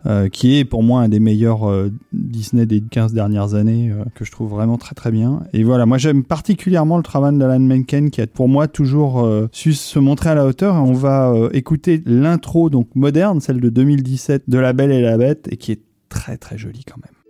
euh, 0.08 0.30
qui 0.30 0.58
est 0.58 0.66
pour 0.66 0.82
moi 0.82 1.02
un 1.02 1.10
des 1.10 1.20
meilleurs 1.20 1.70
euh, 1.70 1.92
Disney 2.12 2.66
des 2.66 2.82
15 2.82 3.14
dernières 3.14 3.54
années, 3.54 3.92
euh, 3.92 4.04
que 4.16 4.26
je 4.26 4.32
trouve 4.32 4.50
vraiment 4.50 4.78
très 4.78 4.96
très 4.96 5.12
bien. 5.12 5.44
Et 5.54 5.64
voilà, 5.64 5.86
moi 5.86 6.00
j'aime 6.00 6.24
particulièrement 6.24 6.98
le 6.98 7.04
travail 7.04 7.38
d'Alan 7.38 7.60
Menken, 7.60 8.10
qui 8.10 8.22
a 8.22 8.26
pour 8.26 8.50
moi 8.50 8.68
toujours 8.68 9.28
su 9.52 9.74
se 9.74 10.00
montrer 10.00 10.32
à 10.32 10.36
la 10.36 10.46
hauteur. 10.46 10.76
Et 10.76 10.80
on 10.80 10.94
va 10.94 11.34
écouter 11.54 12.02
l'intro 12.06 12.72
donc 12.72 12.88
moderne, 12.96 13.42
celle 13.42 13.60
de 13.60 13.70
2017 13.70 14.46
de 14.48 14.58
La 14.58 14.74
Belle 14.74 14.92
et 14.92 15.02
la 15.02 15.18
Bête, 15.18 15.48
et 15.52 15.58
qui 15.58 15.72
est 15.72 15.82
très 16.10 16.38
très 16.38 16.58
jolie 16.58 16.84
quand 16.84 16.98
même. 16.98 17.21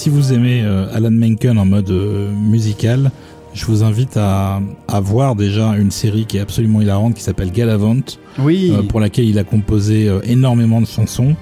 Si 0.00 0.08
vous 0.08 0.32
aimez 0.32 0.62
euh, 0.64 0.86
Alan 0.94 1.10
Menken 1.10 1.58
en 1.58 1.66
mode 1.66 1.90
euh, 1.90 2.32
musical, 2.34 3.10
je 3.52 3.66
vous 3.66 3.82
invite 3.82 4.16
à, 4.16 4.62
à, 4.88 4.98
voir 4.98 5.36
déjà 5.36 5.76
une 5.76 5.90
série 5.90 6.24
qui 6.24 6.38
est 6.38 6.40
absolument 6.40 6.80
hilarante 6.80 7.12
qui 7.12 7.22
s'appelle 7.22 7.52
Galavant, 7.52 8.00
oui. 8.38 8.72
Euh, 8.74 8.80
pour 8.82 8.98
laquelle 8.98 9.28
il 9.28 9.38
a 9.38 9.44
composé 9.44 10.10
énormément 10.24 10.80
de 10.80 10.86
chansons 10.86 11.36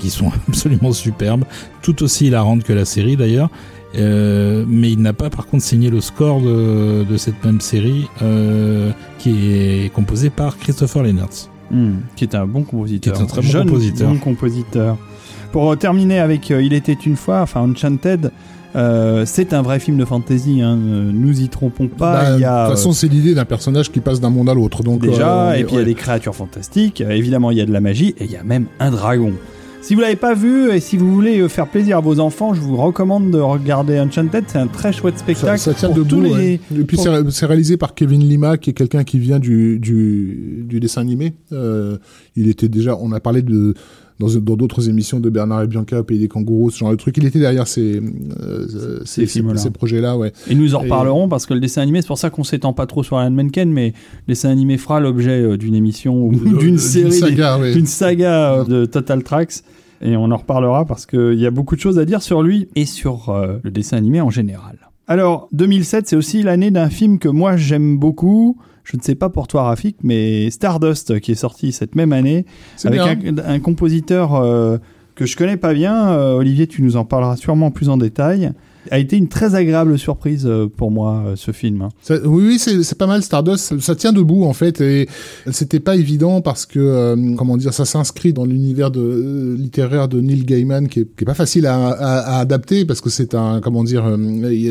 qui 0.00 0.10
sont 0.10 0.32
absolument 0.48 0.92
superbes, 0.92 1.44
tout 1.82 2.02
aussi 2.02 2.26
hilarantes 2.26 2.64
que 2.64 2.72
la 2.72 2.84
série 2.84 3.16
d'ailleurs. 3.16 3.50
mais 3.94 4.90
il 4.90 5.00
n'a 5.00 5.12
pas 5.12 5.30
par 5.30 5.46
contre 5.46 5.62
signé 5.62 5.88
le 5.88 6.00
score 6.00 6.40
de, 6.40 7.04
de 7.08 7.16
cette 7.16 7.44
même 7.44 7.60
série 7.60 8.08
qui 9.20 9.52
est 9.52 9.92
composé 9.92 10.30
par 10.30 10.58
Christopher 10.58 11.04
Lennertz. 11.04 11.48
Hmm. 11.70 12.00
qui 12.16 12.24
est 12.24 12.34
un 12.34 12.46
bon 12.46 12.64
compositeur. 12.64 13.14
Qui 13.14 13.20
est 13.20 13.22
un 13.22 13.26
très 13.26 13.40
bon 13.40 13.64
compositeur. 13.64 14.10
Bon 14.10 14.18
compositeur. 14.18 14.98
Pour 15.52 15.76
terminer 15.76 16.18
avec 16.18 16.50
euh, 16.50 16.62
Il 16.62 16.72
était 16.72 16.94
une 16.94 17.16
fois, 17.16 17.42
enfin 17.42 17.60
Enchanted, 17.60 18.30
euh, 18.74 19.24
c'est 19.26 19.52
un 19.52 19.60
vrai 19.60 19.80
film 19.80 19.98
de 19.98 20.06
fantasy, 20.06 20.62
hein, 20.62 20.76
nous 20.76 21.42
y 21.42 21.48
trompons 21.50 21.88
pas. 21.88 22.22
Bah, 22.22 22.30
il 22.36 22.40
y 22.40 22.44
a, 22.44 22.64
de 22.64 22.68
toute 22.70 22.78
façon, 22.78 22.92
c'est 22.92 23.06
l'idée 23.08 23.34
d'un 23.34 23.44
personnage 23.44 23.92
qui 23.92 24.00
passe 24.00 24.18
d'un 24.18 24.30
monde 24.30 24.48
à 24.48 24.54
l'autre. 24.54 24.82
Donc 24.82 25.02
déjà, 25.02 25.50
euh, 25.50 25.52
et 25.52 25.64
puis 25.64 25.74
il 25.74 25.78
y 25.78 25.82
a 25.82 25.84
des 25.84 25.94
créatures 25.94 26.34
fantastiques. 26.34 27.02
évidemment, 27.02 27.50
il 27.50 27.58
y 27.58 27.60
a 27.60 27.66
de 27.66 27.72
la 27.72 27.82
magie 27.82 28.14
et 28.18 28.24
il 28.24 28.30
y 28.30 28.36
a 28.36 28.42
même 28.42 28.64
un 28.80 28.90
dragon. 28.90 29.34
Si 29.82 29.96
vous 29.96 30.00
l'avez 30.00 30.16
pas 30.16 30.32
vu 30.34 30.70
et 30.70 30.78
si 30.78 30.96
vous 30.96 31.12
voulez 31.12 31.48
faire 31.48 31.66
plaisir 31.66 31.98
à 31.98 32.00
vos 32.00 32.20
enfants, 32.20 32.54
je 32.54 32.60
vous 32.60 32.76
recommande 32.76 33.32
de 33.32 33.38
regarder 33.38 33.98
Enchanted. 33.98 34.44
C'est 34.46 34.58
un 34.58 34.68
très 34.68 34.92
chouette 34.92 35.18
spectacle. 35.18 35.58
Ça, 35.58 35.74
tient 35.74 35.90
debout. 35.90 36.24
Et 36.24 36.60
puis 36.86 36.96
c'est 37.30 37.46
réalisé 37.46 37.76
par 37.76 37.94
Kevin 37.94 38.20
Lima, 38.26 38.58
qui 38.58 38.70
est 38.70 38.74
quelqu'un 38.74 39.02
qui 39.02 39.18
vient 39.18 39.40
du, 39.40 39.80
du, 39.80 40.64
du 40.66 40.78
dessin 40.78 41.00
animé. 41.00 41.34
Euh, 41.50 41.98
il 42.36 42.48
était 42.48 42.68
déjà. 42.68 42.96
On 42.96 43.10
a 43.10 43.18
parlé 43.18 43.42
de 43.42 43.74
dans 44.22 44.56
d'autres 44.56 44.88
émissions 44.88 45.20
de 45.20 45.30
Bernard 45.30 45.62
et 45.62 45.66
Bianca 45.66 46.00
au 46.00 46.04
Pays 46.04 46.18
des 46.18 46.28
Kangourous, 46.28 46.70
ce 46.70 46.78
genre 46.78 46.90
de 46.90 46.96
truc. 46.96 47.16
Il 47.16 47.24
était 47.24 47.38
derrière 47.38 47.66
ces, 47.66 48.00
euh, 48.40 49.00
ces, 49.04 49.26
ces, 49.26 49.42
ces 49.56 49.70
projets-là, 49.70 50.16
ouais. 50.16 50.32
Et 50.48 50.54
nous 50.54 50.74
en 50.74 50.80
reparlerons 50.80 51.28
parce 51.28 51.46
que 51.46 51.54
le 51.54 51.60
dessin 51.60 51.82
animé, 51.82 52.00
c'est 52.02 52.08
pour 52.08 52.18
ça 52.18 52.30
qu'on 52.30 52.44
s'étend 52.44 52.72
pas 52.72 52.86
trop 52.86 53.02
sur 53.02 53.16
Alan 53.18 53.30
Menken, 53.30 53.70
mais 53.70 53.88
le 54.26 54.32
dessin 54.32 54.50
animé 54.50 54.78
fera 54.78 55.00
l'objet 55.00 55.42
euh, 55.42 55.56
d'une 55.56 55.74
émission 55.74 56.22
ou 56.24 56.32
d'une 56.58 56.78
série, 56.78 57.20
d'une 57.72 57.86
saga, 57.86 58.52
euh, 58.52 58.64
de 58.64 58.84
Total 58.86 59.22
Tracks. 59.22 59.62
Et 60.00 60.16
on 60.16 60.30
en 60.30 60.36
reparlera 60.36 60.84
parce 60.84 61.06
qu'il 61.06 61.38
y 61.38 61.46
a 61.46 61.50
beaucoup 61.50 61.76
de 61.76 61.80
choses 61.80 61.98
à 61.98 62.04
dire 62.04 62.22
sur 62.22 62.42
lui 62.42 62.68
et 62.74 62.86
sur 62.86 63.32
le 63.62 63.70
dessin 63.70 63.96
animé 63.96 64.20
en 64.20 64.30
général. 64.30 64.76
Alors, 65.06 65.48
2007, 65.52 66.08
c'est 66.08 66.16
aussi 66.16 66.42
l'année 66.42 66.72
d'un 66.72 66.88
film 66.88 67.20
que 67.20 67.28
moi 67.28 67.56
j'aime 67.56 67.98
beaucoup, 67.98 68.56
je 68.84 68.96
ne 68.96 69.02
sais 69.02 69.14
pas 69.14 69.28
pour 69.28 69.48
toi, 69.48 69.64
Rafik, 69.64 69.96
mais 70.02 70.50
Stardust, 70.50 71.20
qui 71.20 71.32
est 71.32 71.36
sorti 71.36 71.72
cette 71.72 71.94
même 71.94 72.12
année, 72.12 72.44
avec 72.84 73.00
un, 73.00 73.60
compositeur 73.60 74.34
euh, 74.34 74.78
que 75.14 75.26
je 75.26 75.36
connais 75.36 75.56
pas 75.56 75.72
bien. 75.72 76.10
Euh, 76.10 76.34
Olivier, 76.34 76.66
tu 76.66 76.82
nous 76.82 76.96
en 76.96 77.04
parleras 77.04 77.36
sûrement 77.36 77.70
plus 77.70 77.88
en 77.88 77.96
détail 77.96 78.52
a 78.90 78.98
été 78.98 79.16
une 79.16 79.28
très 79.28 79.54
agréable 79.54 79.98
surprise 79.98 80.44
euh, 80.46 80.66
pour 80.66 80.90
moi 80.90 81.24
euh, 81.26 81.36
ce 81.36 81.52
film. 81.52 81.88
oui, 82.10 82.20
oui, 82.24 82.58
c'est 82.58 82.98
pas 82.98 83.06
mal 83.06 83.22
Stardust. 83.22 83.78
Ça, 83.80 83.94
tient 83.94 84.12
debout 84.12 84.44
en 84.44 84.52
fait 84.52 84.80
et 84.80 85.08
c'était 85.50 85.80
pas 85.80 85.96
évident 85.96 86.40
parce 86.40 86.66
que 86.66 86.78
euh, 86.80 87.34
comment 87.36 87.56
dire, 87.56 87.72
ça 87.72 87.84
s'inscrit 87.84 88.32
dans 88.32 88.44
l'univers 88.44 88.90
de 88.90 89.54
littéraire 89.56 90.08
de 90.08 90.20
Neil 90.20 90.44
Gaiman 90.44 90.88
qui 90.88 91.00
est, 91.00 91.04
qui 91.04 91.22
est 91.22 91.26
pas 91.26 91.34
facile 91.34 91.66
à, 91.66 91.88
à, 91.88 92.40
adapter 92.40 92.84
parce 92.84 93.00
que 93.00 93.10
c'est 93.10 93.34
un 93.34 93.60
comment 93.60 93.84
dire, 93.84 94.04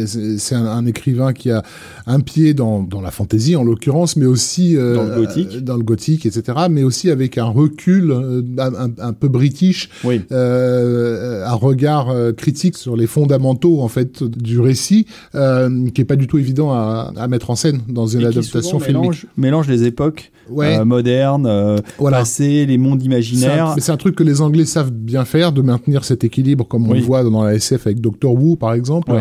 c'est 0.08 0.56
un, 0.56 0.86
écrivain 0.86 1.32
qui 1.32 1.52
a 1.52 1.64
un 2.08 2.20
pied 2.20 2.54
dans, 2.54 2.82
dans 2.82 3.02
la 3.02 3.12
fantaisie 3.12 3.56
en 3.56 3.64
l'occurrence, 3.64 4.16
mais 4.16 4.26
aussi 4.26 4.76
dans 4.76 5.04
le 5.04 5.16
gothique, 5.16 5.64
dans 5.64 5.78
le 5.78 5.84
gothique, 5.84 6.26
etc. 6.26 6.58
Mais 6.70 6.84
aussi 6.84 7.10
avec 7.10 7.38
un 7.38 7.46
recul 7.46 8.12
un, 8.58 8.92
un, 8.98 9.14
peu 9.14 9.28
british, 9.28 9.90
oui. 10.04 10.22
un 10.32 11.54
regard 11.54 12.14
critique 12.36 12.78
sur 12.78 12.96
les 12.96 13.08
fondamentaux 13.08 13.82
en 13.82 13.88
fait 13.88 14.01
du 14.04 14.60
récit 14.60 15.06
euh, 15.36 15.90
qui 15.90 16.02
est 16.02 16.06
pas 16.06 16.16
du 16.16 16.28
tout 16.28 16.38
évident 16.38 16.72
à, 16.72 17.12
à, 17.16 17.28
mettre 17.28 17.50
en 17.50 17.56
scène 17.56 17.82
dans 17.88 18.08
une 18.08 18.26
adaptation 18.26 18.80
filmique. 18.80 19.02
Mélange, 19.02 19.28
mélange 19.38 19.68
les 19.68 19.84
époques 19.84 20.32
euh, 20.58 20.86
modernes, 20.86 21.46
euh, 21.46 21.78
passées, 21.98 22.66
les 22.66 22.78
mondes 22.78 23.04
imaginaires. 23.04 23.74
Mais 23.76 23.82
c'est 23.82 23.92
un 23.92 23.98
truc 23.98 24.16
que 24.16 24.24
les 24.24 24.42
Anglais 24.42 24.66
savent 24.66 24.92
bien 24.92 25.26
faire, 25.26 25.52
de 25.52 25.62
maintenir 25.62 26.04
cet 26.04 26.24
équilibre, 26.24 26.68
comme 26.68 26.90
on 26.90 26.94
le 26.94 27.02
voit 27.02 27.24
dans 27.24 27.44
la 27.44 27.56
SF 27.56 27.88
avec 27.88 28.02
Doctor 28.02 28.34
Who 28.34 28.56
par 28.56 28.74
exemple. 28.74 29.12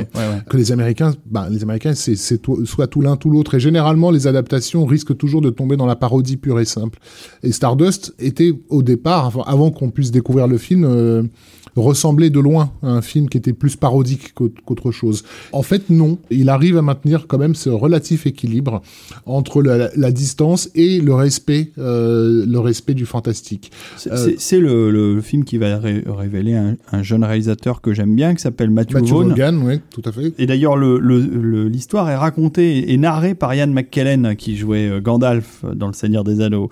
que 0.49 0.57
les 0.57 0.73
Américains, 0.73 1.13
bah, 1.27 1.49
les 1.51 1.63
Américains, 1.63 1.95
c'est 1.95 2.17
soit 2.17 2.87
tout 2.87 3.01
l'un 3.01 3.17
tout 3.17 3.31
l'autre. 3.31 3.55
Et 3.55 3.61
généralement, 3.61 4.11
les 4.11 4.27
adaptations 4.27 4.85
risquent 4.85 5.17
toujours 5.17 5.41
de 5.41 5.51
tomber 5.51 5.77
dans 5.77 5.87
la 5.87 5.97
parodie 5.97 6.37
pure 6.37 6.61
et 6.61 6.65
simple. 6.65 6.99
Et 7.43 7.53
Stardust 7.53 8.15
était 8.19 8.53
au 8.69 8.83
départ, 8.83 9.33
avant, 9.47 9.71
qu'on 9.71 9.91
puisse 9.91 10.11
découvrir 10.11 10.49
le 10.49 10.59
film. 10.59 11.29
Euh, 11.77 11.81
ressemblait 11.81 12.31
de 12.31 12.41
loin 12.41 12.73
à 12.83 12.89
un 12.89 13.03
film 13.03 13.29
qui 13.29 13.39
était 13.39 13.53
plus 13.53 13.77
parodique 13.77 14.35
qu'autre 14.35 14.91
chose. 14.91 15.25
En 15.53 15.63
fait, 15.63 15.91
non. 15.91 16.19
Il 16.31 16.49
arrive 16.49 16.77
à 16.77 16.83
maintenir 16.83 17.27
quand 17.27 17.39
même 17.39 17.55
ce 17.55 17.71
relatif 17.71 18.27
équilibre 18.27 18.83
entre 19.27 19.63
la, 19.63 19.91
la 19.95 20.13
distance 20.13 20.71
et 20.75 21.01
le 21.01 21.15
respect, 21.15 21.73
euh, 21.79 22.45
le 22.47 22.59
respect 22.59 22.95
du 22.95 23.07
fantastique. 23.07 23.71
C'est 23.97 24.61
le, 24.61 24.91
le, 24.91 25.21
film 25.21 25.45
qui 25.45 25.59
va 25.59 25.79
ré 25.79 26.03
révéler 26.07 26.55
un, 26.55 26.77
un, 26.93 27.03
jeune 27.03 27.25
réalisateur 27.25 27.81
que 27.81 27.93
j'aime 27.93 28.15
bien, 28.15 28.35
qui 28.35 28.41
s'appelle 28.41 28.71
Matthew, 28.71 28.95
Matthew 28.95 29.09
Vaughn. 29.09 29.29
Vaughan, 29.31 29.61
oui, 29.65 29.81
tout 29.91 30.03
à 30.05 30.13
fait. 30.13 30.33
Et 30.39 30.47
d'ailleurs, 30.47 30.77
l'histoire 30.77 32.07
le, 32.07 32.13
est 32.13 32.17
racontée 32.17 32.93
et 32.93 32.97
narrée 32.97 33.35
par 33.35 33.55
Ian 33.55 33.69
McKellen, 33.69 34.35
qui 34.37 34.57
jouait 34.57 35.01
Gandalf 35.03 35.65
dans 35.75 35.89
Le 35.89 35.93
Seigneur 35.93 36.25
des 36.25 36.41
Anneaux. 36.41 36.71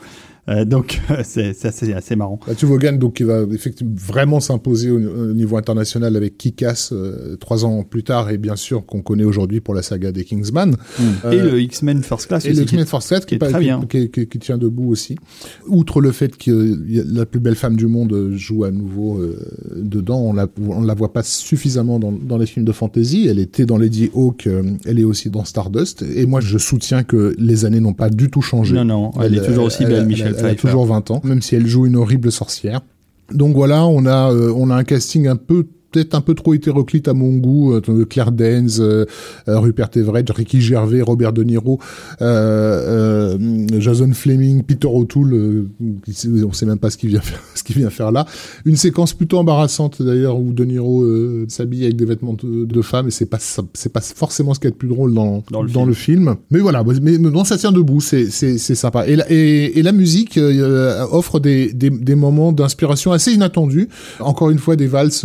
Euh, 0.49 0.65
donc 0.65 1.01
c'est 1.25 1.65
assez, 1.65 1.93
assez 1.93 2.17
marrant. 2.17 2.41
Mathieu 2.47 2.67
Vaughan, 2.67 2.93
donc 2.93 3.15
qui 3.15 3.23
va 3.23 3.43
effectivement 3.53 3.95
vraiment 3.97 4.41
s'imposer 4.41 4.91
au, 4.91 4.99
au, 4.99 5.33
niveau 5.33 5.57
international 5.57 6.17
avec 6.17 6.39
Kick-Ass 6.39 6.91
euh, 6.93 7.37
trois 7.37 7.65
ans 7.65 7.83
plus 7.83 8.03
tard 8.03 8.31
et 8.31 8.39
bien 8.39 8.57
sûr 8.57 8.85
qu'on 8.87 9.03
connaît 9.03 9.25
aujourd'hui 9.25 9.61
pour 9.61 9.75
la 9.75 9.83
saga 9.83 10.13
des 10.13 10.25
Kingsman. 10.25 10.71
Mmh. 10.71 11.03
Euh, 11.25 11.31
et 11.33 11.39
le 11.39 11.61
X-Men 11.61 12.03
First 12.03 12.29
Class. 12.29 12.45
Et 12.47 12.53
le 12.53 12.63
X-Men 12.63 12.87
First 12.87 13.09
Class 13.09 13.27
qui, 13.27 13.35
est, 13.35 13.39
qui, 13.39 13.45
est 13.45 13.49
très 13.49 13.61
bien. 13.61 13.81
Qui, 13.89 14.39
tient 14.39 14.59
debout 14.59 14.91
aussi. 14.91 15.17
Outre 15.67 16.01
le 16.01 16.13
fait 16.13 16.37
que 16.37 16.79
la 16.89 17.27
plus 17.27 17.41
belle 17.41 17.55
femme 17.55 17.77
du 17.77 17.87
monde 17.87 18.33
joue 18.35 18.65
à 18.65 18.71
nouveau 18.71 19.19
euh, 19.19 19.37
dedans, 19.77 20.21
on 20.21 20.33
la 20.33 20.47
on 20.67 20.83
la 20.83 20.95
voit 20.95 21.13
pas 21.13 21.23
suffisamment 21.23 21.99
dans, 21.99 22.13
dans 22.13 22.39
les 22.39 22.47
films 22.47 22.65
de 22.65 22.73
fantasy. 22.73 23.27
Elle 23.29 23.39
était 23.39 23.67
dans 23.67 23.79
Lady 23.79 24.11
Hawk, 24.15 24.47
euh, 24.47 24.63
elle 24.85 24.99
est 24.99 25.05
aussi 25.05 25.31
dans 25.31 25.45
Stardust. 25.45 26.03
Et 26.03 26.27
moi 26.27 26.41
je 26.41 26.59
soutiens 26.59 27.03
que 27.03 27.35
les 27.39 27.65
années 27.65 27.81
n'ont 27.81 27.95
pas 27.95 28.11
du 28.11 28.31
tout 28.31 28.43
changé. 28.43 28.75
Non 28.75 28.85
non, 28.85 29.11
elle, 29.17 29.35
elle 29.35 29.43
est 29.43 29.47
toujours 29.47 29.65
aussi 29.65 29.85
belle, 29.85 30.07
Michel 30.07 30.38
elle 30.39 30.47
a 30.47 30.55
toujours 30.55 30.87
20 30.87 31.11
ans, 31.11 31.21
même 31.25 31.43
si 31.43 31.55
elle 31.55 31.67
joue 31.67 31.87
une 31.87 31.97
horrible 31.97 32.33
sorcière. 32.33 32.81
Donc 33.33 33.55
voilà, 33.55 33.85
on 33.85 34.07
a 34.07 34.33
euh, 34.33 34.53
on 34.57 34.71
a 34.71 34.75
un 34.75 34.85
casting 34.85 35.27
un 35.27 35.37
peu 35.37 35.67
peut-être 35.91 36.15
un 36.15 36.21
peu 36.21 36.35
trop 36.35 36.55
hétéroclite 36.55 37.09
à 37.09 37.15
mon 37.15 37.37
goût. 37.37 37.75
Euh, 37.75 38.05
Claire 38.05 38.33
Danes, 38.33 38.69
euh, 38.81 39.05
Rupert 39.47 39.91
Everett, 39.97 40.29
Ricky 40.31 40.61
Gervais, 40.61 41.03
Robert 41.03 41.33
De 41.33 41.43
Niro, 41.43 41.79
euh, 42.21 43.37
euh, 43.39 43.81
Jason 43.81 44.13
Fleming, 44.13 44.63
Peter 44.63 44.89
O'Toole, 44.89 45.35
euh, 45.35 45.67
on 46.45 46.53
sait 46.53 46.67
même 46.67 46.79
pas 46.79 46.91
ce 46.91 46.97
qu'il 46.97 47.11
vient 47.11 47.21
faire, 47.21 47.41
ce 47.55 47.63
qu'il 47.63 47.77
vient 47.77 47.91
faire 47.91 48.13
là. 48.13 48.27
Une 48.65 48.77
séquence 48.77 49.13
plutôt 49.15 49.39
embarrassante 49.39 50.03
d'ailleurs 50.03 50.39
où 50.39 50.53
De 50.53 50.65
Niro 50.65 51.03
euh, 51.03 51.47
s'habille 51.49 51.85
avec 51.85 51.97
des 51.97 52.05
vêtements 52.05 52.35
de, 52.35 52.65
de 52.65 52.83
femme 52.83 53.09
et 53.09 53.11
c'est 53.11 53.27
pas 53.27 53.39
c'est 53.75 53.93
pas 53.93 54.01
forcément 54.01 54.55
ce 54.55 54.61
qui 54.61 54.67
est 54.67 54.71
le 54.71 54.77
plus 54.77 54.89
drôle 54.89 55.15
dans 55.15 55.43
dans 55.51 55.63
le, 55.63 55.69
dans 55.71 55.81
film. 55.81 55.89
le 55.89 55.95
film. 55.95 56.37
Mais 56.51 56.59
voilà, 56.61 56.85
mais 57.03 57.19
non 57.19 57.45
ça 57.45 57.57
tient 57.57 57.73
debout, 57.73 58.01
c'est 58.01 58.31
c'est 58.31 58.59
c'est 58.59 58.75
sympa. 58.75 59.07
Et 59.07 59.17
la, 59.17 59.25
et, 59.31 59.79
et 59.79 59.83
la 59.83 59.93
musique 59.93 60.39
offre 61.13 61.41
des 61.41 61.73
des, 61.73 61.91
des 61.91 62.15
moments 62.15 62.53
d'inspiration 62.53 63.13
assez 63.13 63.33
inattendus. 63.33 63.89
Encore 64.21 64.51
une 64.51 64.59
fois 64.59 64.77
des 64.77 64.87
valses 64.87 65.25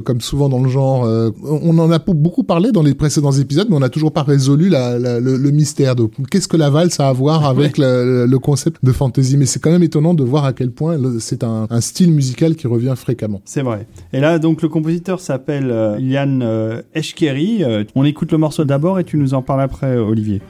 comme 0.00 0.20
souvent 0.20 0.48
dans 0.48 0.62
le 0.62 0.68
genre. 0.68 1.04
Euh, 1.04 1.30
on 1.44 1.78
en 1.78 1.90
a 1.90 1.98
beaucoup 1.98 2.44
parlé 2.44 2.72
dans 2.72 2.82
les 2.82 2.94
précédents 2.94 3.32
épisodes, 3.32 3.68
mais 3.70 3.76
on 3.76 3.80
n'a 3.80 3.88
toujours 3.88 4.12
pas 4.12 4.22
résolu 4.22 4.68
la, 4.68 4.98
la, 4.98 5.20
le, 5.20 5.36
le, 5.36 5.50
mystère 5.50 5.96
de 5.96 6.08
qu'est-ce 6.30 6.48
que 6.48 6.56
la 6.56 6.70
valse 6.70 7.00
a 7.00 7.08
à 7.08 7.12
voir 7.12 7.44
avec 7.44 7.78
le, 7.78 8.26
le, 8.26 8.38
concept 8.38 8.84
de 8.84 8.92
fantasy. 8.92 9.36
Mais 9.36 9.46
c'est 9.46 9.60
quand 9.60 9.70
même 9.70 9.82
étonnant 9.82 10.14
de 10.14 10.24
voir 10.24 10.44
à 10.44 10.52
quel 10.52 10.70
point 10.70 10.98
c'est 11.20 11.44
un, 11.44 11.66
un, 11.70 11.80
style 11.80 12.12
musical 12.12 12.56
qui 12.56 12.66
revient 12.66 12.94
fréquemment. 12.96 13.40
C'est 13.44 13.62
vrai. 13.62 13.86
Et 14.12 14.20
là, 14.20 14.38
donc, 14.38 14.62
le 14.62 14.68
compositeur 14.68 15.20
s'appelle 15.20 15.70
euh, 15.70 15.98
Ian 16.00 16.40
euh, 16.42 16.82
Eshkeri. 16.94 17.64
on 17.94 18.04
écoute 18.04 18.32
le 18.32 18.38
morceau 18.38 18.64
d'abord 18.64 18.98
et 18.98 19.04
tu 19.04 19.16
nous 19.16 19.34
en 19.34 19.42
parles 19.42 19.62
après, 19.62 19.96
Olivier. 19.96 20.40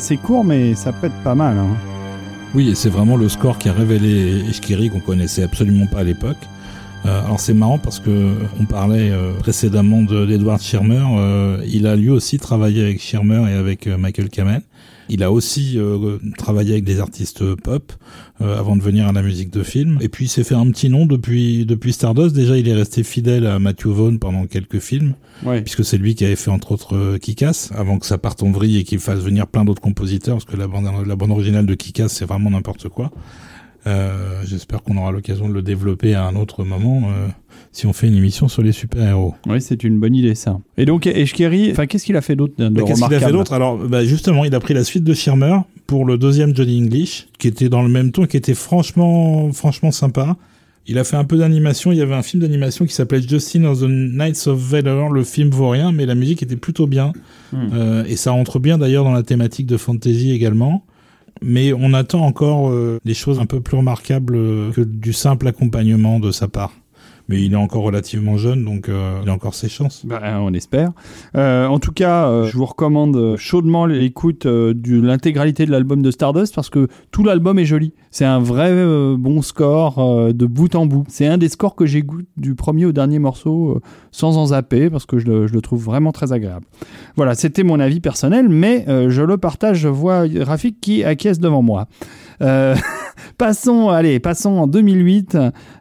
C'est 0.00 0.16
court, 0.16 0.44
mais 0.44 0.74
ça 0.74 0.92
pète 0.92 1.12
pas 1.22 1.34
mal. 1.34 1.58
Hein. 1.58 1.76
Oui, 2.54 2.70
et 2.70 2.74
c'est 2.74 2.88
vraiment 2.88 3.18
le 3.18 3.28
score 3.28 3.58
qui 3.58 3.68
a 3.68 3.74
révélé 3.74 4.42
Eshkiri 4.48 4.88
qu'on 4.88 5.00
connaissait 5.00 5.42
absolument 5.42 5.86
pas 5.86 5.98
à 5.98 6.04
l'époque. 6.04 6.38
Euh, 7.04 7.24
alors 7.24 7.38
c'est 7.38 7.52
marrant 7.52 7.78
parce 7.78 8.00
que 8.00 8.34
on 8.58 8.64
parlait 8.64 9.10
euh, 9.10 9.34
précédemment 9.34 10.02
d'Edward 10.02 10.60
Schirmer. 10.60 11.04
Euh, 11.18 11.62
il 11.66 11.86
a 11.86 11.96
lui 11.96 12.08
aussi 12.08 12.38
travaillé 12.38 12.82
avec 12.82 13.00
Schirmer 13.00 13.50
et 13.50 13.54
avec 13.54 13.86
Michael 13.86 14.30
Kamen. 14.30 14.62
Il 15.10 15.22
a 15.22 15.30
aussi 15.30 15.78
travaillé 16.38 16.72
avec 16.72 16.84
des 16.84 17.00
artistes 17.00 17.54
pop 17.56 17.92
euh, 18.40 18.58
avant 18.58 18.76
de 18.76 18.82
venir 18.82 19.06
à 19.06 19.12
la 19.12 19.22
musique 19.22 19.50
de 19.50 19.62
film. 19.62 19.98
Et 20.00 20.08
puis 20.08 20.26
il 20.26 20.28
s'est 20.28 20.44
fait 20.44 20.54
un 20.54 20.70
petit 20.70 20.88
nom 20.88 21.06
depuis 21.06 21.66
depuis 21.66 21.92
Stardust. 21.92 22.34
Déjà, 22.34 22.56
il 22.56 22.68
est 22.68 22.74
resté 22.74 23.02
fidèle 23.02 23.46
à 23.46 23.58
Matthew 23.58 23.88
Vaughn 23.88 24.18
pendant 24.18 24.46
quelques 24.46 24.78
films, 24.78 25.14
ouais. 25.44 25.62
puisque 25.62 25.84
c'est 25.84 25.98
lui 25.98 26.14
qui 26.14 26.24
avait 26.24 26.36
fait 26.36 26.50
entre 26.50 26.72
autres 26.72 26.96
euh, 26.96 27.18
Kick-Ass 27.18 27.70
avant 27.74 27.98
que 27.98 28.06
ça 28.06 28.18
parte 28.18 28.42
en 28.42 28.50
vrille 28.50 28.78
et 28.78 28.84
qu'il 28.84 28.98
fasse 28.98 29.20
venir 29.20 29.46
plein 29.46 29.64
d'autres 29.64 29.82
compositeurs, 29.82 30.36
parce 30.36 30.44
que 30.44 30.56
la 30.56 30.66
bande 30.66 30.88
la 31.06 31.16
bande 31.16 31.30
originale 31.30 31.66
de 31.66 31.74
Kick-Ass 31.74 32.12
c'est 32.12 32.24
vraiment 32.24 32.50
n'importe 32.50 32.88
quoi. 32.88 33.10
Euh, 33.86 34.42
J'espère 34.44 34.82
qu'on 34.82 34.96
aura 34.96 35.10
l'occasion 35.10 35.48
de 35.48 35.54
le 35.54 35.62
développer 35.62 36.14
à 36.14 36.24
un 36.26 36.36
autre 36.36 36.64
moment 36.64 37.04
euh, 37.08 37.28
si 37.72 37.86
on 37.86 37.92
fait 37.92 38.08
une 38.08 38.16
émission 38.16 38.48
sur 38.48 38.62
les 38.62 38.72
super-héros. 38.72 39.34
Oui, 39.48 39.60
c'est 39.60 39.84
une 39.84 39.98
bonne 39.98 40.14
idée 40.14 40.34
ça. 40.34 40.58
Et 40.76 40.84
donc 40.84 41.06
Eshkeri, 41.06 41.70
enfin 41.70 41.86
qu'est-ce 41.86 42.04
qu'il 42.04 42.16
a 42.16 42.20
fait 42.20 42.36
d'autre 42.36 42.54
bah, 42.58 42.82
Qu'est-ce 42.86 43.02
qu'il 43.02 43.14
a 43.14 43.20
fait 43.20 43.32
d'autre? 43.32 43.52
Alors 43.52 43.78
bah, 43.78 44.04
justement, 44.04 44.44
il 44.44 44.54
a 44.54 44.60
pris 44.60 44.74
la 44.74 44.84
suite 44.84 45.04
de 45.04 45.14
Schirmer 45.14 45.56
pour 45.86 46.04
le 46.04 46.18
deuxième 46.18 46.54
Johnny 46.54 46.82
English, 46.82 47.28
qui 47.38 47.48
était 47.48 47.68
dans 47.68 47.82
le 47.82 47.88
même 47.88 48.12
ton, 48.12 48.26
qui 48.26 48.36
était 48.36 48.54
franchement, 48.54 49.52
franchement 49.52 49.90
sympa. 49.90 50.36
Il 50.86 50.98
a 50.98 51.04
fait 51.04 51.16
un 51.16 51.24
peu 51.24 51.36
d'animation. 51.36 51.92
Il 51.92 51.98
y 51.98 52.02
avait 52.02 52.14
un 52.14 52.22
film 52.22 52.42
d'animation 52.42 52.84
qui 52.84 52.92
s'appelait 52.92 53.22
Justin 53.22 53.64
of 53.64 53.80
the 53.80 53.86
Knights 53.86 54.46
of 54.46 54.58
Valor. 54.58 55.10
Le 55.10 55.22
film 55.24 55.50
vaut 55.50 55.68
rien, 55.68 55.92
mais 55.92 56.06
la 56.06 56.14
musique 56.14 56.42
était 56.42 56.56
plutôt 56.56 56.86
bien. 56.86 57.12
Hmm. 57.52 57.68
Euh, 57.72 58.04
et 58.08 58.16
ça 58.16 58.32
rentre 58.32 58.58
bien 58.58 58.78
d'ailleurs 58.78 59.04
dans 59.04 59.12
la 59.12 59.22
thématique 59.22 59.66
de 59.66 59.76
fantasy 59.76 60.32
également 60.32 60.84
mais 61.42 61.72
on 61.72 61.92
attend 61.94 62.24
encore 62.24 62.70
euh, 62.70 62.98
des 63.04 63.14
choses 63.14 63.40
un 63.40 63.46
peu 63.46 63.60
plus 63.60 63.76
remarquables 63.76 64.36
euh, 64.36 64.72
que 64.72 64.80
du 64.80 65.12
simple 65.12 65.48
accompagnement 65.48 66.20
de 66.20 66.30
sa 66.30 66.48
part. 66.48 66.72
Mais 67.30 67.44
il 67.44 67.52
est 67.52 67.56
encore 67.56 67.84
relativement 67.84 68.36
jeune, 68.36 68.64
donc 68.64 68.88
euh, 68.88 69.20
il 69.22 69.28
a 69.28 69.32
encore 69.32 69.54
ses 69.54 69.68
chances. 69.68 70.04
Bah, 70.04 70.20
on 70.40 70.52
espère. 70.52 70.90
Euh, 71.36 71.68
en 71.68 71.78
tout 71.78 71.92
cas, 71.92 72.26
euh, 72.26 72.48
je 72.48 72.56
vous 72.56 72.64
recommande 72.64 73.36
chaudement 73.36 73.86
l'écoute 73.86 74.48
de 74.48 75.00
l'intégralité 75.00 75.64
de 75.64 75.70
l'album 75.70 76.02
de 76.02 76.10
Stardust 76.10 76.52
parce 76.56 76.70
que 76.70 76.88
tout 77.12 77.22
l'album 77.22 77.60
est 77.60 77.66
joli. 77.66 77.92
C'est 78.10 78.24
un 78.24 78.40
vrai 78.40 78.74
bon 79.16 79.42
score 79.42 80.34
de 80.34 80.46
bout 80.46 80.74
en 80.74 80.86
bout. 80.86 81.04
C'est 81.06 81.28
un 81.28 81.38
des 81.38 81.48
scores 81.48 81.76
que 81.76 81.86
j'écoute 81.86 82.26
du 82.36 82.56
premier 82.56 82.84
au 82.84 82.90
dernier 82.90 83.20
morceau 83.20 83.80
sans 84.10 84.36
en 84.36 84.46
zapper 84.46 84.90
parce 84.90 85.06
que 85.06 85.20
je 85.20 85.26
le, 85.26 85.46
je 85.46 85.52
le, 85.52 85.60
trouve 85.60 85.84
vraiment 85.84 86.10
très 86.10 86.32
agréable. 86.32 86.66
Voilà, 87.14 87.36
c'était 87.36 87.62
mon 87.62 87.78
avis 87.78 88.00
personnel, 88.00 88.48
mais 88.48 88.84
je 88.88 89.22
le 89.22 89.36
partage. 89.36 89.78
Je 89.78 89.88
vois 89.88 90.24
Rafik 90.40 90.80
qui 90.80 91.04
acquiesce 91.04 91.38
devant 91.38 91.62
moi. 91.62 91.86
Euh, 92.42 92.74
passons, 93.38 93.88
allez, 93.88 94.18
passons 94.20 94.50
en 94.50 94.66
2008 94.66 95.36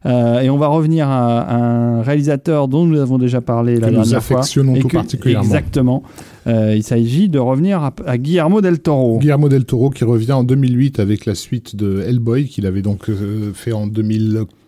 euh, 0.05 0.39
et 0.39 0.49
on 0.49 0.57
va 0.57 0.67
revenir 0.67 1.07
à, 1.07 1.39
à, 1.39 1.55
un 1.55 2.01
réalisateur 2.01 2.67
dont 2.67 2.85
nous 2.85 2.99
avons 2.99 3.17
déjà 3.17 3.41
parlé 3.41 3.75
que 3.75 3.81
la 3.81 3.91
dernière 3.91 4.23
fois. 4.23 4.41
tout 4.41 4.87
que, 4.87 4.93
particulièrement. 4.93 5.45
Exactement. 5.45 6.03
Euh, 6.47 6.75
il 6.75 6.83
s'agit 6.83 7.29
de 7.29 7.39
revenir 7.39 7.83
à, 7.83 7.93
à, 8.05 8.17
Guillermo 8.17 8.61
del 8.61 8.79
Toro. 8.79 9.19
Guillermo 9.19 9.49
del 9.49 9.65
Toro 9.65 9.89
qui 9.89 10.03
revient 10.03 10.33
en 10.33 10.43
2008 10.43 10.99
avec 10.99 11.25
la 11.25 11.35
suite 11.35 11.75
de 11.75 12.01
Hellboy 12.01 12.47
qu'il 12.47 12.65
avait 12.65 12.81
donc 12.81 13.09
fait 13.53 13.71
en 13.71 13.87
2004. 13.87 14.58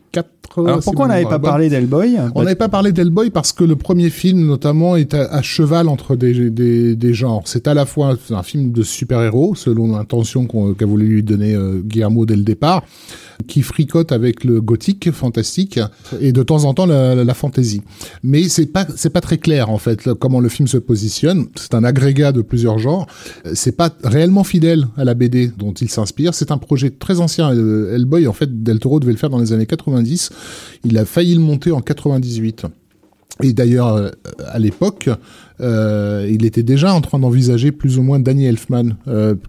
Alors 0.57 0.79
pourquoi 0.83 1.05
on 1.05 1.09
n'avait 1.09 1.23
pas 1.25 1.39
parlé 1.39 1.69
d'Hellboy 1.69 2.17
On 2.35 2.43
n'avait 2.43 2.55
pas 2.55 2.69
parlé 2.69 2.91
d'Hellboy 2.91 3.29
parce 3.29 3.53
que 3.53 3.63
le 3.63 3.75
premier 3.75 4.09
film, 4.09 4.45
notamment, 4.45 4.95
est 4.95 5.13
à, 5.13 5.31
à 5.31 5.41
cheval 5.41 5.87
entre 5.87 6.15
des, 6.15 6.49
des, 6.49 6.95
des 6.95 7.13
genres. 7.13 7.43
C'est 7.45 7.67
à 7.67 7.73
la 7.73 7.85
fois 7.85 8.15
un 8.29 8.43
film 8.43 8.71
de 8.71 8.83
super-héros, 8.83 9.55
selon 9.55 9.95
l'intention 9.95 10.45
qu'a 10.45 10.73
qu 10.77 10.85
voulu 10.85 11.07
lui 11.07 11.23
donner 11.23 11.55
euh, 11.55 11.81
Guillermo 11.83 12.25
dès 12.25 12.35
le 12.35 12.43
départ, 12.43 12.83
qui 13.47 13.61
fricote 13.61 14.11
avec 14.11 14.43
le 14.43 14.61
gothique 14.61 15.11
fantastique 15.11 15.79
et 16.19 16.31
de 16.31 16.43
temps 16.43 16.65
en 16.65 16.73
temps 16.73 16.85
la, 16.85 17.15
la 17.15 17.33
fantasy. 17.33 17.81
Mais 18.23 18.49
c'est 18.49 18.65
pas 18.65 18.85
c'est 18.95 19.09
pas 19.09 19.21
très 19.21 19.37
clair 19.37 19.69
en 19.69 19.77
fait 19.77 20.13
comment 20.13 20.39
le 20.39 20.49
film 20.49 20.67
se 20.67 20.77
positionne. 20.77 21.47
C'est 21.55 21.73
un 21.73 21.83
agrégat 21.83 22.31
de 22.31 22.41
plusieurs 22.41 22.79
genres. 22.79 23.07
C'est 23.53 23.75
pas 23.75 23.91
réellement 24.03 24.43
fidèle 24.43 24.87
à 24.97 25.03
la 25.03 25.13
BD 25.13 25.51
dont 25.57 25.73
il 25.73 25.89
s'inspire. 25.89 26.33
C'est 26.33 26.51
un 26.51 26.57
projet 26.57 26.89
très 26.89 27.19
ancien. 27.19 27.53
Euh, 27.53 27.95
Hellboy 27.95 28.27
en 28.27 28.33
fait 28.33 28.63
Del 28.63 28.79
Toro 28.79 28.99
devait 28.99 29.11
le 29.11 29.17
faire 29.17 29.29
dans 29.29 29.39
les 29.39 29.53
années 29.53 29.65
90. 29.65 30.31
Il 30.83 30.97
a 30.97 31.05
failli 31.05 31.35
le 31.35 31.41
monter 31.41 31.71
en 31.71 31.81
98. 31.81 32.65
Et 33.43 33.53
d'ailleurs, 33.53 33.87
euh, 33.87 34.09
à 34.47 34.59
l'époque, 34.59 35.09
euh, 35.61 36.27
il 36.29 36.45
était 36.45 36.63
déjà 36.63 36.93
en 36.93 37.01
train 37.01 37.17
d'envisager 37.17 37.71
plus 37.71 37.97
ou 37.97 38.03
moins 38.03 38.19
Danny 38.19 38.45
Elfman, 38.45 38.95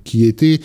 qui 0.05 0.25
était 0.25 0.61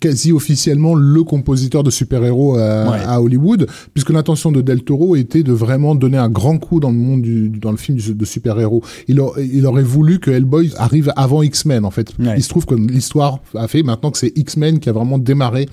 quasi 0.00 0.32
officiellement 0.32 0.94
le 0.94 1.22
compositeur 1.22 1.82
de 1.82 1.90
super-héros 1.90 2.56
à, 2.56 3.20
Hollywood, 3.20 3.66
puisque 3.94 4.10
l'intention 4.10 4.52
de 4.52 4.60
Del 4.60 4.82
Toro 4.82 5.16
était 5.16 5.42
de 5.42 5.52
vraiment 5.52 5.94
donner 5.94 6.18
un 6.18 6.28
grand 6.28 6.58
coup 6.58 6.80
dans 6.80 6.90
le 6.90 6.96
monde 6.96 7.22
du, 7.22 7.48
dans 7.48 7.70
le 7.70 7.76
film 7.76 7.98
de 7.98 8.24
super-héros. 8.24 8.82
Il, 9.08 9.20
il 9.38 9.66
aurait 9.66 9.82
voulu 9.82 10.18
que 10.18 10.30
Hellboy 10.30 10.72
arrive 10.76 11.12
avant 11.16 11.42
X-Men, 11.42 11.84
en 11.84 11.90
fait. 11.90 12.12
Il 12.18 12.42
se 12.42 12.48
trouve 12.48 12.66
que 12.66 12.74
l'histoire 12.74 13.40
a 13.54 13.68
fait 13.68 13.82
maintenant 13.82 14.10
que 14.10 14.18
c'est 14.18 14.36
X-Men 14.36 14.78
qui 14.78 14.88
a 14.88 14.92
vraiment 14.92 15.18
démarré 15.18 15.66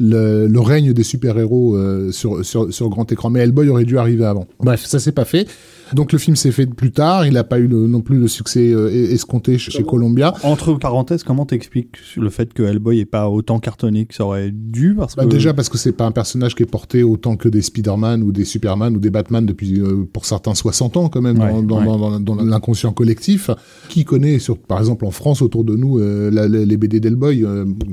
le, 0.00 0.46
le, 0.46 0.60
règne 0.60 0.92
des 0.92 1.04
super-héros 1.04 1.76
euh, 1.76 2.10
sur, 2.12 2.44
sur, 2.44 2.72
sur 2.72 2.88
grand 2.88 3.10
écran. 3.12 3.30
Mais 3.30 3.40
Hellboy 3.40 3.68
aurait 3.68 3.84
dû 3.84 3.98
arriver 3.98 4.24
avant. 4.24 4.46
Bref, 4.60 4.84
ça 4.84 4.98
s'est 4.98 5.12
pas 5.12 5.24
fait. 5.24 5.46
Donc 5.94 6.12
le 6.12 6.18
film 6.18 6.36
s'est 6.36 6.52
fait 6.52 6.66
plus 6.66 6.90
tard, 6.90 7.26
il 7.26 7.34
n'a 7.34 7.44
pas 7.44 7.58
eu 7.58 7.68
non 7.68 8.00
plus 8.00 8.18
le 8.18 8.28
succès 8.28 8.72
euh, 8.72 8.88
escompté 8.90 9.58
chez, 9.58 9.82
Columbia. 9.82 10.34
Entre 10.42 10.74
parenthèses, 10.74 11.22
comment 11.22 11.46
t'expliques 11.46 11.96
le 12.16 12.30
fait 12.30 12.52
que 12.52 12.62
Hellboy 12.62 13.00
est 13.00 13.04
pas 13.04 13.28
autant 13.28 13.58
cartonné 13.58 14.06
que 14.06 14.14
ça 14.14 14.24
aurait 14.24 14.50
dû? 14.52 14.94
Parce 14.96 15.16
bah, 15.16 15.26
Déjà 15.26 15.54
parce 15.54 15.68
que 15.68 15.78
c'est 15.78 15.92
pas 15.92 16.04
un 16.04 16.12
personnage 16.12 16.54
qui 16.54 16.62
est 16.62 16.70
porté 16.70 17.02
autant 17.02 17.36
que 17.36 17.48
des 17.48 17.62
Spider-Man 17.62 18.22
ou 18.22 18.32
des 18.32 18.44
Superman 18.44 18.96
ou 18.96 19.00
des 19.00 19.10
Batman 19.10 19.44
depuis 19.44 19.80
euh, 19.80 20.08
pour 20.12 20.24
certains 20.24 20.54
60 20.54 20.96
ans 20.96 21.08
quand 21.08 21.22
même 21.22 21.38
dans, 21.38 21.62
dans, 21.62 22.20
dans, 22.20 22.34
l'inconscient 22.36 22.92
collectif. 22.92 23.50
Qui 23.88 24.04
connaît 24.04 24.38
sur 24.38 24.58
par 24.58 24.78
exemple 24.78 25.04
en 25.04 25.10
France 25.10 25.42
autour 25.42 25.64
de 25.64 25.76
nous 25.76 25.98
euh, 25.98 26.30
les 26.48 26.76
BD 26.76 27.00
d'Hellboy 27.00 27.44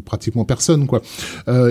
Pratiquement 0.05 0.45
personne 0.45 0.87
quoi. 0.87 1.01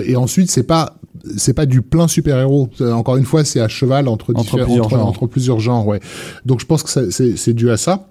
et 0.05 0.15
ensuite 0.15 0.51
c'est 0.51 0.63
pas 0.63 0.99
c'est 1.37 1.53
pas 1.53 1.65
du 1.65 1.81
plein 1.81 2.07
super-héros. 2.07 2.69
Encore 2.81 3.17
une 3.17 3.25
fois, 3.25 3.43
c'est 3.43 3.59
à 3.59 3.67
cheval 3.67 4.07
entre, 4.07 4.33
entre, 4.35 4.57
plusieurs, 4.63 4.85
entre, 4.85 4.97
entre 4.97 5.27
plusieurs 5.27 5.59
genres. 5.59 5.87
Ouais. 5.87 5.99
Donc 6.45 6.59
je 6.59 6.65
pense 6.65 6.83
que 6.83 7.09
c'est 7.11 7.53
dû 7.53 7.69
à 7.69 7.77
ça. 7.77 8.09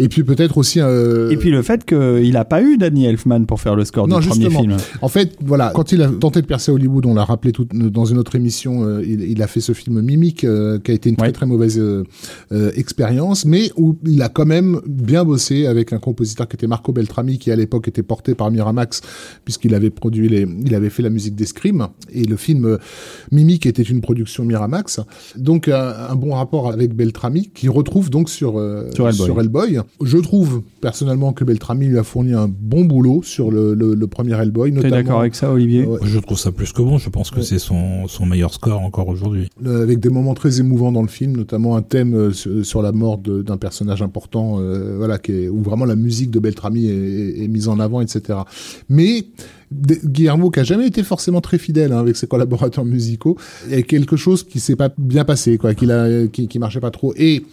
Et 0.00 0.08
puis 0.08 0.22
peut-être 0.22 0.58
aussi. 0.58 0.80
Euh... 0.80 1.30
Et 1.30 1.36
puis 1.36 1.50
le 1.50 1.62
fait 1.62 1.84
qu'il 1.84 2.32
n'a 2.32 2.44
pas 2.44 2.62
eu 2.62 2.78
Danny 2.78 3.06
Elfman 3.06 3.44
pour 3.46 3.60
faire 3.60 3.74
le 3.74 3.84
score 3.84 4.06
du 4.06 4.14
premier 4.14 4.50
film. 4.50 4.76
En 5.02 5.08
fait, 5.08 5.36
voilà, 5.40 5.72
quand 5.74 5.92
il 5.92 6.02
a 6.02 6.08
tenté 6.08 6.40
de 6.40 6.46
percer 6.46 6.70
Hollywood, 6.70 7.06
on 7.06 7.14
l'a 7.14 7.24
rappelé 7.24 7.52
tout, 7.52 7.64
dans 7.64 8.04
une 8.04 8.18
autre 8.18 8.36
émission, 8.36 8.84
euh, 8.84 9.02
il, 9.04 9.22
il, 9.22 9.42
a 9.42 9.46
fait 9.48 9.60
ce 9.60 9.72
film 9.72 10.00
Mimique, 10.00 10.44
euh, 10.44 10.78
qui 10.78 10.92
a 10.92 10.94
été 10.94 11.10
une 11.10 11.16
très 11.16 11.32
très 11.32 11.46
mauvaise 11.46 11.78
euh, 11.78 12.04
expérience, 12.76 13.44
mais 13.44 13.70
où 13.76 13.96
il 14.06 14.22
a 14.22 14.28
quand 14.28 14.46
même 14.46 14.80
bien 14.86 15.24
bossé 15.24 15.66
avec 15.66 15.92
un 15.92 15.98
compositeur 15.98 16.46
qui 16.46 16.56
était 16.56 16.68
Marco 16.68 16.92
Beltrami, 16.92 17.38
qui 17.38 17.50
à 17.50 17.56
l'époque 17.56 17.88
était 17.88 18.04
porté 18.04 18.34
par 18.34 18.50
Miramax, 18.50 19.00
puisqu'il 19.44 19.74
avait 19.74 19.90
produit 19.90 20.28
les, 20.28 20.46
il 20.64 20.74
avait 20.74 20.90
fait 20.90 21.02
la 21.02 21.10
musique 21.10 21.34
des 21.34 21.46
Scream, 21.46 21.88
et 22.12 22.24
le 22.24 22.36
film 22.36 22.78
Mimique 23.32 23.66
était 23.66 23.82
une 23.82 24.00
production 24.00 24.44
Miramax. 24.44 25.00
Donc 25.36 25.66
un, 25.66 26.14
bon 26.14 26.34
rapport 26.34 26.70
avec 26.70 26.94
Beltrami, 26.94 27.50
qui 27.52 27.68
retrouve 27.68 28.10
donc 28.10 28.30
sur 28.30 28.62
sur 28.94 29.08
Hellboy. 29.08 29.26
Sur 29.26 29.40
Hellboy 29.40 29.80
je 30.02 30.18
trouve 30.18 30.62
personnellement 30.80 31.32
que 31.32 31.44
Beltrami 31.44 31.86
lui 31.86 31.98
a 31.98 32.04
fourni 32.04 32.32
un 32.32 32.48
bon 32.48 32.84
boulot 32.84 33.22
sur 33.22 33.50
le, 33.50 33.74
le, 33.74 34.06
premier 34.06 34.34
Hellboy. 34.40 34.72
T'es 34.72 34.90
d'accord 34.90 35.20
avec 35.20 35.34
ça, 35.34 35.52
Olivier 35.52 35.86
Je 36.02 36.18
trouve 36.18 36.38
ça 36.38 36.52
plus 36.52 36.72
que 36.72 36.82
bon. 36.82 36.98
Je 36.98 37.10
pense 37.10 37.30
que 37.30 37.42
c'est 37.42 37.58
son, 37.58 38.06
son 38.06 38.26
meilleur 38.26 38.52
score 38.52 38.80
encore 38.80 39.08
aujourd'hui. 39.08 39.48
Avec 39.64 40.00
des 40.00 40.08
moments 40.08 40.34
très 40.34 40.60
émouvants 40.60 40.92
dans 40.92 41.02
le 41.02 41.08
film, 41.08 41.36
notamment 41.36 41.76
un 41.76 41.82
thème 41.82 42.14
euh, 42.14 42.32
sur, 42.32 42.82
la 42.82 42.92
mort 42.92 43.18
d'un 43.18 43.56
personnage 43.56 44.02
important, 44.02 44.60
euh, 44.60 44.96
voilà, 44.96 45.18
qui 45.18 45.32
est, 45.32 45.48
où 45.48 45.62
vraiment 45.62 45.84
la 45.84 45.96
musique 45.96 46.30
de 46.30 46.38
Beltrami 46.38 46.86
est, 46.86 47.44
est, 47.44 47.48
mise 47.48 47.68
en 47.68 47.80
avant, 47.80 48.00
etc. 48.00 48.40
Mais 48.88 49.24
Guillermo, 49.72 50.50
qui 50.50 50.60
a 50.60 50.64
jamais 50.64 50.86
été 50.86 51.02
forcément 51.02 51.40
très 51.40 51.58
fidèle 51.58 51.92
hein, 51.92 51.98
avec 51.98 52.16
ses 52.16 52.26
collaborateurs 52.26 52.84
musicaux, 52.84 53.36
il 53.66 53.74
y 53.74 53.78
a 53.78 53.82
quelque 53.82 54.16
chose 54.16 54.44
qui 54.44 54.60
s'est 54.60 54.76
pas 54.76 54.90
bien 54.96 55.24
passé, 55.24 55.58
quoi, 55.58 55.70
a, 55.70 56.26
qui, 56.28 56.48
qui 56.48 56.58
marchait 56.58 56.80
pas 56.80 56.90
trop. 56.90 57.12
Et 57.16 57.44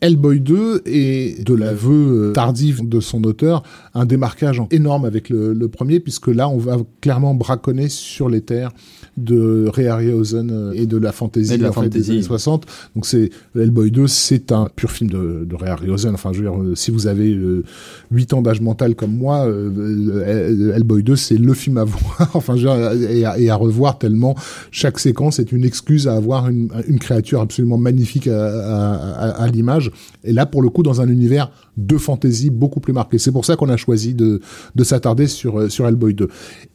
Hellboy 0.00 0.40
2 0.40 0.82
est, 0.84 1.44
de 1.44 1.54
l'aveu 1.54 2.28
euh, 2.28 2.32
tardif 2.32 2.82
de 2.82 3.00
son 3.00 3.24
auteur, 3.24 3.62
un 3.94 4.04
démarquage 4.04 4.60
énorme 4.70 5.04
avec 5.04 5.30
le, 5.30 5.52
le, 5.52 5.68
premier, 5.68 6.00
puisque 6.00 6.28
là, 6.28 6.48
on 6.48 6.58
va 6.58 6.76
clairement 7.00 7.34
braconner 7.34 7.88
sur 7.88 8.28
les 8.28 8.42
terres 8.42 8.72
de 9.16 9.66
Ray 9.68 9.86
Harryhausen 9.86 10.50
euh, 10.50 10.72
et 10.74 10.86
de 10.86 10.96
la 10.96 11.12
fantasy, 11.12 11.64
en 11.64 11.72
fait, 11.72 11.88
des 11.88 12.10
années 12.10 12.22
60. 12.22 12.66
Donc 12.94 13.06
c'est 13.06 13.30
Hellboy 13.54 13.90
2, 13.90 14.06
c'est 14.06 14.52
un 14.52 14.68
pur 14.74 14.90
film 14.90 15.10
de, 15.10 15.44
de 15.44 15.54
Ray 15.54 15.70
Harryhausen. 15.70 16.14
Enfin, 16.14 16.32
je 16.32 16.42
veux 16.42 16.50
dire, 16.50 16.60
euh, 16.60 16.74
si 16.74 16.90
vous 16.90 17.06
avez 17.06 17.34
euh, 17.34 17.64
8 18.10 18.34
ans 18.34 18.42
d'âge 18.42 18.60
mental 18.60 18.94
comme 18.94 19.16
moi, 19.16 19.46
euh, 19.46 20.72
Hellboy 20.74 21.02
2, 21.02 21.16
c'est 21.16 21.38
le 21.38 21.54
film 21.54 21.78
à 21.78 21.84
voir, 21.84 22.30
enfin, 22.34 22.56
je 22.56 22.66
veux 22.68 22.98
dire, 22.98 23.10
et, 23.10 23.24
à, 23.24 23.38
et, 23.38 23.50
à, 23.50 23.56
revoir 23.56 23.98
tellement 23.98 24.34
chaque 24.70 24.98
séquence 24.98 25.38
est 25.38 25.50
une 25.52 25.64
excuse 25.64 26.08
à 26.08 26.14
avoir 26.14 26.48
une, 26.48 26.68
une 26.86 26.98
créature 26.98 27.40
absolument 27.40 27.78
magnifique 27.78 28.26
à, 28.26 28.92
à, 28.92 29.42
à 29.42 29.48
l'image. 29.48 29.90
Et 30.26 30.32
là, 30.32 30.46
pour 30.46 30.62
le 30.62 30.68
coup, 30.68 30.82
dans 30.82 31.00
un 31.00 31.08
univers 31.08 31.50
de 31.76 31.96
fantasy 31.96 32.50
beaucoup 32.50 32.80
plus 32.80 32.92
marqué. 32.92 33.18
C'est 33.18 33.32
pour 33.32 33.44
ça 33.44 33.56
qu'on 33.56 33.68
a 33.68 33.76
choisi 33.76 34.14
de, 34.14 34.40
de 34.74 34.84
s'attarder 34.84 35.26
sur, 35.26 35.70
sur 35.70 35.86
Hellboy 35.86 36.14
2. 36.14 36.28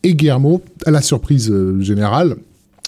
Et 0.04 0.16
Guillermo, 0.16 0.62
à 0.86 0.91
la 0.91 1.02
surprise 1.02 1.54
générale, 1.80 2.36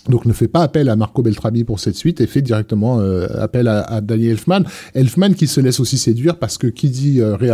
donc 0.09 0.25
ne 0.25 0.33
fait 0.33 0.47
pas 0.47 0.61
appel 0.61 0.89
à 0.89 0.95
Marco 0.95 1.21
Beltrami 1.21 1.63
pour 1.63 1.79
cette 1.79 1.95
suite 1.95 2.19
et 2.19 2.27
fait 2.27 2.41
directement 2.41 2.99
euh, 2.99 3.27
appel 3.39 3.67
à, 3.67 3.81
à 3.81 4.01
Danny 4.01 4.27
Elfman. 4.27 4.63
Elfman 4.93 5.33
qui 5.33 5.47
se 5.47 5.61
laisse 5.61 5.79
aussi 5.79 5.97
séduire 5.97 6.37
parce 6.37 6.57
que 6.57 6.67
qui 6.67 6.89
dit 6.89 7.21
euh, 7.21 7.35
Ray 7.35 7.53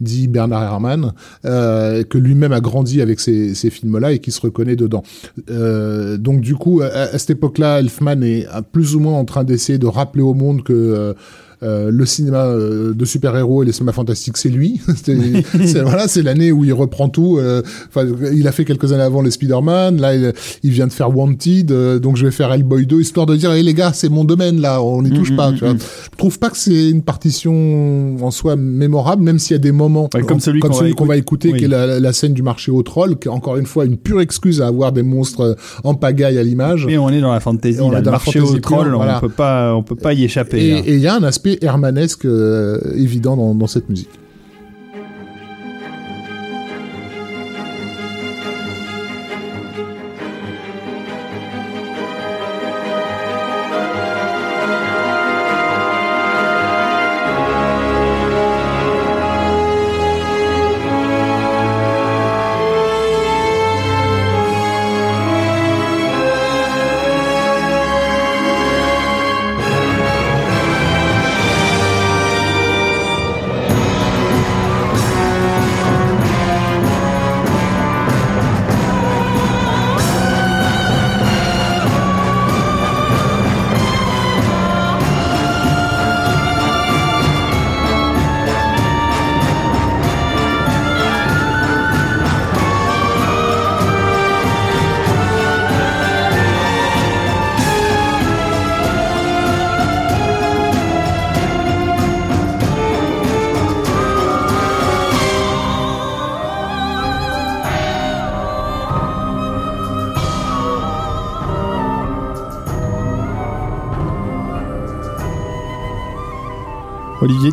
dit 0.00 0.28
Bernard 0.28 0.62
Herrmann, 0.62 1.12
euh, 1.44 2.04
que 2.04 2.16
lui-même 2.16 2.52
a 2.52 2.60
grandi 2.60 3.02
avec 3.02 3.18
ces, 3.18 3.54
films-là 3.54 4.12
et 4.12 4.20
qui 4.20 4.30
se 4.30 4.40
reconnaît 4.40 4.76
dedans. 4.76 5.02
Euh, 5.50 6.16
donc 6.16 6.40
du 6.40 6.54
coup, 6.54 6.80
à 6.80 7.18
cette 7.18 7.30
époque-là, 7.30 7.80
Elfman 7.80 8.22
est 8.22 8.46
plus 8.72 8.94
ou 8.94 9.00
moins 9.00 9.14
en 9.14 9.24
train 9.24 9.44
d'essayer 9.44 9.78
de 9.78 9.86
rappeler 9.86 10.22
au 10.22 10.34
monde 10.34 10.62
que 10.62 11.14
euh, 11.62 11.78
euh, 11.78 11.90
le 11.90 12.06
cinéma 12.06 12.44
euh, 12.46 12.94
de 12.94 13.04
super-héros 13.04 13.62
et 13.62 13.66
le 13.66 13.72
cinéma 13.72 13.92
fantastique, 13.92 14.36
c'est 14.36 14.48
lui. 14.48 14.80
c'est, 15.04 15.82
voilà, 15.82 16.08
c'est 16.08 16.22
l'année 16.22 16.52
où 16.52 16.64
il 16.64 16.72
reprend 16.72 17.08
tout. 17.08 17.38
Euh, 17.38 17.62
enfin, 17.88 18.06
il 18.32 18.46
a 18.48 18.52
fait 18.52 18.64
quelques 18.64 18.92
années 18.92 19.02
avant 19.02 19.22
les 19.22 19.30
Spider-Man. 19.30 20.00
Là, 20.00 20.14
il, 20.14 20.32
il, 20.62 20.70
vient 20.70 20.86
de 20.86 20.92
faire 20.92 21.16
Wanted. 21.16 21.72
donc, 22.00 22.16
je 22.16 22.24
vais 22.24 22.30
faire 22.30 22.52
Hellboy 22.52 22.86
2, 22.86 23.00
histoire 23.00 23.26
de 23.26 23.36
dire, 23.36 23.52
hé 23.52 23.62
les 23.62 23.74
gars, 23.74 23.92
c'est 23.92 24.08
mon 24.08 24.24
domaine 24.24 24.60
là, 24.60 24.82
on 24.82 25.02
n'y 25.02 25.10
touche 25.10 25.32
mm, 25.32 25.36
pas. 25.36 25.50
Mm, 25.50 25.54
tu 25.54 25.60
vois. 25.64 25.74
Mm. 25.74 25.78
Je 26.12 26.16
trouve 26.16 26.38
pas 26.38 26.50
que 26.50 26.56
c'est 26.56 26.90
une 26.90 27.02
partition 27.02 28.16
en 28.20 28.30
soi 28.30 28.56
mémorable, 28.56 29.22
même 29.22 29.38
s'il 29.38 29.52
y 29.52 29.56
a 29.56 29.62
des 29.62 29.72
moments 29.72 30.08
ouais, 30.14 30.22
comme 30.22 30.40
celui, 30.40 30.60
comme 30.60 30.70
qu'on, 30.70 30.78
celui 30.78 30.90
va 30.90 30.96
qu'on 30.96 31.06
va 31.06 31.16
écouter, 31.16 31.52
oui. 31.52 31.58
qui 31.58 31.64
est 31.64 31.68
la, 31.68 32.00
la, 32.00 32.12
scène 32.12 32.32
du 32.32 32.42
marché 32.42 32.70
aux 32.70 32.82
trolls, 32.82 33.18
qui 33.18 33.28
est 33.28 33.30
encore 33.30 33.56
une 33.56 33.66
fois 33.66 33.84
une 33.84 33.96
pure 33.96 34.20
excuse 34.20 34.60
à 34.62 34.66
avoir 34.66 34.92
des 34.92 35.02
monstres 35.02 35.56
en 35.84 35.94
pagaille 35.94 36.38
à 36.38 36.42
l'image. 36.42 36.86
Mais 36.86 36.98
on 36.98 37.10
est 37.10 37.20
dans 37.20 37.32
la 37.32 37.40
fantasy. 37.40 37.80
On 37.80 37.90
là, 37.90 37.98
est 37.98 38.02
dans 38.02 38.10
le 38.10 38.16
marché 38.16 38.40
aux 38.40 38.58
trolls, 38.58 38.94
voilà. 38.94 39.18
on 39.18 39.20
peut 39.20 39.28
pas, 39.28 39.74
on 39.74 39.82
peut 39.82 39.96
pas 39.96 40.14
y 40.14 40.24
échapper. 40.24 40.58
Et 40.58 40.94
il 40.94 41.00
y 41.00 41.06
a 41.06 41.14
un 41.14 41.22
aspect 41.22 41.47
hermanesque 41.60 42.24
euh, 42.24 42.78
évident 42.94 43.36
dans, 43.36 43.54
dans 43.54 43.66
cette 43.66 43.88
musique. 43.88 44.10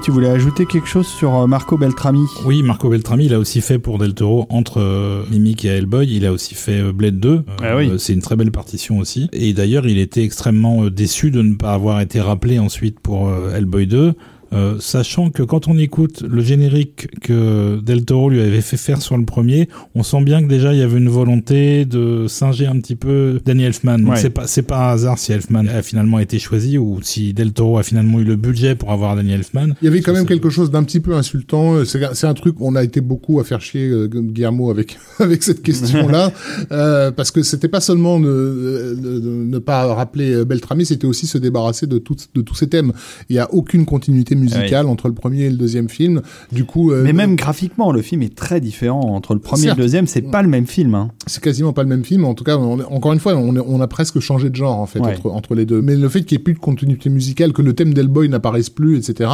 Tu 0.06 0.12
voulais 0.12 0.30
ajouter 0.30 0.68
quelque 0.68 0.88
chose 0.88 1.08
sur 1.08 1.34
euh, 1.34 1.48
Marco 1.48 1.80
Beltrami? 1.80 2.28
Oui, 2.46 2.62
Marco 2.62 2.90
Beltrami, 2.90 3.26
il 3.26 3.34
a 3.34 3.40
aussi 3.40 3.60
fait 3.60 3.80
pour 3.80 3.98
Del 3.98 4.14
Toro, 4.14 4.46
entre 4.50 4.80
euh, 4.80 5.24
Mimic 5.32 5.66
et 5.66 5.70
Hellboy, 5.70 6.06
il 6.08 6.28
a 6.28 6.32
aussi 6.32 6.54
fait 6.54 6.80
euh, 6.80 6.94
Blade 6.94 7.20
2. 7.20 7.44
Ah 7.64 7.76
oui. 7.76 7.92
C'est 7.98 8.14
une 8.14 8.22
très 8.22 8.36
belle 8.36 8.52
partition 8.52 9.00
aussi. 9.00 9.32
Et 9.34 9.54
d'ailleurs, 9.54 9.88
il 9.88 9.98
était 9.98 10.24
extrêmement 10.24 10.92
déçu 10.92 11.32
de 11.32 11.42
ne 11.42 11.56
pas 11.56 11.74
avoir 11.74 12.02
été 12.02 12.22
rappelé 12.22 12.60
ensuite 12.60 13.00
pour 13.00 13.32
Hellboy 13.52 13.88
2. 13.88 14.14
Euh, 14.56 14.78
sachant 14.80 15.30
que 15.30 15.44
quand 15.44 15.68
on 15.68 15.78
écoute 15.78 16.24
le 16.28 16.42
générique 16.42 17.08
que 17.22 17.80
Del 17.82 18.06
Toro 18.06 18.30
lui 18.30 18.42
avait 18.42 18.62
fait 18.62 18.78
faire 18.78 19.02
sur 19.02 19.18
le 19.18 19.26
premier, 19.26 19.70
on 19.96 20.04
sent 20.04 20.24
bien 20.24 20.42
que 20.42 20.48
déjà 20.48 20.74
il 20.74 20.80
y 20.80 20.84
avait 20.84 20.98
une 20.98 21.10
volonté 21.10 21.86
de 21.86 22.28
singer 22.28 22.68
un 22.68 22.80
petit 22.80 22.96
peu 22.96 23.40
Danny 23.46 23.64
Elfman. 23.64 24.04
Ouais. 24.06 24.18
C'est 24.18 24.30
pas 24.30 24.48
c'est 24.48 24.64
pas 24.64 24.90
un 24.90 24.94
hasard 24.94 25.18
si 25.18 25.32
Elfman 25.32 25.68
a 25.68 25.82
finalement 25.82 26.20
été 26.20 26.40
choisi 26.40 26.78
ou 26.78 27.00
si 27.02 27.34
Del 27.34 27.54
Toro 27.54 27.78
a 27.78 27.84
finalement 27.84 28.20
eu 28.20 28.24
le 28.24 28.36
budget 28.36 28.76
pour 28.76 28.92
avoir 28.92 29.16
Danny 29.16 29.34
Elfman. 29.34 29.76
Il 29.82 29.86
y 29.86 29.88
avait 29.88 30.02
quand 30.02 30.14
même 30.14 30.26
quelque 30.26 30.50
chose 30.50 30.72
d'un 30.72 30.84
petit 30.84 31.00
peu 31.00 31.16
insultant. 31.16 31.84
C'est 31.86 32.00
c'est 32.14 32.28
un 32.28 32.34
truc, 32.34 32.56
on 32.60 32.76
a 32.76 32.84
été 32.84 33.02
beaucoup 33.02 33.40
à 33.40 33.44
faire 33.44 33.62
chier 33.62 33.88
euh, 33.88 34.08
Guillermo 34.08 34.70
avec 34.70 34.98
avec 35.20 35.44
cette 35.44 35.62
question-là, 35.62 36.32
euh, 36.72 37.12
parce 37.12 37.32
que 37.32 37.44
c'était 37.44 37.68
pas 37.68 37.82
seulement 37.82 38.20
de 38.20 38.98
ne 39.02 39.60
pas 39.60 39.94
rappeler 39.94 40.34
euh, 40.34 40.46
Beltrami, 40.46 40.86
c'était 40.86 41.08
aussi 41.08 41.28
se 41.28 41.38
débarrasser 41.38 41.88
de, 41.88 41.98
tout, 41.98 42.16
de 42.34 42.42
tous 42.42 42.56
ces 42.56 42.68
thèmes. 42.68 42.94
Il 43.30 43.36
y 43.36 43.40
a 43.40 43.54
aucune 43.54 43.86
continuité 43.86 44.36
musicale 44.36 44.45
entre 44.88 45.08
le 45.08 45.14
premier 45.14 45.44
et 45.44 45.50
le 45.50 45.58
deuxième 45.58 45.90
film. 45.90 46.22
Du 46.52 46.66
coup, 46.66 46.92
euh, 46.92 47.04
Mais 47.04 47.14
même 47.14 47.36
graphiquement, 47.36 47.92
le 47.92 48.02
film 48.02 48.22
est 48.22 48.36
très 48.36 48.60
différent 48.62 49.02
entre 49.02 49.34
le 49.34 49.40
premier 49.40 49.66
et 49.66 49.70
le 49.70 49.76
deuxième. 49.76 50.08
C'est 50.08 50.22
pas 50.22 50.42
le 50.42 50.50
même 50.50 50.68
film. 50.68 50.96
Hein. 50.96 51.12
c'est 51.28 51.44
quasiment 51.44 51.74
pas 51.74 51.84
le 51.84 51.90
même 51.90 52.04
film. 52.04 52.26
En 52.26 52.34
tout 52.34 52.44
cas, 52.44 52.58
on 52.58 52.80
encore 52.80 53.14
une 53.14 53.20
fois, 53.20 53.36
on, 53.36 53.82
a 53.82 53.88
presque 53.88 54.20
changé 54.20 54.50
de 54.50 54.56
genre 54.56 54.80
en 54.80 54.86
fait 54.86 55.00
Ouais. 55.00 55.16
entre, 55.18 55.30
entre 55.32 55.56
les 55.56 55.66
deux. 55.66 55.82
Mais 55.82 55.96
le 55.96 56.10
fait 56.10 56.24
qu'il 56.24 56.38
n'y 56.38 56.42
ait 56.42 56.44
plus 56.44 56.54
de 56.54 56.60
continuité 56.60 57.10
musicale, 57.10 57.54
que 57.54 57.62
le 57.62 57.74
thème 57.74 57.94
d'Hellboy 57.94 58.30
n'apparaisse 58.30 58.70
plus, 58.70 58.98
etc., 58.98 59.30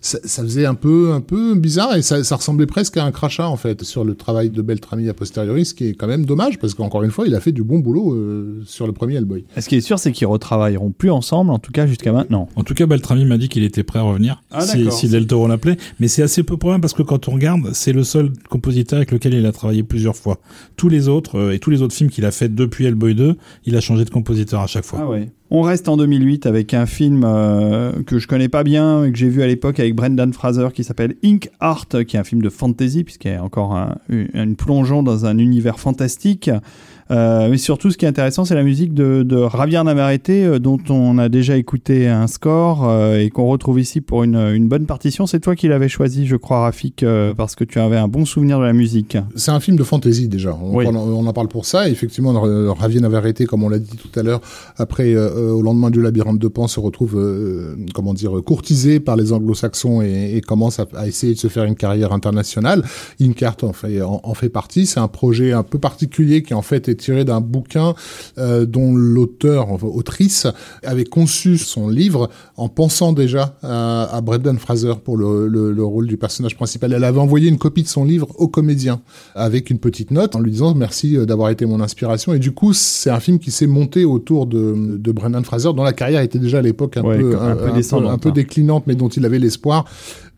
ça, 0.00 0.18
ça 0.24 0.42
faisait 0.42 0.66
un 0.66 0.74
peu, 0.74 1.12
un 1.12 1.20
peu 1.20 1.54
bizarre 1.54 1.96
et 1.96 2.02
ça, 2.02 2.24
ça 2.24 2.36
ressemblait 2.36 2.66
presque 2.66 2.96
à 2.96 3.04
un 3.04 3.10
crachat 3.10 3.48
en 3.48 3.56
fait 3.56 3.82
sur 3.82 4.04
le 4.04 4.14
travail 4.14 4.50
de 4.50 4.62
Beltrami 4.62 5.08
a 5.08 5.14
posteriori, 5.14 5.64
ce 5.64 5.74
qui 5.74 5.88
est 5.88 5.94
quand 5.94 6.06
même 6.06 6.24
dommage 6.24 6.58
parce 6.58 6.74
qu'encore 6.74 7.02
une 7.02 7.10
fois, 7.10 7.26
il 7.26 7.34
a 7.34 7.40
fait 7.40 7.52
du 7.52 7.62
bon 7.62 7.78
boulot 7.78 8.14
euh, 8.14 8.62
sur 8.66 8.86
le 8.86 8.92
premier 8.92 9.16
Hellboy. 9.16 9.44
Ce 9.58 9.68
qui 9.68 9.76
est 9.76 9.80
sûr, 9.80 9.98
c'est 9.98 10.12
qu'ils 10.12 10.26
retravailleront 10.26 10.90
plus 10.90 11.10
ensemble, 11.10 11.50
en 11.50 11.58
tout 11.58 11.72
cas 11.72 11.86
jusqu'à 11.86 12.12
maintenant. 12.12 12.48
En 12.56 12.62
tout 12.62 12.74
cas, 12.74 12.86
Beltrami 12.86 13.24
m'a 13.24 13.38
dit 13.38 13.48
qu'il 13.48 13.64
était 13.64 13.82
prêt 13.82 13.98
à 13.98 14.02
revenir 14.02 14.35
Ah, 14.50 14.62
si, 14.62 14.90
si 14.90 15.08
Del 15.08 15.26
Toro 15.26 15.48
l'appelait. 15.48 15.76
Mais 16.00 16.08
c'est 16.08 16.22
assez 16.22 16.42
peu 16.42 16.56
probable 16.56 16.80
parce 16.80 16.94
que 16.94 17.02
quand 17.02 17.28
on 17.28 17.32
regarde, 17.32 17.70
c'est 17.72 17.92
le 17.92 18.04
seul 18.04 18.32
compositeur 18.48 18.98
avec 18.98 19.10
lequel 19.10 19.34
il 19.34 19.44
a 19.46 19.52
travaillé 19.52 19.82
plusieurs 19.82 20.16
fois. 20.16 20.38
Tous 20.76 20.88
les 20.88 21.08
autres 21.08 21.38
euh, 21.38 21.52
et 21.52 21.58
tous 21.58 21.70
les 21.70 21.82
autres 21.82 21.94
films 21.94 22.10
qu'il 22.10 22.24
a 22.24 22.30
fait 22.30 22.54
depuis 22.54 22.86
Hellboy 22.86 23.14
2, 23.14 23.36
il 23.66 23.76
a 23.76 23.80
changé 23.80 24.04
de 24.04 24.10
compositeur 24.10 24.60
à 24.60 24.66
chaque 24.66 24.84
fois. 24.84 25.00
Ah 25.02 25.08
ouais. 25.08 25.28
On 25.50 25.62
reste 25.62 25.88
en 25.88 25.96
2008 25.96 26.46
avec 26.46 26.74
un 26.74 26.86
film 26.86 27.22
euh, 27.24 28.02
que 28.04 28.18
je 28.18 28.26
connais 28.26 28.48
pas 28.48 28.64
bien 28.64 29.04
et 29.04 29.12
que 29.12 29.18
j'ai 29.18 29.28
vu 29.28 29.42
à 29.42 29.46
l'époque 29.46 29.78
avec 29.78 29.94
Brendan 29.94 30.32
Fraser 30.32 30.68
qui 30.74 30.82
s'appelle 30.82 31.14
Ink 31.24 31.50
Art, 31.60 31.86
qui 32.06 32.16
est 32.16 32.18
un 32.18 32.24
film 32.24 32.42
de 32.42 32.50
fantasy 32.50 33.04
puisqu'il 33.04 33.30
y 33.30 33.34
a 33.34 33.44
encore 33.44 33.76
un, 33.76 33.96
une 34.08 34.56
plongeon 34.56 35.04
dans 35.04 35.24
un 35.24 35.38
univers 35.38 35.78
fantastique. 35.78 36.50
Euh, 37.10 37.48
mais 37.50 37.56
surtout, 37.58 37.90
ce 37.92 37.96
qui 37.96 38.04
est 38.04 38.08
intéressant, 38.08 38.44
c'est 38.44 38.54
la 38.56 38.64
musique 38.64 38.92
de, 38.92 39.22
de 39.22 39.46
Javier 39.56 39.82
Navarrete, 39.84 40.30
euh, 40.30 40.58
dont 40.58 40.78
on 40.88 41.18
a 41.18 41.28
déjà 41.28 41.56
écouté 41.56 42.08
un 42.08 42.26
score 42.26 42.88
euh, 42.88 43.18
et 43.20 43.30
qu'on 43.30 43.46
retrouve 43.46 43.78
ici 43.78 44.00
pour 44.00 44.24
une, 44.24 44.34
une 44.34 44.66
bonne 44.66 44.86
partition. 44.86 45.26
C'est 45.26 45.38
toi 45.38 45.54
qui 45.54 45.68
l'avais 45.68 45.88
choisi, 45.88 46.26
je 46.26 46.34
crois, 46.34 46.60
Rafik, 46.62 47.02
euh, 47.04 47.32
parce 47.32 47.54
que 47.54 47.62
tu 47.62 47.78
avais 47.78 47.96
un 47.96 48.08
bon 48.08 48.24
souvenir 48.24 48.58
de 48.58 48.64
la 48.64 48.72
musique. 48.72 49.16
C'est 49.36 49.52
un 49.52 49.60
film 49.60 49.76
de 49.76 49.84
fantasy 49.84 50.26
déjà. 50.26 50.58
On, 50.60 50.74
Oui. 50.76 50.86
en- 50.88 50.96
on 50.96 51.24
en 51.26 51.32
parle 51.32 51.46
pour 51.48 51.64
ça. 51.64 51.88
Effectivement, 51.88 52.34
Javier 52.80 53.00
Navarrete, 53.00 53.46
comme 53.46 53.62
on 53.62 53.68
l'a 53.68 53.78
dit 53.78 53.96
tout 53.96 54.18
à 54.18 54.22
l'heure, 54.24 54.40
après 54.76 55.14
au 55.16 55.62
lendemain 55.62 55.90
du 55.90 56.02
labyrinthe 56.02 56.38
de 56.40 56.48
Pan, 56.48 56.66
se 56.66 56.80
retrouve 56.80 57.76
comment 57.94 58.14
dire 58.14 58.32
courtisé 58.44 58.98
par 58.98 59.14
les 59.16 59.32
Anglo-Saxons 59.32 60.02
et, 60.02 60.32
et 60.36 60.40
commence 60.40 60.80
à, 60.80 60.86
à 60.96 61.06
essayer 61.06 61.34
de 61.34 61.38
se 61.38 61.46
faire 61.48 61.64
une 61.64 61.76
carrière 61.76 62.12
internationale. 62.12 62.82
Inkart 63.20 63.56
en 63.62 63.72
fait 63.72 64.02
en, 64.02 64.20
en 64.24 64.34
fait 64.34 64.48
partie. 64.48 64.86
C'est 64.86 65.00
un 65.00 65.08
projet 65.08 65.52
un 65.52 65.62
peu 65.62 65.78
particulier 65.78 66.42
qui 66.42 66.52
en 66.54 66.62
fait 66.62 66.88
est 66.88 66.95
tiré 66.96 67.24
d'un 67.24 67.40
bouquin 67.40 67.94
euh, 68.38 68.64
dont 68.66 68.94
l'auteur, 68.94 69.70
enfin, 69.70 69.86
autrice, 69.86 70.46
avait 70.82 71.04
conçu 71.04 71.58
son 71.58 71.88
livre 71.88 72.28
en 72.56 72.68
pensant 72.68 73.12
déjà 73.12 73.56
à, 73.62 74.04
à 74.16 74.20
Brendan 74.20 74.58
Fraser 74.58 74.94
pour 75.04 75.16
le, 75.16 75.46
le- 75.48 75.72
le 75.72 75.84
rôle 75.84 76.06
du 76.06 76.16
personnage 76.16 76.56
principal. 76.56 76.92
Elle 76.92 77.04
avait 77.04 77.18
envoyé 77.20 77.48
une 77.48 77.58
copie 77.58 77.82
de 77.82 77.88
son 77.88 78.04
livre 78.04 78.28
au 78.36 78.48
comédien 78.48 79.00
avec 79.34 79.70
une 79.70 79.78
petite 79.78 80.10
note 80.10 80.34
en 80.36 80.40
lui 80.40 80.50
disant 80.50 80.74
merci 80.74 81.16
euh, 81.16 81.26
d'avoir 81.26 81.50
été 81.50 81.66
mon 81.66 81.80
inspiration. 81.80 82.32
Et 82.34 82.38
du 82.38 82.52
coup, 82.52 82.72
c'est 82.72 83.10
un 83.10 83.20
film 83.20 83.38
qui 83.38 83.50
s'est 83.50 83.66
monté 83.66 84.04
autour 84.04 84.46
de, 84.46 84.96
de 84.98 85.12
Brendan 85.12 85.44
Fraser, 85.44 85.70
dont 85.74 85.84
la 85.84 85.92
carrière 85.92 86.20
était 86.22 86.38
déjà 86.38 86.58
à 86.58 86.62
l'époque 86.62 86.96
un, 86.96 87.02
Ouais, 87.02 87.18
peu, 87.18 87.38
un 87.38 87.54
peu 87.56 87.70
descendante, 87.72 88.10
un 88.10 88.18
peu 88.18 88.30
hein. 88.30 88.32
déclinante, 88.32 88.84
mais 88.86 88.94
dont 88.94 89.08
il 89.08 89.24
avait 89.24 89.38
l'espoir 89.38 89.84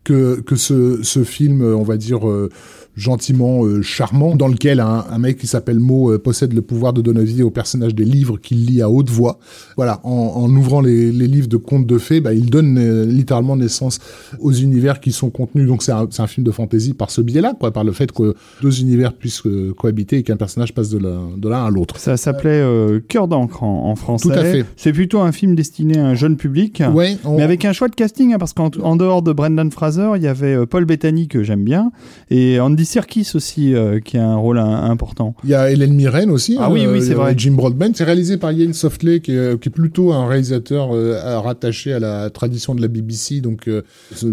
que, 0.03 0.39
que 0.41 0.55
ce, 0.55 0.99
ce 1.03 1.23
film, 1.23 1.61
euh, 1.61 1.75
on 1.75 1.83
va 1.83 1.97
dire, 1.97 2.27
euh, 2.27 2.49
gentiment 2.95 3.63
euh, 3.65 3.81
charmant, 3.81 4.35
dans 4.35 4.47
lequel 4.47 4.79
un, 4.81 5.05
un 5.09 5.17
mec 5.19 5.37
qui 5.37 5.47
s'appelle 5.47 5.79
Mo 5.79 6.11
euh, 6.11 6.17
possède 6.19 6.53
le 6.53 6.61
pouvoir 6.61 6.91
de 6.91 7.01
donner 7.01 7.23
vie 7.23 7.43
au 7.43 7.49
personnage 7.51 7.95
des 7.95 8.03
livres 8.03 8.37
qu'il 8.37 8.65
lit 8.65 8.81
à 8.81 8.89
haute 8.89 9.09
voix. 9.09 9.39
Voilà, 9.77 10.01
en, 10.03 10.09
en 10.11 10.49
ouvrant 10.55 10.81
les, 10.81 11.11
les 11.11 11.27
livres 11.27 11.47
de 11.47 11.55
contes 11.57 11.85
de 11.85 11.97
fées, 11.97 12.19
bah, 12.19 12.33
il 12.33 12.49
donne 12.49 12.77
euh, 12.77 13.05
littéralement 13.05 13.55
naissance 13.55 13.99
aux 14.39 14.51
univers 14.51 14.99
qui 14.99 15.11
sont 15.11 15.29
contenus. 15.29 15.67
Donc 15.67 15.81
c'est 15.83 15.91
un, 15.93 16.07
c'est 16.09 16.21
un 16.21 16.27
film 16.27 16.45
de 16.45 16.51
fantasy 16.51 16.93
par 16.93 17.09
ce 17.11 17.21
biais-là, 17.21 17.53
quoi, 17.57 17.71
par 17.71 17.83
le 17.83 17.91
fait 17.93 18.11
que 18.11 18.35
deux 18.61 18.81
univers 18.81 19.13
puissent 19.13 19.43
cohabiter 19.77 20.17
et 20.17 20.23
qu'un 20.23 20.37
personnage 20.37 20.73
passe 20.73 20.89
de 20.89 20.97
l'un 20.97 21.63
à 21.65 21.69
l'autre. 21.69 21.99
Ça 21.99 22.17
s'appelait 22.17 22.63
Cœur 23.07 23.27
d'encre 23.27 23.63
en, 23.63 23.89
en 23.91 23.95
français. 23.95 24.27
Tout 24.29 24.33
à 24.35 24.43
fait. 24.43 24.65
C'est 24.75 24.91
plutôt 24.93 25.19
un 25.19 25.31
film 25.31 25.55
destiné 25.55 25.97
à 25.99 26.05
un 26.05 26.15
jeune 26.15 26.35
public. 26.35 26.83
Ouais, 26.93 27.17
on- 27.23 27.37
Mais 27.37 27.43
avec 27.43 27.63
un 27.65 27.71
choix 27.73 27.87
de 27.87 27.95
casting, 27.95 28.33
hein, 28.33 28.37
parce 28.39 28.53
qu'en 28.53 28.69
en 28.81 28.95
dehors 28.95 29.21
de 29.21 29.31
Brendan 29.31 29.71
Fraser, 29.71 29.88
il 29.97 30.23
y 30.23 30.27
avait 30.27 30.55
euh, 30.55 30.65
Paul 30.65 30.85
Bettany 30.85 31.27
que 31.27 31.43
j'aime 31.43 31.63
bien, 31.63 31.91
et 32.29 32.59
Andy 32.59 32.85
Serkis 32.85 33.31
aussi, 33.35 33.73
euh, 33.73 33.99
qui 33.99 34.17
a 34.17 34.27
un 34.27 34.35
rôle 34.35 34.57
un- 34.57 34.89
important. 34.89 35.35
Il 35.43 35.49
y 35.49 35.55
a 35.55 35.71
Hélène 35.71 35.93
Mirren 35.93 36.29
aussi. 36.29 36.57
Ah 36.59 36.69
oui, 36.71 36.85
oui, 36.87 37.01
c'est 37.01 37.13
vrai. 37.13 37.33
Jim 37.37 37.51
Broadbent. 37.53 37.91
C'est 37.95 38.03
réalisé 38.03 38.37
par 38.37 38.51
Ian 38.51 38.73
Softley, 38.73 39.19
qui 39.19 39.31
est, 39.33 39.59
qui 39.59 39.69
est 39.69 39.71
plutôt 39.71 40.11
un 40.13 40.27
réalisateur 40.27 40.89
euh, 40.93 41.39
rattaché 41.39 41.93
à 41.93 41.99
la 41.99 42.29
tradition 42.29 42.75
de 42.75 42.81
la 42.81 42.87
BBC. 42.87 43.41
Donc, 43.41 43.67
euh, 43.67 43.81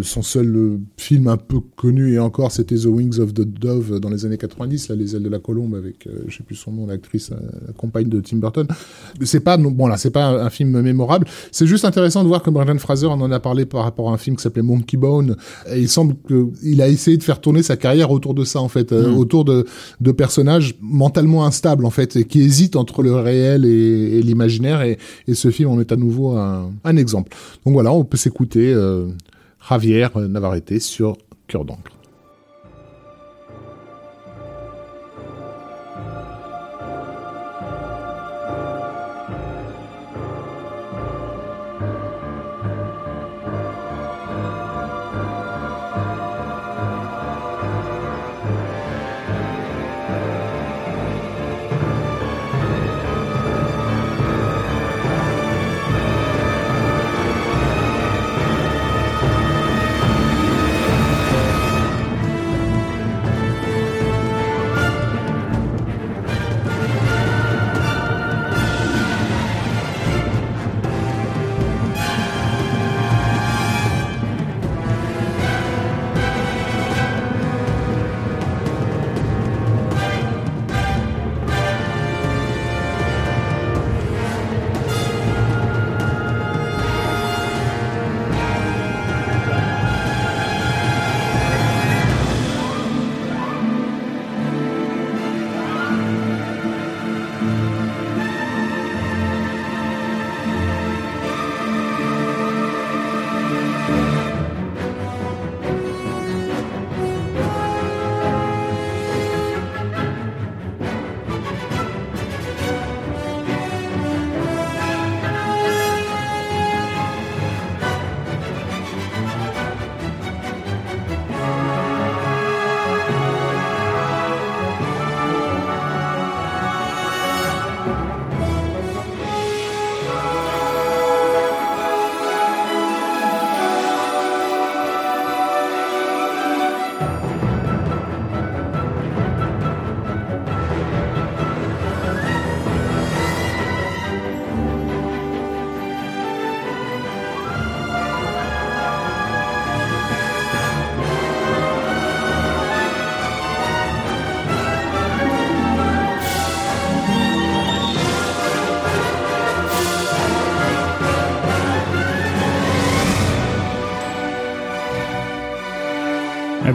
son 0.02 0.22
seul 0.22 0.54
euh, 0.56 0.78
film 0.96 1.28
un 1.28 1.36
peu 1.36 1.60
connu 1.76 2.12
et 2.14 2.18
encore, 2.18 2.52
c'était 2.52 2.76
The 2.76 2.86
Wings 2.86 3.18
of 3.20 3.34
the 3.34 3.42
Dove 3.42 4.00
dans 4.00 4.10
les 4.10 4.24
années 4.26 4.38
90, 4.38 4.88
là, 4.88 4.96
les 4.96 5.14
ailes 5.16 5.22
de 5.22 5.28
la 5.28 5.38
colombe 5.38 5.74
avec, 5.74 6.06
euh, 6.06 6.24
je 6.28 6.36
sais 6.36 6.42
plus 6.42 6.54
son 6.56 6.72
nom, 6.72 6.86
l'actrice, 6.86 7.30
euh, 7.32 7.36
la 7.66 7.72
compagne 7.72 8.08
de 8.08 8.20
Tim 8.20 8.36
Burton. 8.38 8.66
C'est 9.22 9.40
pas, 9.40 9.56
non, 9.56 9.70
bon 9.70 9.86
là, 9.86 9.96
c'est 9.96 10.10
pas 10.10 10.26
un, 10.26 10.46
un 10.46 10.50
film 10.50 10.80
mémorable. 10.80 11.26
C'est 11.52 11.66
juste 11.66 11.84
intéressant 11.84 12.22
de 12.22 12.28
voir 12.28 12.42
que 12.42 12.50
Brendan 12.50 12.78
Fraser 12.78 13.06
on 13.06 13.12
en 13.20 13.30
a 13.32 13.40
parlé 13.40 13.66
par 13.66 13.84
rapport 13.84 14.10
à 14.10 14.14
un 14.14 14.18
film 14.18 14.36
qui 14.36 14.42
s'appelait 14.42 14.62
Monkey 14.62 14.96
Bone. 14.96 15.36
Et 15.72 15.80
il 15.80 15.88
semble 15.88 16.14
qu'il 16.26 16.80
a 16.82 16.88
essayé 16.88 17.16
de 17.16 17.22
faire 17.22 17.40
tourner 17.40 17.62
sa 17.62 17.76
carrière 17.76 18.10
autour 18.10 18.34
de 18.34 18.44
ça, 18.44 18.60
en 18.60 18.68
fait, 18.68 18.92
euh, 18.92 19.10
Mm. 19.10 19.18
autour 19.18 19.44
de, 19.44 19.66
de 20.00 20.12
personnages 20.12 20.74
mentalement 20.80 21.44
instables, 21.46 21.84
en 21.84 21.90
fait, 21.90 22.16
et 22.16 22.24
qui 22.24 22.40
hésitent 22.40 22.76
entre 22.76 23.02
le 23.02 23.14
réel 23.14 23.64
et, 23.64 24.18
et 24.18 24.22
l'imaginaire. 24.22 24.82
Et, 24.82 24.98
et 25.28 25.34
ce 25.34 25.50
film 25.50 25.70
en 25.70 25.80
est 25.80 25.92
à 25.92 25.96
nouveau 25.96 26.36
un, 26.36 26.72
un 26.84 26.96
exemple. 26.96 27.30
Donc 27.64 27.74
voilà, 27.74 27.92
on 27.92 28.04
peut 28.04 28.16
s'écouter 28.16 28.72
euh, 28.72 29.06
Javier 29.68 30.06
Navarrete 30.28 30.78
sur 30.80 31.16
Cœur 31.48 31.64
d'encre. 31.64 31.92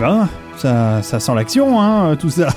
Ben, 0.02 0.28
ça, 0.58 1.02
ça 1.02 1.20
sent 1.20 1.34
l'action, 1.36 1.80
hein, 1.82 2.16
tout 2.16 2.30
ça. 2.30 2.48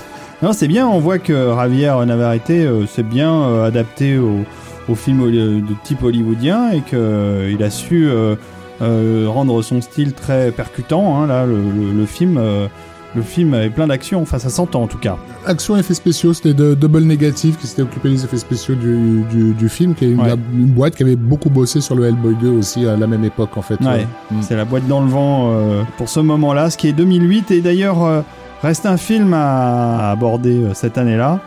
Non, 0.42 0.52
c'est 0.52 0.68
bien, 0.68 0.86
on 0.86 0.98
voit 0.98 1.18
que 1.18 1.54
Javier 1.54 1.92
Navarrete 2.06 2.50
euh, 2.50 2.86
s'est 2.86 3.02
bien 3.02 3.32
euh, 3.32 3.66
adapté 3.66 4.18
au, 4.18 4.94
film 4.94 5.22
holi- 5.22 5.62
de 5.62 5.74
type 5.84 6.02
hollywoodien 6.02 6.70
et 6.72 6.80
qu'il 6.80 7.62
a 7.62 7.70
su 7.70 8.08
euh, 8.08 8.34
euh, 8.82 9.26
rendre 9.28 9.62
son 9.62 9.80
style 9.80 10.12
très 10.12 10.50
percutant. 10.50 11.18
hein, 11.22 11.26
là, 11.26 11.46
le, 11.46 12.04
film, 12.06 12.36
euh, 12.38 12.66
le 13.14 13.22
film 13.22 13.54
est 13.54 13.70
plein 13.70 13.86
d'action, 13.86 14.20
enfin 14.22 14.38
ça 14.38 14.48
s'entend 14.48 14.82
en 14.82 14.86
tout 14.86 14.98
cas. 14.98 15.16
Action 15.46 15.76
effets 15.76 15.94
spéciaux, 15.94 16.32
c'était 16.32 16.54
de 16.54 16.74
Double 16.74 17.02
Negative 17.04 17.56
qui 17.56 17.66
s'était 17.66 17.82
occupé 17.82 18.08
des 18.10 18.24
effets 18.24 18.36
spéciaux 18.38 18.74
du, 18.74 19.22
du, 19.30 19.52
du 19.54 19.68
film, 19.68 19.94
qui 19.94 20.04
est 20.06 20.10
une, 20.10 20.20
Ouais. 20.20 20.32
une 20.52 20.66
boîte 20.66 20.96
qui 20.96 21.02
avait 21.02 21.16
beaucoup 21.16 21.50
bossé 21.50 21.80
sur 21.80 21.94
le 21.94 22.06
Hellboy 22.06 22.34
2 22.40 22.48
aussi 22.50 22.86
à 22.86 22.96
la 22.96 23.06
même 23.06 23.24
époque 23.24 23.56
en 23.56 23.62
fait. 23.62 23.80
Ouais. 23.80 24.06
Mm. 24.30 24.36
C'est 24.42 24.56
la 24.56 24.64
boîte 24.64 24.86
dans 24.88 25.00
le 25.02 25.08
vent 25.08 25.50
euh, 25.52 25.82
pour 25.98 26.08
ce 26.08 26.20
moment-là, 26.20 26.70
ce 26.70 26.76
qui 26.76 26.88
est 26.88 26.92
2008 26.92 27.50
et 27.52 27.60
d'ailleurs 27.60 28.02
euh, 28.04 28.22
reste 28.62 28.86
un 28.86 28.96
film 28.96 29.32
à, 29.34 30.08
à 30.08 30.10
aborder 30.10 30.62
euh, 30.64 30.74
cette 30.74 30.98
année-là. 30.98 31.40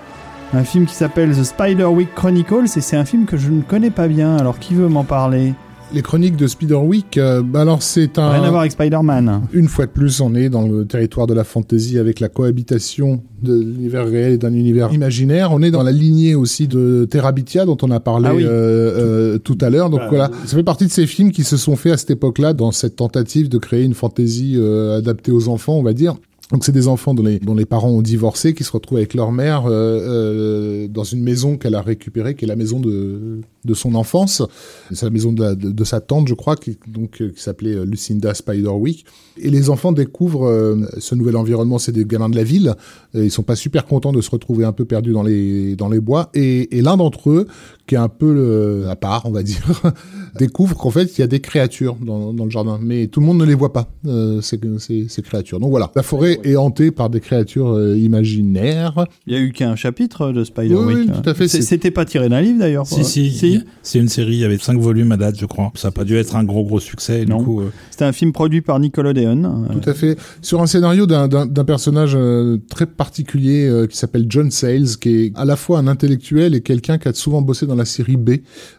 Un 0.53 0.63
film 0.63 0.85
qui 0.85 0.95
s'appelle 0.95 1.31
The 1.35 1.43
Spiderwick 1.43 2.15
Chronicles 2.15 2.63
et 2.77 2.81
c'est 2.81 2.95
un 2.95 3.03
film 3.03 3.25
que 3.25 3.35
je 3.35 3.49
ne 3.49 3.61
connais 3.61 3.89
pas 3.89 4.07
bien. 4.07 4.37
Alors 4.37 4.59
qui 4.59 4.75
veut 4.75 4.87
m'en 4.87 5.03
parler? 5.03 5.53
Les 5.93 6.01
chroniques 6.01 6.35
de 6.35 6.47
Spiderwick, 6.47 7.17
euh, 7.17 7.41
bah 7.41 7.61
alors 7.61 7.81
c'est 7.81 8.19
un... 8.19 8.29
Rien 8.29 8.43
à 8.43 8.49
voir 8.49 8.59
avec 8.59 8.73
Spider-Man. 8.73 9.43
Une 9.53 9.69
fois 9.69 9.85
de 9.85 9.91
plus, 9.91 10.19
on 10.19 10.35
est 10.35 10.49
dans 10.49 10.67
le 10.67 10.85
territoire 10.85 11.27
de 11.27 11.33
la 11.33 11.45
fantasy 11.45 11.97
avec 11.97 12.19
la 12.19 12.27
cohabitation 12.27 13.23
de 13.41 13.57
l'univers 13.57 14.05
réel 14.05 14.33
et 14.33 14.37
d'un 14.37 14.53
univers 14.53 14.91
imaginaire. 14.93 15.53
On 15.53 15.61
est 15.61 15.71
dans 15.71 15.83
la 15.83 15.93
lignée 15.93 16.35
aussi 16.35 16.67
de 16.67 17.07
Terabithia 17.09 17.65
dont 17.65 17.77
on 17.83 17.91
a 17.91 18.01
parlé 18.01 18.27
Ah 18.29 18.35
oui. 18.35 18.43
euh, 18.43 18.49
euh, 18.49 19.37
tout 19.37 19.57
à 19.61 19.69
l'heure. 19.69 19.89
Donc 19.89 20.01
Ah, 20.03 20.07
voilà, 20.09 20.31
ça 20.45 20.57
fait 20.57 20.63
partie 20.63 20.85
de 20.85 20.91
ces 20.91 21.07
films 21.07 21.31
qui 21.31 21.45
se 21.45 21.55
sont 21.55 21.77
faits 21.77 21.93
à 21.93 21.97
cette 21.97 22.11
époque-là 22.11 22.51
dans 22.51 22.71
cette 22.71 22.97
tentative 22.97 23.47
de 23.47 23.57
créer 23.57 23.83
une 23.85 23.93
fantasy 23.93 24.55
euh, 24.57 24.97
adaptée 24.97 25.31
aux 25.31 25.47
enfants, 25.47 25.77
on 25.77 25.83
va 25.83 25.93
dire. 25.93 26.15
Donc 26.51 26.63
c'est 26.63 26.71
des 26.71 26.87
enfants 26.87 27.13
dont 27.13 27.23
les, 27.23 27.39
dont 27.39 27.55
les 27.55 27.65
parents 27.65 27.89
ont 27.89 28.01
divorcé, 28.01 28.53
qui 28.53 28.63
se 28.63 28.71
retrouvent 28.71 28.99
avec 28.99 29.13
leur 29.13 29.33
mère 29.33 29.65
euh, 29.65 29.71
euh, 29.71 30.87
dans 30.87 31.03
une 31.03 31.21
maison 31.21 31.57
qu'elle 31.57 31.75
a 31.75 31.81
récupérée, 31.81 32.35
qui 32.35 32.45
est 32.45 32.47
la 32.47 32.55
maison 32.55 32.79
de, 32.79 33.41
de 33.67 33.73
son 33.75 33.93
enfance. 33.93 34.41
C'est 34.91 35.05
la 35.05 35.11
maison 35.11 35.31
de, 35.31 35.43
la- 35.43 35.55
de, 35.55 35.69
de 35.69 35.83
sa 35.83 35.99
tante, 36.01 36.27
je 36.27 36.33
crois, 36.33 36.55
qui, 36.55 36.77
donc, 36.87 37.21
euh, 37.21 37.29
qui 37.35 37.41
s'appelait 37.41 37.75
euh, 37.75 37.85
Lucinda 37.85 38.33
Spiderwick. 38.33 39.05
Et 39.39 39.51
les 39.51 39.69
enfants 39.69 39.91
découvrent 39.91 40.47
euh, 40.47 40.77
ce 40.97 41.13
nouvel 41.13 41.35
environnement, 41.35 41.77
c'est 41.77 41.91
des 41.91 42.05
gamins 42.05 42.29
de 42.29 42.35
la 42.35 42.43
ville. 42.43 42.73
Ils 43.13 43.29
sont 43.31 43.43
pas 43.43 43.55
super 43.55 43.85
contents 43.85 44.11
de 44.11 44.21
se 44.21 44.29
retrouver 44.31 44.65
un 44.65 44.71
peu 44.71 44.85
perdus 44.85 45.11
dans 45.11 45.23
les, 45.23 45.75
dans 45.75 45.89
les 45.89 45.99
bois. 45.99 46.29
Et, 46.33 46.77
et 46.77 46.81
l'un 46.81 46.97
d'entre 46.97 47.29
eux, 47.29 47.47
qui 47.85 47.95
est 47.95 47.99
un 47.99 48.09
peu 48.09 48.33
le- 48.33 48.85
à 48.89 48.95
part, 48.95 49.23
on 49.25 49.31
va 49.31 49.43
dire, 49.43 49.81
découvre 50.39 50.75
qu'en 50.75 50.89
fait, 50.91 51.17
il 51.17 51.21
y 51.21 51.23
a 51.23 51.27
des 51.27 51.39
créatures 51.39 51.95
dans, 52.03 52.33
dans 52.33 52.45
le 52.45 52.51
jardin. 52.51 52.79
Mais 52.81 53.07
tout 53.07 53.19
le 53.19 53.25
monde 53.25 53.37
ne 53.37 53.45
les 53.45 53.53
voit 53.55 53.73
pas, 53.73 53.87
euh, 54.05 54.41
ces, 54.41 54.59
ces, 54.79 55.07
ces 55.09 55.21
créatures. 55.21 55.59
Donc 55.59 55.69
voilà, 55.69 55.91
la 55.95 56.03
forêt 56.03 56.39
est 56.43 56.55
hantée 56.55 56.91
par 56.91 57.09
des 57.09 57.19
créatures 57.19 57.69
euh, 57.69 57.97
imaginaires. 57.97 59.05
Il 59.25 59.33
y 59.33 59.35
a 59.35 59.39
eu 59.39 59.51
qu'un 59.51 59.75
chapitre 59.75 60.31
de 60.31 60.43
Spider-Wick. 60.43 60.87
Oui, 60.97 61.05
oui, 61.07 61.21
tout 61.21 61.29
à 61.29 61.33
fait, 61.33 61.47
C'était 61.47 61.91
pas 61.91 62.05
tiré 62.05 62.29
d'un 62.29 62.41
livre 62.41 62.59
d'ailleurs. 62.59 62.85
Si, 62.87 63.03
si, 63.03 63.56
c'est 63.83 63.99
une 63.99 64.07
série 64.09 64.43
avec 64.43 64.61
cinq 64.61 64.77
volumes 64.79 65.11
à 65.11 65.17
date, 65.17 65.39
je 65.39 65.45
crois. 65.45 65.71
Ça 65.75 65.87
n'a 65.89 65.91
pas 65.91 66.03
dû 66.03 66.15
être 66.15 66.35
un 66.35 66.43
gros, 66.43 66.63
gros 66.63 66.79
succès. 66.79 67.21
et 67.21 67.25
Du 67.25 67.31
Non. 67.31 67.43
coup, 67.43 67.61
euh, 67.61 67.69
C'était 67.91 68.05
un 68.05 68.11
film 68.11 68.31
produit 68.33 68.61
par 68.61 68.79
Nickelodeon. 68.79 69.65
Euh, 69.69 69.73
Tout 69.79 69.89
à 69.89 69.93
fait. 69.93 70.17
Sur 70.41 70.61
un 70.61 70.67
scénario 70.67 71.05
d'un- 71.07 71.27
d'un 71.27 71.45
d'un 71.45 71.65
personnage 71.65 72.13
euh, 72.15 72.57
très 72.69 72.85
particulier 72.85 73.67
euh, 73.67 73.87
qui 73.87 73.97
s'appelle 73.97 74.25
John 74.29 74.51
Sayles, 74.51 74.97
qui 74.99 75.09
est 75.09 75.31
à 75.35 75.45
la 75.45 75.55
fois 75.55 75.79
un 75.79 75.87
intellectuel 75.87 76.53
et 76.55 76.61
quelqu'un 76.61 76.97
qui 76.97 77.07
a 77.07 77.13
souvent 77.13 77.41
bossé 77.41 77.65
dans 77.65 77.75
la 77.75 77.85
série 77.85 78.17
B 78.17 78.31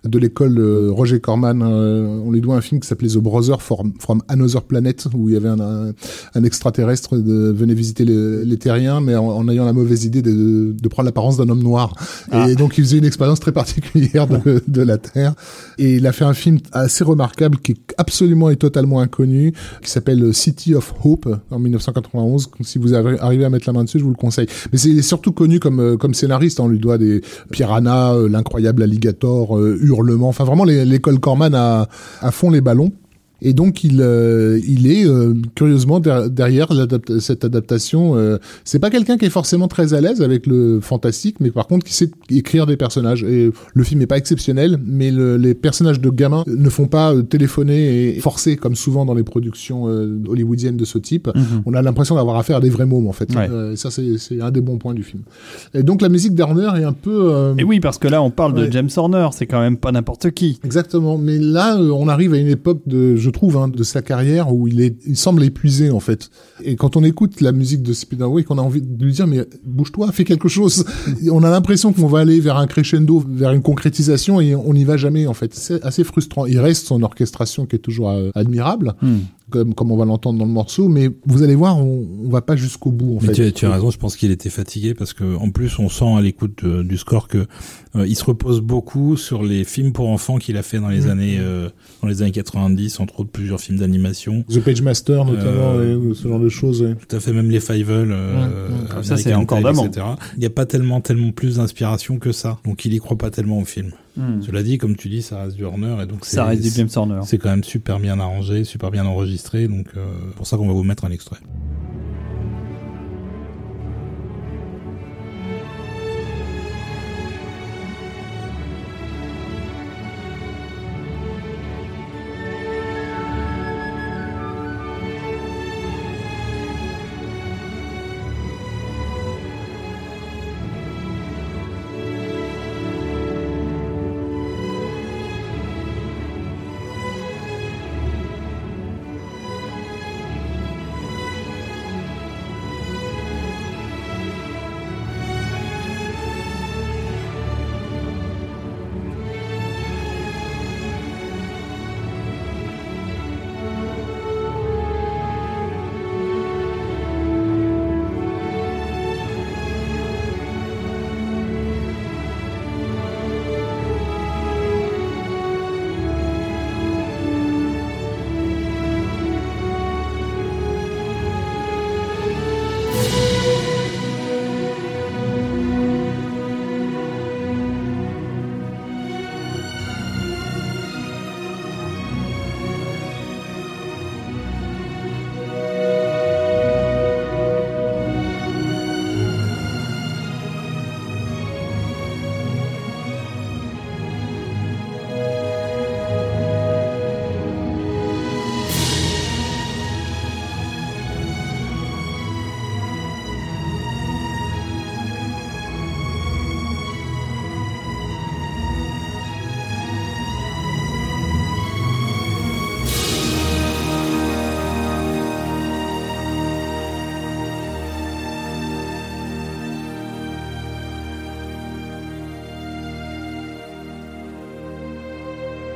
de 0.05 0.19
l'école 0.19 0.59
euh, 0.59 0.91
Roger 0.91 1.21
Corman. 1.21 1.63
Euh, 1.63 2.07
on 2.25 2.31
lui 2.31 2.41
doit 2.41 2.57
un 2.57 2.61
film 2.61 2.81
qui 2.81 2.87
s'appelait 2.89 3.09
The 3.09 3.19
Brother 3.19 3.61
from, 3.63 3.93
from 3.99 4.23
Another 4.29 4.63
Planet, 4.63 5.07
où 5.15 5.29
il 5.29 5.35
y 5.35 5.37
avait 5.37 5.49
un, 5.49 5.61
un, 5.61 5.93
un 6.35 6.45
extraterrestre 6.45 7.17
de 7.17 7.51
venait 7.53 7.75
visiter 7.75 8.05
les, 8.05 8.45
les 8.45 8.57
terriens, 8.57 9.01
mais 9.01 9.15
en, 9.17 9.27
en 9.29 9.49
ayant 9.49 9.65
la 9.65 9.73
mauvaise 9.73 10.05
idée 10.05 10.23
de, 10.23 10.75
de 10.81 10.89
prendre 10.89 11.07
l'apparence 11.07 11.37
d'un 11.37 11.49
homme 11.49 11.63
noir. 11.63 11.95
Ah. 12.31 12.49
Et 12.49 12.55
donc 12.55 12.79
il 12.79 12.85
faisait 12.85 12.99
une 12.99 13.05
expérience 13.05 13.41
très 13.41 13.53
particulière 13.53 14.27
de, 14.27 14.58
de 14.69 14.83
la 14.83 14.99
Terre. 14.99 15.35
Et 15.79 15.97
il 15.97 16.07
a 16.07 16.13
fait 16.13 16.25
un 16.25 16.35
film 16.35 16.59
assez 16.73 17.05
remarquable 17.05 17.59
qui 17.59 17.73
est 17.73 17.95
absolument 17.97 18.51
et 18.51 18.57
totalement 18.57 19.01
inconnu, 19.01 19.53
qui 19.83 19.91
s'appelle 19.91 20.33
City 20.35 20.75
of 20.75 20.95
Hope 21.05 21.29
en 21.51 21.59
1991. 21.59 22.51
Si 22.63 22.79
vous 22.79 22.95
arrivez 22.95 23.45
à 23.45 23.51
mettre 23.51 23.67
la 23.67 23.73
main 23.73 23.85
dessus, 23.85 23.99
je 23.99 24.05
vous 24.05 24.11
le 24.11 24.17
conseille. 24.17 24.47
Mais 24.73 24.79
c'est 24.79 25.03
surtout 25.03 25.33
connu 25.33 25.61
comme 25.61 25.81
euh, 25.81 25.97
comme 25.97 26.15
scénariste. 26.15 26.61
On 26.61 26.69
lui 26.69 26.79
doit 26.79 26.99
des 26.99 27.23
Piranha, 27.51 28.15
euh, 28.15 28.29
l'incroyable 28.29 28.83
Alligator, 28.83 29.59
euh, 29.59 29.79
Hurlement. 29.81 30.29
Enfin 30.29 30.45
vraiment 30.45 30.65
l'école 30.65 31.21
Corman 31.21 31.55
à 31.55 31.89
à 32.21 32.31
fond 32.31 32.51
les 32.51 32.61
ballons. 32.61 32.93
Et 33.41 33.53
donc 33.53 33.85
il 33.85 34.01
euh, 34.01 34.59
il 34.67 34.91
est 34.91 35.07
euh, 35.07 35.35
curieusement 35.55 36.01
der- 36.01 36.29
derrière 36.29 36.69
cette 37.21 37.45
adaptation. 37.45 38.17
Euh, 38.17 38.39
c'est 38.65 38.79
pas 38.81 38.91
quelqu'un 38.91 39.17
qui 39.17 39.27
est 39.27 39.31
forcément 39.31 39.69
très 39.69 39.95
à 39.95 40.01
l'aise 40.01 40.23
avec 40.23 40.47
le 40.47 40.81
fantastique, 40.81 41.37
mais 41.41 41.51
par 41.51 41.67
contre 41.69 41.85
qui 41.87 41.95
sait 41.95 42.11
écrire 42.31 42.67
des 42.67 42.77
personnages. 42.77 43.23
Et 43.23 43.51
le 43.75 43.85
film 43.85 44.03
est 44.03 44.07
pas 44.07 44.17
exceptionnel, 44.19 44.79
mais 44.85 45.11
le- 45.11 45.37
les 45.37 45.55
personnages 45.55 46.01
de 46.01 46.11
gamins 46.11 46.43
ne 46.47 46.69
font 46.69 46.87
pas 46.89 47.15
euh, 47.15 47.23
téléphoner 47.23 48.17
et 48.17 48.21
forcer 48.21 48.57
comme 48.57 48.75
souvent 48.75 49.05
dans 49.05 49.15
les 49.15 49.23
productions 49.23 49.89
euh, 49.89 50.19
hollywoodiennes 50.29 50.77
de 50.77 50.85
ce 50.85 50.99
type. 50.99 51.29
Mhm. 51.35 51.63
On 51.67 51.75
a 51.75 51.83
l'impression 51.83 52.17
d'avoir 52.17 52.37
affaire 52.37 52.57
à 52.57 52.61
des 52.61 52.71
vrais 52.71 52.87
mômes 52.87 53.07
en 53.07 53.13
fait. 53.13 53.33
Ouais. 53.37 53.49
Euh, 53.51 53.77
ça 53.77 53.91
c'est 53.91 54.41
un 54.41 54.51
des 54.51 54.61
bons 54.61 54.79
points 54.79 54.95
du 54.95 55.03
film. 55.05 55.23
Et 55.75 55.83
donc 55.85 56.03
la 56.03 56.09
musique 56.09 56.35
d'Arner 56.35 56.71
est 56.81 56.85
un 56.85 56.93
peu 56.93 57.33
euh, 57.33 57.55
Et 57.57 57.63
oui, 57.65 57.79
parce 57.81 57.99
que 57.99 58.09
là, 58.09 58.23
on 58.23 58.31
parle 58.31 58.55
de. 58.55 58.69
James 58.71 58.89
Horner, 58.97 59.29
c'est 59.33 59.47
quand 59.47 59.61
même 59.61 59.77
pas 59.77 59.93
n'importe 59.93 60.31
qui. 60.33 60.59
Exactement, 60.65 61.19
mais 61.19 61.39
là 61.39 61.77
on 61.79 62.09
arrive 62.09 62.35
à 62.35 62.39
une 62.39 62.49
époque 62.49 62.81
de, 62.87 63.17
je 63.29 63.33
trouve, 63.33 63.59
hein, 63.59 63.69
de 63.69 63.83
sa 63.83 64.01
carrière 64.01 64.55
où 64.55 64.69
il 64.69 64.81
est, 64.81 64.97
il 65.07 65.17
semble 65.17 65.43
épuisé 65.45 65.91
en 65.91 66.01
fait. 66.01 66.31
Et 66.65 66.77
quand 66.77 66.97
on 66.97 67.05
écoute 67.05 67.43
la 67.43 67.53
musique 67.53 67.83
de 67.83 67.93
Spiderwick, 67.93 68.51
on 68.51 68.57
a 68.57 68.63
envie 68.63 68.81
de 68.81 69.05
lui 69.05 69.13
dire 69.13 69.27
mais 69.27 69.45
bouge-toi, 69.65 70.11
fais 70.13 70.25
quelque 70.25 70.49
chose. 70.49 70.85
On 71.31 71.43
a 71.43 71.51
l'impression 71.51 71.93
qu'on 71.93 72.07
va 72.07 72.21
aller 72.21 72.41
vers 72.41 72.57
un 72.57 72.67
crescendo, 72.67 73.23
vers 73.29 73.53
une 73.53 73.63
concrétisation 73.63 74.41
et 74.41 74.55
on 74.55 74.73
n'y 74.73 74.85
va 74.85 74.97
jamais 74.97 75.27
en 75.27 75.35
fait. 75.35 75.55
C'est 75.55 75.85
assez 75.85 76.05
frustrant. 76.05 76.47
Il 76.47 76.59
reste 76.59 76.87
son 76.87 77.03
orchestration 77.03 77.67
qui 77.67 77.77
est 77.77 77.81
toujours 77.81 78.11
euh, 78.11 78.31
admirable, 78.35 78.95
Hmm. 79.03 79.19
Comme 79.51 79.75
comme 79.75 79.91
on 79.93 79.97
va 79.97 80.05
l'entendre 80.05 80.39
dans 80.39 80.45
le 80.45 80.51
morceau, 80.53 80.89
mais 80.89 81.11
vous 81.27 81.43
allez 81.43 81.55
voir, 81.55 81.79
on, 81.79 82.07
on 82.25 82.29
va 82.29 82.41
pas 82.43 82.57
jusqu'au 82.57 82.91
bout 82.91 83.17
en 83.17 83.21
Mais 83.21 83.35
fait. 83.35 83.47
tu, 83.47 83.53
tu 83.53 83.67
as 83.67 83.73
raison, 83.73 83.91
je 83.91 83.99
pense 83.99 84.17
qu'il 84.17 84.31
était 84.31 84.51
fatigué 84.51 84.95
parce 84.95 85.13
que 85.13 85.37
en 85.37 85.51
plus 85.51 85.79
on 85.79 85.89
sent 85.89 86.13
à 86.17 86.21
l'écoute 86.21 86.65
du 86.65 86.97
score 86.97 87.29
que 87.29 87.47
euh, 87.97 88.07
il 88.07 88.15
se 88.17 88.25
repose 88.25 88.61
beaucoup 88.61 89.17
sur 89.17 89.43
les 89.43 89.65
films 89.65 89.93
pour 89.93 90.09
enfants 90.09 90.37
qu'il 90.39 90.57
a 90.57 90.63
fait 90.63 90.79
dans 90.79 90.89
les 90.89 91.03
Mhm. 91.03 91.11
années 91.11 91.37
euh, 91.41 91.69
dans 92.03 92.09
les 92.09 92.23
années 92.23 92.33
90, 92.33 93.01
entre 93.01 93.21
autres 93.21 93.31
plusieurs 93.31 93.61
films 93.61 93.79
d'animation. 93.79 94.45
The 94.51 94.61
Page 94.61 94.83
Master 94.83 95.25
notamment, 95.25 95.75
Euh, 95.77 95.97
ou 95.97 96.15
ce 96.15 96.29
genre 96.29 96.41
de 96.41 96.49
choses. 96.49 96.83
ouais. 96.83 96.95
Tout 97.09 97.17
à 97.17 97.21
fait, 97.21 97.33
même 97.33 97.51
les 97.51 97.61
Fievel, 97.61 98.09
euh, 98.11 98.47
Ouais, 98.49 98.97
ouais. 98.97 99.03
Ça, 99.05 99.17
c'est 99.17 99.35
encore 99.35 99.59
etc. 99.59 100.07
Il 100.37 100.41
n'y 100.41 100.47
a 100.47 100.51
pas 100.51 100.67
tellement, 100.67 101.01
tellement 101.01 101.33
plus 101.33 101.57
d'inspiration 101.57 102.19
que 102.19 102.33
ça. 102.33 102.59
Donc 102.65 102.85
il 102.85 102.93
y 102.95 102.99
croit 102.99 103.17
pas 103.19 103.31
tellement 103.31 103.59
au 103.59 103.65
film. 103.65 103.93
Hmm. 104.19 104.43
Cela 104.43 104.65
dit, 104.65 104.79
comme 104.79 104.97
tu 104.97 105.09
dis, 105.09 105.23
ça 105.23 105.45
reste 105.45 105.57
du 105.57 105.65
Horner 105.65 105.97
et 106.03 106.07
donc 106.07 106.25
c'est 106.25 106.37
Ça 106.37 106.45
reste 106.45 106.63
du 106.63 106.71
James 106.71 106.89
Horner. 106.95 107.21
c'est 107.25 107.39
quand 107.39 107.51
même 107.51 107.63
super 107.63 108.01
bien 108.01 108.19
arrangé, 108.19 108.65
super 108.65 108.91
bien 108.91 109.07
enregistré. 109.07 109.69
Donc 109.69 109.87
euh, 109.97 110.07
pour 110.35 110.47
ça 110.47 110.57
qu'on 110.57 110.67
va 110.67 110.73
vous 110.75 110.83
mettre 110.83 111.05
un 111.05 111.11
extrait. 111.13 111.39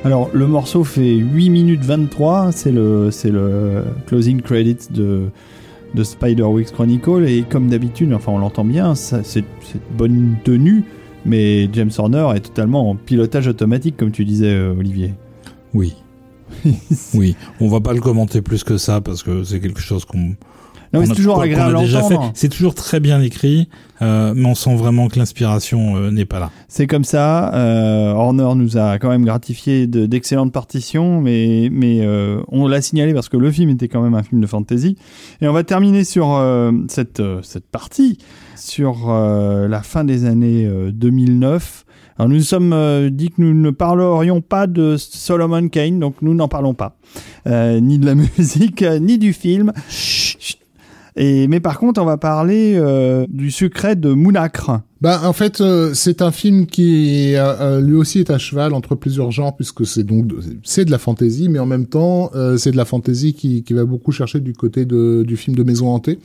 Alors, 0.04 0.30
le 0.32 0.48
morceau 0.48 0.82
fait 0.82 1.14
8 1.14 1.50
minutes 1.50 1.84
23, 1.84 2.50
c'est 2.50 2.72
le, 2.72 3.12
c'est 3.12 3.30
le 3.30 3.84
closing 4.06 4.42
credit 4.42 4.88
de, 4.90 5.28
de 5.94 6.02
Spider-Weeks 6.02 6.72
Chronicle, 6.72 7.24
et 7.24 7.44
comme 7.48 7.68
d'habitude, 7.68 8.12
enfin 8.12 8.32
on 8.32 8.38
l'entend 8.38 8.64
bien, 8.64 8.96
c'est 8.96 9.44
bonne 9.96 10.38
tenue, 10.42 10.82
mais 11.24 11.72
James 11.72 11.90
Horner 11.96 12.28
est 12.34 12.40
totalement 12.40 12.90
en 12.90 12.96
pilotage 12.96 13.46
automatique, 13.46 13.96
comme 13.96 14.10
tu 14.10 14.24
disais, 14.24 14.52
euh, 14.52 14.74
Olivier. 14.76 15.14
Oui. 15.72 15.94
oui, 17.14 17.36
on 17.60 17.68
va 17.68 17.80
pas 17.80 17.92
le 17.92 18.00
commenter 18.00 18.42
plus 18.42 18.64
que 18.64 18.78
ça 18.78 19.00
parce 19.00 19.22
que 19.22 19.44
c'est 19.44 19.60
quelque 19.60 19.80
chose 19.80 20.04
qu'on 20.04 20.34
Non, 20.92 21.00
mais 21.00 21.06
c'est 21.06 21.14
toujours 21.14 21.40
agréable 21.40 21.76
à 21.76 21.80
entendre. 22.16 22.32
C'est 22.34 22.48
toujours 22.48 22.74
très 22.74 23.00
bien 23.00 23.20
écrit, 23.22 23.68
euh, 24.02 24.34
mais 24.36 24.46
on 24.46 24.54
sent 24.54 24.74
vraiment 24.76 25.08
que 25.08 25.18
l'inspiration 25.18 25.96
euh, 25.96 26.10
n'est 26.10 26.24
pas 26.26 26.38
là. 26.38 26.50
C'est 26.68 26.86
comme 26.86 27.04
ça. 27.04 27.54
euh, 27.54 28.12
Horner 28.12 28.52
nous 28.56 28.76
a 28.76 28.98
quand 28.98 29.08
même 29.08 29.24
gratifié 29.24 29.86
de- 29.86 30.04
d'excellentes 30.06 30.52
partitions, 30.52 31.20
mais, 31.20 31.68
mais 31.72 32.00
euh, 32.02 32.40
on 32.48 32.68
l'a 32.68 32.82
signalé 32.82 33.14
parce 33.14 33.28
que 33.30 33.36
le 33.38 33.50
film 33.50 33.70
était 33.70 33.88
quand 33.88 34.02
même 34.02 34.14
un 34.14 34.22
film 34.22 34.40
de 34.40 34.46
fantasy. 34.46 34.96
Et 35.40 35.48
on 35.48 35.52
va 35.52 35.64
terminer 35.64 36.04
sur 36.04 36.34
euh, 36.34 36.72
cette, 36.88 37.20
euh, 37.20 37.40
cette 37.42 37.66
partie, 37.66 38.18
sur 38.56 39.06
euh, 39.08 39.68
la 39.68 39.82
fin 39.82 40.04
des 40.04 40.24
années 40.26 40.66
euh, 40.66 40.90
2009. 40.92 41.84
Alors 42.18 42.28
nous 42.28 42.36
nous 42.36 42.42
sommes 42.42 42.74
euh, 42.74 43.08
dit 43.08 43.30
que 43.30 43.36
nous 43.38 43.54
ne 43.54 43.70
parlerions 43.70 44.42
pas 44.42 44.66
de 44.66 44.96
Solomon 44.98 45.68
Kane, 45.68 45.98
donc 45.98 46.16
nous 46.20 46.34
n'en 46.34 46.46
parlons 46.46 46.74
pas. 46.74 46.96
Euh, 47.46 47.80
ni 47.80 47.98
de 47.98 48.04
la 48.04 48.14
musique, 48.38 48.82
euh, 48.82 48.98
ni 48.98 49.16
du 49.18 49.32
film. 49.32 49.72
Chut. 49.88 50.21
Et, 51.16 51.48
mais 51.48 51.60
par 51.60 51.78
contre, 51.78 52.00
on 52.00 52.04
va 52.04 52.16
parler 52.16 52.74
euh, 52.76 53.26
du 53.28 53.50
secret 53.50 53.96
de 53.96 54.12
Mounacre. 54.12 54.80
Bah, 55.02 55.22
en 55.24 55.32
fait, 55.32 55.60
euh, 55.60 55.94
c'est 55.94 56.22
un 56.22 56.30
film 56.30 56.66
qui 56.66 57.34
euh, 57.34 57.54
euh, 57.60 57.80
lui 57.80 57.94
aussi 57.94 58.20
est 58.20 58.30
à 58.30 58.38
cheval 58.38 58.72
entre 58.72 58.94
plusieurs 58.94 59.32
genres 59.32 59.56
puisque 59.56 59.84
c'est 59.84 60.04
donc 60.04 60.30
c'est 60.62 60.84
de 60.84 60.92
la 60.92 60.98
fantaisie, 60.98 61.48
mais 61.48 61.58
en 61.58 61.66
même 61.66 61.86
temps 61.86 62.30
euh, 62.36 62.56
c'est 62.56 62.70
de 62.70 62.76
la 62.76 62.84
fantaisie 62.84 63.34
qui, 63.34 63.64
qui 63.64 63.72
va 63.72 63.84
beaucoup 63.84 64.12
chercher 64.12 64.38
du 64.38 64.52
côté 64.52 64.84
de, 64.84 65.24
du 65.26 65.36
film 65.36 65.56
de 65.56 65.64
maison 65.64 65.88
hantée, 65.88 66.20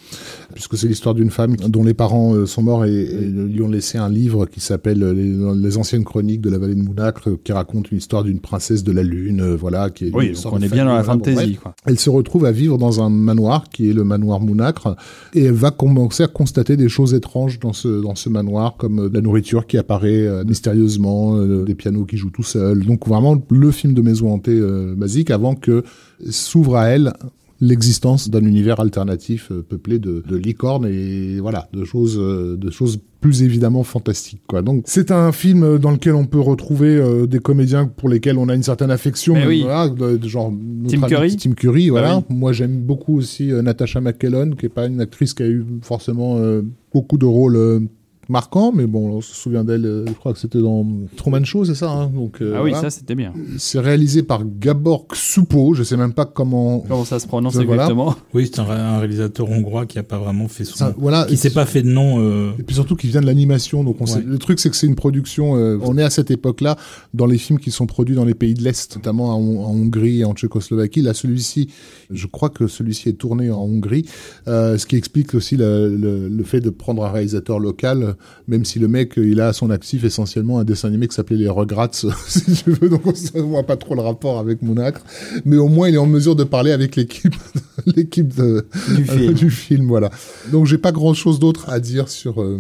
puisque 0.53 0.77
c'est 0.77 0.87
l'histoire 0.87 1.15
d'une 1.15 1.31
femme 1.31 1.55
dont 1.55 1.83
les 1.83 1.95
parents 1.95 2.35
euh, 2.35 2.45
sont 2.45 2.61
morts 2.61 2.85
et, 2.85 2.91
et 3.01 3.21
lui 3.25 3.63
ont 3.63 3.67
laissé 3.67 3.97
un 3.97 4.09
livre 4.09 4.45
qui 4.45 4.59
s'appelle 4.59 5.01
euh, 5.01 5.11
les, 5.11 5.59
les 5.59 5.77
anciennes 5.79 6.03
chroniques 6.03 6.41
de 6.41 6.51
la 6.51 6.59
vallée 6.59 6.75
de 6.75 6.83
Mounacre, 6.83 7.31
qui 7.43 7.53
raconte 7.53 7.91
une 7.91 7.97
histoire 7.97 8.23
d'une 8.23 8.39
princesse 8.39 8.83
de 8.83 8.91
la 8.91 9.01
lune, 9.01 9.55
voilà, 9.55 9.89
qui 9.89 10.09
est 10.09 10.11
Oui, 10.13 10.27
une 10.27 10.33
donc 10.35 10.53
on 10.53 10.61
est 10.61 10.69
bien 10.71 10.85
dans 10.85 10.95
la 10.95 11.01
bref. 11.01 11.57
quoi. 11.63 11.73
Elle 11.87 11.97
se 11.97 12.11
retrouve 12.11 12.45
à 12.45 12.51
vivre 12.51 12.77
dans 12.77 13.01
un 13.01 13.09
manoir 13.09 13.63
qui 13.73 13.89
est 13.89 13.93
le 13.93 14.03
manoir 14.03 14.39
Mounacre 14.39 14.95
et 15.33 15.45
elle 15.45 15.53
va 15.53 15.71
commencer 15.71 16.21
à 16.21 16.27
constater 16.27 16.77
des 16.77 16.89
choses 16.89 17.15
étranges 17.15 17.57
dans 17.59 17.73
ce 17.73 18.03
dans 18.03 18.13
ce 18.13 18.29
manoir 18.29 18.66
comme 18.75 18.99
euh, 18.99 19.09
la 19.13 19.21
nourriture 19.21 19.65
qui 19.67 19.77
apparaît 19.77 20.27
euh, 20.27 20.43
mystérieusement, 20.43 21.37
euh, 21.37 21.63
des 21.63 21.75
pianos 21.75 22.05
qui 22.05 22.17
jouent 22.17 22.31
tout 22.31 22.43
seuls. 22.43 22.85
Donc 22.85 23.07
vraiment 23.07 23.41
le 23.49 23.71
film 23.71 23.93
de 23.93 24.01
maison 24.01 24.33
hantée 24.33 24.59
basique 24.95 25.31
avant 25.31 25.55
que 25.55 25.83
s'ouvre 26.29 26.75
à 26.75 26.87
elle 26.87 27.13
l'existence 27.59 28.29
d'un 28.29 28.43
univers 28.45 28.79
alternatif 28.79 29.51
peuplé 29.69 29.97
de, 29.99 30.23
de 30.27 30.35
licornes 30.35 30.85
et 30.85 31.39
voilà 31.39 31.69
de 31.73 31.83
choses 31.85 32.17
de 32.17 32.69
choses 32.69 32.99
plus 33.19 33.43
évidemment 33.43 33.83
fantastiques 33.83 34.41
quoi. 34.47 34.61
Donc 34.61 34.83
c'est 34.85 35.11
un 35.11 35.31
film 35.31 35.77
dans 35.79 35.91
lequel 35.91 36.13
on 36.13 36.25
peut 36.25 36.39
retrouver 36.39 36.95
euh, 36.95 37.25
des 37.25 37.39
comédiens 37.39 37.87
pour 37.87 38.09
lesquels 38.09 38.37
on 38.37 38.49
a 38.49 38.55
une 38.55 38.63
certaine 38.63 38.91
affection 38.91 39.33
Mais 39.33 39.47
oui. 39.47 39.61
voilà, 39.63 39.89
de, 39.89 40.17
de 40.17 40.27
genre 40.27 40.53
Tim 40.87 41.01
Curry. 41.01 41.35
Tim 41.35 41.51
Curry 41.51 41.89
voilà. 41.89 42.21
Ah 42.21 42.23
Moi 42.29 42.53
j'aime 42.53 42.79
beaucoup 42.79 43.17
aussi 43.17 43.51
euh, 43.51 43.61
Natasha 43.61 44.01
McKellon 44.01 44.51
qui 44.51 44.67
est 44.67 44.69
pas 44.69 44.85
une 44.85 45.01
actrice 45.01 45.33
qui 45.33 45.43
a 45.43 45.47
eu 45.47 45.65
forcément 45.81 46.37
euh, 46.37 46.61
beaucoup 46.93 47.17
de 47.17 47.25
rôles 47.25 47.87
marquants 48.29 48.71
mais 48.73 48.85
bon 48.85 49.09
on 49.17 49.21
se 49.21 49.33
souvient 49.33 49.63
d'elle 49.63 49.85
euh, 49.85 50.05
je 50.07 50.13
crois 50.13 50.33
que 50.33 50.39
c'était 50.39 50.61
dans 50.61 50.85
Truman 51.15 51.43
Show 51.43 51.65
c'est 51.65 51.75
ça 51.75 51.89
hein 51.89 52.07
donc 52.07 52.41
euh, 52.41 52.53
ah 52.57 52.63
oui, 52.63 52.71
voilà. 52.71 52.89
ça 52.89 52.97
c'était 52.97 53.15
bien. 53.15 53.33
c'est 53.57 53.79
réalisé 53.79 54.23
par 54.23 54.43
Gabor 54.45 55.07
Ksupo 55.11 55.73
je 55.73 55.83
sais 55.83 55.97
même 55.97 56.13
pas 56.13 56.25
comment 56.25 56.79
Comment 56.87 57.05
ça 57.05 57.19
se 57.19 57.27
prononce 57.27 57.53
voilà. 57.55 57.83
exactement 57.83 58.15
Oui, 58.33 58.49
c'est 58.51 58.59
un, 58.59 58.63
ré- 58.65 58.73
un 58.79 58.97
réalisateur 58.99 59.49
hongrois 59.49 59.85
qui 59.85 59.99
a 59.99 60.03
pas 60.03 60.17
vraiment 60.17 60.47
fait 60.47 60.65
son, 60.65 60.75
ça, 60.75 60.93
voilà 60.97 61.25
qui 61.25 61.37
s'est 61.37 61.49
pas 61.51 61.65
fait 61.65 61.81
de 61.83 61.89
nom. 61.89 62.19
euh, 62.19 62.51
Et 62.59 62.63
puis 62.63 62.75
surtout 62.75 62.95
qui 62.95 63.07
vient 63.07 63.21
de 63.21 63.25
l'animation. 63.25 63.83
Donc 63.83 63.97
on 64.01 64.05
sait- 64.05 64.21
le 64.21 64.37
truc 64.37 64.59
c'est 64.59 64.69
que 64.69 64.75
c'est 64.75 64.87
une 64.87 64.95
production. 64.95 65.55
euh, 65.57 65.77
on 65.81 65.97
est 65.97 66.03
à 66.03 66.09
cette 66.09 66.31
époque-là 66.31 66.75
dans 67.13 67.25
les 67.25 67.37
films 67.37 67.59
qui 67.59 67.71
sont 67.71 67.85
produits 67.85 68.15
dans 68.15 68.25
les 68.25 68.33
pays 68.33 68.53
de 68.53 68.63
l'est, 68.63 68.95
notamment 68.95 69.29
en, 69.29 69.39
en 69.39 69.71
Hongrie 69.73 70.19
et 70.21 70.25
en 70.25 70.33
Tchécoslovaquie. 70.33 71.01
Là, 71.01 71.13
celui-ci, 71.13 71.69
je 72.11 72.27
crois 72.27 72.49
que 72.49 72.67
celui-ci 72.67 73.09
est 73.09 73.13
tourné 73.13 73.49
en 73.51 73.61
Hongrie, 73.61 74.05
euh, 74.47 74.77
ce 74.77 74.85
qui 74.85 74.95
explique 74.95 75.33
aussi 75.33 75.55
le, 75.57 75.95
le- 75.95 76.27
le 76.27 76.43
fait 76.43 76.59
de 76.59 76.69
prendre 76.69 77.03
un 77.05 77.11
réalisateur 77.11 77.59
local, 77.59 78.15
même 78.47 78.65
si 78.65 78.79
le 78.79 78.87
mec 78.87 79.13
il 79.17 79.41
a 79.41 79.47
à 79.49 79.53
son 79.53 79.69
actif 79.69 80.03
essentiellement 80.03 80.59
un 80.59 80.63
dessin 80.63 80.87
animé 80.87 81.07
qui 81.07 81.15
s'appelait 81.15 81.37
Les 81.37 81.49
Regrats, 81.49 81.89
si 82.27 82.63
tu 82.63 82.71
veux. 82.71 82.89
Donc 82.89 83.01
on 83.05 83.11
ne 83.11 83.41
voit 83.41 83.63
pas 83.63 83.77
trop 83.77 83.95
le 83.95 84.01
rapport 84.01 84.39
avec 84.39 84.61
Mounacre, 84.61 85.01
mais 85.45 85.57
au 85.57 85.67
moins 85.67 85.89
il 85.89 85.95
est 85.95 85.99
en 85.99 86.05
mesure 86.07 86.35
de 86.35 86.43
parler 86.43 86.71
avec 86.71 86.95
l'équipe, 86.95 87.35
l'équipe 87.85 88.33
du 88.95 89.05
film 89.05 89.33
du 89.33 89.51
film, 89.51 89.87
voilà. 89.87 90.09
Donc 90.51 90.65
j'ai 90.65 90.77
pas 90.77 90.91
grand 90.91 91.13
chose 91.13 91.39
d'autre 91.39 91.69
à 91.69 91.79
dire 91.79 92.09
sur 92.09 92.41
euh, 92.41 92.59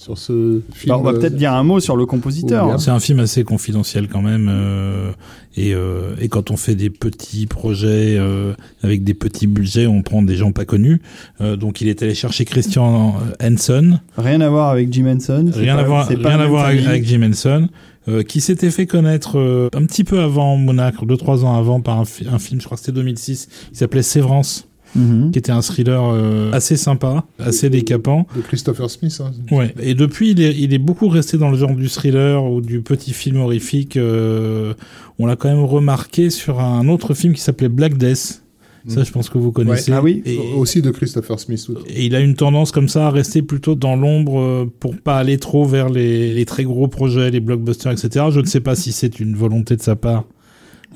sur 0.00 0.16
ce 0.16 0.62
film. 0.72 0.94
Bah, 0.94 0.98
On 0.98 1.02
va 1.02 1.10
euh, 1.10 1.18
peut-être 1.18 1.36
dire 1.36 1.52
un 1.52 1.62
mot 1.62 1.78
sur 1.78 1.94
le 1.94 2.06
compositeur. 2.06 2.80
C'est 2.80 2.90
un 2.90 3.00
film 3.00 3.20
assez 3.20 3.44
confidentiel 3.44 4.08
quand 4.08 4.22
même, 4.22 4.48
euh, 4.50 5.12
et, 5.56 5.74
euh, 5.74 6.14
et 6.20 6.28
quand 6.28 6.50
on 6.50 6.56
fait 6.56 6.74
des 6.74 6.88
petits 6.88 7.46
projets 7.46 8.16
euh, 8.18 8.54
avec 8.82 9.04
des 9.04 9.12
petits 9.12 9.46
budgets, 9.46 9.86
on 9.86 10.00
prend 10.02 10.22
des 10.22 10.36
gens 10.36 10.52
pas 10.52 10.64
connus. 10.64 11.02
Euh, 11.42 11.56
donc 11.56 11.82
il 11.82 11.88
est 11.88 12.02
allé 12.02 12.14
chercher 12.14 12.46
Christian 12.46 13.14
Hansen, 13.42 14.00
Rien 14.16 14.40
à 14.40 14.48
voir 14.48 14.70
avec 14.70 14.90
Jim 14.90 15.06
Henson. 15.06 15.50
rien 15.54 15.74
pas- 15.74 15.80
à 15.82 15.84
voir, 15.84 16.08
rien 16.08 16.40
à 16.40 16.46
voir 16.46 16.64
avec, 16.66 17.04
Jim 17.04 17.22
Henson, 17.22 17.68
euh, 18.08 18.22
qui 18.22 18.40
s'était 18.40 18.70
fait 18.70 18.86
connaître 18.86 19.38
euh, 19.38 19.68
un 19.74 19.84
petit 19.84 20.04
peu 20.04 20.20
avant 20.20 20.56
Monaco, 20.56 21.04
deux 21.04 21.18
trois 21.18 21.44
ans 21.44 21.58
avant 21.58 21.82
par 21.82 21.98
un, 22.00 22.06
fi- 22.06 22.26
un 22.26 22.38
film, 22.38 22.58
je 22.60 22.64
crois 22.64 22.78
que 22.78 22.82
c'était 22.84 22.96
2006, 22.96 23.48
qui 23.72 23.76
s'appelait 23.76 24.02
Sévrance, 24.02 24.66
Mhm. 24.96 25.30
qui 25.30 25.38
était 25.38 25.52
un 25.52 25.62
thriller 25.62 26.02
euh, 26.12 26.50
assez 26.52 26.76
sympa, 26.76 27.24
assez 27.38 27.70
décapant. 27.70 28.26
de 28.36 28.40
Christopher 28.42 28.90
Smith. 28.90 29.20
Hein. 29.24 29.30
Ouais. 29.54 29.72
Et 29.80 29.94
depuis, 29.94 30.32
il 30.32 30.40
est, 30.42 30.54
il 30.58 30.74
est 30.74 30.78
beaucoup 30.78 31.08
resté 31.08 31.38
dans 31.38 31.50
le 31.50 31.56
genre 31.56 31.74
du 31.74 31.88
thriller 31.88 32.44
ou 32.44 32.60
du 32.60 32.80
petit 32.80 33.12
film 33.12 33.36
horrifique. 33.38 33.96
euh, 33.96 34.74
on 35.18 35.26
l'a 35.26 35.36
quand 35.36 35.48
même 35.48 35.64
remarqué 35.64 36.30
sur 36.30 36.60
un 36.60 36.88
autre 36.88 37.14
film 37.14 37.34
qui 37.34 37.40
s'appelait 37.40 37.68
Black 37.68 37.96
Death. 37.96 38.42
Ça, 38.88 39.00
Mm. 39.00 39.04
je 39.04 39.12
pense 39.12 39.28
que 39.28 39.36
vous 39.36 39.52
connaissez. 39.52 39.92
Ah 39.92 40.00
oui. 40.02 40.22
Et, 40.24 40.38
Aussi 40.56 40.80
de 40.80 40.90
Christopher 40.90 41.38
Smith. 41.38 41.66
oui. 41.68 41.74
et 41.88 42.06
il 42.06 42.14
a 42.16 42.20
une 42.20 42.34
tendance 42.34 42.72
comme 42.72 42.88
ça 42.88 43.08
à 43.08 43.10
rester 43.10 43.42
plutôt 43.42 43.74
dans 43.74 43.94
l'ombre 43.94 44.40
euh, 44.40 44.72
pour 44.80 44.96
pas 44.96 45.18
aller 45.18 45.36
trop 45.36 45.66
vers 45.66 45.90
les, 45.90 46.32
les 46.32 46.44
très 46.46 46.64
gros 46.64 46.88
projets, 46.88 47.30
les 47.30 47.40
blockbusters, 47.40 47.92
etc. 47.92 48.24
Je 48.30 48.40
ne 48.40 48.46
sais 48.46 48.60
pas 48.60 48.74
si 48.74 48.92
c'est 48.92 49.20
une 49.20 49.36
volonté 49.36 49.76
de 49.76 49.82
sa 49.82 49.96
part. 49.96 50.24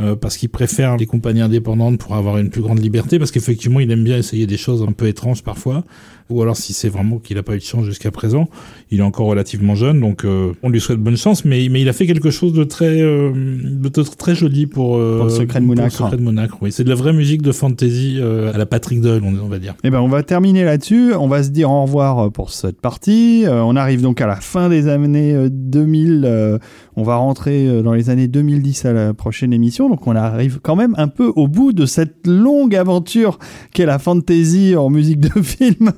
Euh, 0.00 0.16
parce 0.16 0.36
qu'il 0.36 0.48
préfère 0.48 0.96
les 0.96 1.06
compagnies 1.06 1.40
indépendantes 1.40 1.98
pour 1.98 2.14
avoir 2.14 2.38
une 2.38 2.50
plus 2.50 2.62
grande 2.62 2.80
liberté, 2.80 3.18
parce 3.18 3.30
qu'effectivement 3.30 3.80
il 3.80 3.90
aime 3.90 4.04
bien 4.04 4.18
essayer 4.18 4.46
des 4.46 4.56
choses 4.56 4.82
un 4.82 4.92
peu 4.92 5.06
étranges 5.06 5.42
parfois, 5.42 5.84
ou 6.30 6.42
alors 6.42 6.56
si 6.56 6.72
c'est 6.72 6.88
vraiment 6.88 7.18
qu'il 7.18 7.36
n'a 7.36 7.42
pas 7.42 7.54
eu 7.54 7.58
de 7.58 7.64
chance 7.64 7.84
jusqu'à 7.84 8.10
présent, 8.10 8.48
il 8.90 9.00
est 9.00 9.02
encore 9.02 9.26
relativement 9.26 9.74
jeune, 9.74 10.00
donc 10.00 10.24
euh, 10.24 10.52
on 10.62 10.68
lui 10.68 10.80
souhaite 10.80 10.98
bonne 10.98 11.16
chance, 11.16 11.44
mais, 11.44 11.68
mais 11.70 11.80
il 11.80 11.88
a 11.88 11.92
fait 11.92 12.06
quelque 12.06 12.30
chose 12.30 12.52
de 12.52 12.64
très, 12.64 13.00
euh, 13.00 13.32
de 13.34 13.88
très 13.88 14.34
joli 14.34 14.66
pour, 14.66 14.96
euh, 14.96 15.18
Pour 15.18 15.26
le 15.26 15.30
secret 15.30 15.60
de 15.60 15.66
le 15.66 15.90
secret 15.90 16.16
de 16.16 16.22
Mounacre, 16.22 16.58
oui. 16.60 16.72
C'est 16.72 16.84
de 16.84 16.88
la 16.88 16.94
vraie 16.94 17.12
musique 17.12 17.42
de 17.42 17.52
fantasy 17.52 18.18
euh, 18.18 18.52
à 18.52 18.58
la 18.58 18.66
Patrick 18.66 19.00
Doyle, 19.00 19.22
on, 19.24 19.48
va 19.48 19.58
dire. 19.58 19.74
Eh 19.84 19.90
ben, 19.90 20.00
on 20.00 20.08
va 20.08 20.22
terminer 20.22 20.64
là-dessus. 20.64 21.14
On 21.14 21.28
va 21.28 21.42
se 21.42 21.50
dire 21.50 21.70
au 21.70 21.82
revoir 21.82 22.30
pour 22.32 22.50
cette 22.50 22.80
partie. 22.80 23.44
On 23.48 23.76
arrive 23.76 24.02
donc 24.02 24.20
à 24.20 24.26
la 24.26 24.36
fin 24.36 24.68
des 24.68 24.88
années 24.88 25.34
euh, 25.34 25.48
2000. 25.50 26.24
euh, 26.24 26.58
on 26.96 27.02
va 27.02 27.16
rentrer 27.16 27.82
dans 27.82 27.92
les 27.92 28.08
années 28.08 28.28
2010 28.28 28.84
à 28.84 28.92
la 28.92 29.14
prochaine 29.14 29.52
émission. 29.52 29.88
Donc, 29.88 30.06
on 30.06 30.14
arrive 30.14 30.60
quand 30.62 30.76
même 30.76 30.94
un 30.96 31.08
peu 31.08 31.32
au 31.34 31.48
bout 31.48 31.72
de 31.72 31.86
cette 31.86 32.26
longue 32.26 32.76
aventure 32.76 33.38
qu'est 33.72 33.86
la 33.86 33.98
fantasy 33.98 34.76
en 34.76 34.90
musique 34.90 35.18
de 35.18 35.28
film. 35.42 35.92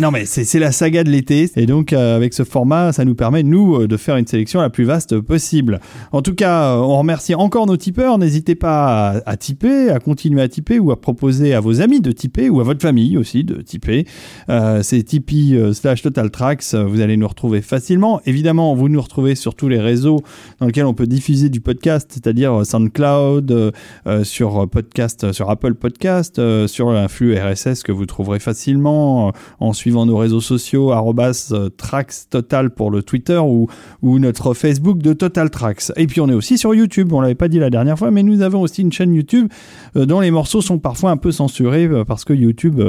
Non, 0.00 0.10
mais 0.10 0.24
c'est 0.24 0.58
la 0.58 0.72
saga 0.72 1.04
de 1.04 1.10
l'été. 1.10 1.50
Et 1.56 1.66
donc, 1.66 1.92
euh, 1.92 2.16
avec 2.16 2.34
ce 2.34 2.42
format, 2.42 2.92
ça 2.92 3.04
nous 3.04 3.14
permet, 3.14 3.42
nous, 3.42 3.76
euh, 3.76 3.86
de 3.88 3.96
faire 3.96 4.16
une 4.16 4.26
sélection 4.26 4.60
la 4.60 4.70
plus 4.70 4.84
vaste 4.84 5.20
possible. 5.20 5.80
En 6.12 6.20
tout 6.20 6.34
cas, 6.34 6.74
euh, 6.74 6.80
on 6.80 6.98
remercie 6.98 7.34
encore 7.34 7.66
nos 7.66 7.76
tipeurs. 7.76 8.18
N'hésitez 8.18 8.54
pas 8.54 9.10
à, 9.10 9.30
à 9.30 9.36
tiper, 9.36 9.90
à 9.90 10.00
continuer 10.00 10.42
à 10.42 10.48
tiper 10.48 10.78
ou 10.78 10.90
à 10.90 11.00
proposer 11.00 11.54
à 11.54 11.60
vos 11.60 11.80
amis 11.80 12.00
de 12.00 12.12
tiper 12.12 12.50
ou 12.50 12.60
à 12.60 12.64
votre 12.64 12.82
famille 12.82 13.16
aussi 13.16 13.44
de 13.44 13.62
tiper. 13.62 14.06
Euh, 14.48 14.82
c'est 14.82 15.02
Tipeee 15.02 15.54
euh, 15.56 15.72
slash 15.72 16.02
Total 16.02 16.30
Tracks. 16.30 16.64
Euh, 16.74 16.84
Vous 16.84 17.00
allez 17.00 17.16
nous 17.16 17.28
retrouver 17.28 17.62
facilement. 17.62 18.20
Évidemment, 18.26 18.74
vous 18.74 18.88
nous 18.88 19.00
retrouvez 19.00 19.34
sur 19.34 19.54
tous 19.54 19.68
les 19.68 19.80
réseaux 19.80 20.20
dans 20.60 20.66
lesquels 20.66 20.86
on 20.86 20.94
peut 20.94 21.06
diffuser 21.06 21.48
du 21.50 21.60
podcast, 21.60 22.10
c'est-à-dire 22.12 22.52
euh, 22.60 22.64
SoundCloud, 22.64 23.50
euh, 23.50 23.70
euh, 24.06 24.24
sur 24.24 24.62
euh, 24.62 24.66
podcast, 24.66 25.24
euh, 25.24 25.32
sur 25.32 25.50
Apple 25.50 25.74
Podcast, 25.74 26.38
euh, 26.38 26.66
sur 26.66 26.90
un 26.90 27.08
flux 27.08 27.36
RSS 27.36 27.82
que 27.82 27.92
vous 27.92 28.06
trouverez 28.06 28.38
facilement 28.40 29.23
en 29.60 29.72
suivant 29.72 30.06
nos 30.06 30.16
réseaux 30.16 30.40
sociaux 30.40 30.92
euh, 30.92 31.68
Trax 31.76 32.28
Total 32.28 32.70
pour 32.70 32.90
le 32.90 33.02
Twitter 33.02 33.38
ou, 33.38 33.68
notre 34.02 34.54
Facebook 34.54 34.98
de 34.98 35.12
Total 35.12 35.50
Tracks. 35.50 35.92
Et 35.96 36.06
puis 36.06 36.20
on 36.20 36.28
est 36.28 36.34
aussi 36.34 36.58
sur 36.58 36.74
YouTube, 36.74 37.12
on 37.12 37.20
l'avait 37.20 37.34
pas 37.34 37.48
dit 37.48 37.58
la 37.58 37.70
dernière 37.70 37.98
fois, 37.98 38.10
mais 38.10 38.22
nous 38.22 38.42
avons 38.42 38.60
aussi 38.60 38.82
une 38.82 38.92
chaîne 38.92 39.14
YouTube 39.14 39.48
euh, 39.96 40.06
dont 40.06 40.20
les 40.20 40.30
morceaux 40.30 40.60
sont 40.60 40.78
parfois 40.78 41.10
un 41.10 41.16
peu 41.16 41.32
censurés 41.32 41.86
euh, 41.86 42.04
parce 42.04 42.24
que 42.24 42.32
YouTube 42.32 42.80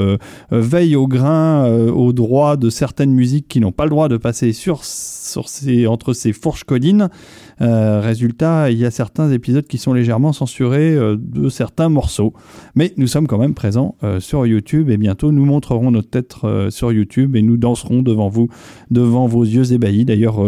veille 0.51 0.95
au 0.95 1.07
grain, 1.07 1.67
au 1.67 2.13
droit 2.13 2.57
de 2.57 2.69
certaines 2.69 3.11
musiques 3.11 3.47
qui 3.47 3.59
n'ont 3.59 3.71
pas 3.71 3.83
le 3.83 3.89
droit 3.89 4.07
de 4.07 4.17
passer 4.17 4.53
sur 4.53 4.83
sur 4.83 5.49
ces, 5.49 5.87
entre 5.87 6.13
ces 6.13 6.33
fourches 6.33 6.63
codines. 6.63 7.09
Euh, 7.61 8.01
résultat, 8.01 8.69
il 8.71 8.77
y 8.77 8.85
a 8.85 8.91
certains 8.91 9.31
épisodes 9.31 9.65
qui 9.65 9.77
sont 9.77 9.93
légèrement 9.93 10.33
censurés 10.33 10.93
euh, 10.93 11.15
de 11.17 11.49
certains 11.49 11.89
morceaux. 11.89 12.33
Mais 12.75 12.93
nous 12.97 13.07
sommes 13.07 13.27
quand 13.27 13.37
même 13.37 13.53
présents 13.53 13.95
euh, 14.03 14.19
sur 14.19 14.45
YouTube 14.45 14.89
et 14.89 14.97
bientôt 14.97 15.31
nous 15.31 15.45
montrerons 15.45 15.91
notre 15.91 16.09
tête 16.09 16.35
sur 16.69 16.91
YouTube 16.91 17.35
et 17.35 17.41
nous 17.41 17.57
danserons 17.57 18.01
devant 18.01 18.29
vous, 18.29 18.49
devant 18.91 19.27
vos 19.27 19.43
yeux 19.43 19.73
ébahis. 19.73 20.05
D'ailleurs, 20.05 20.39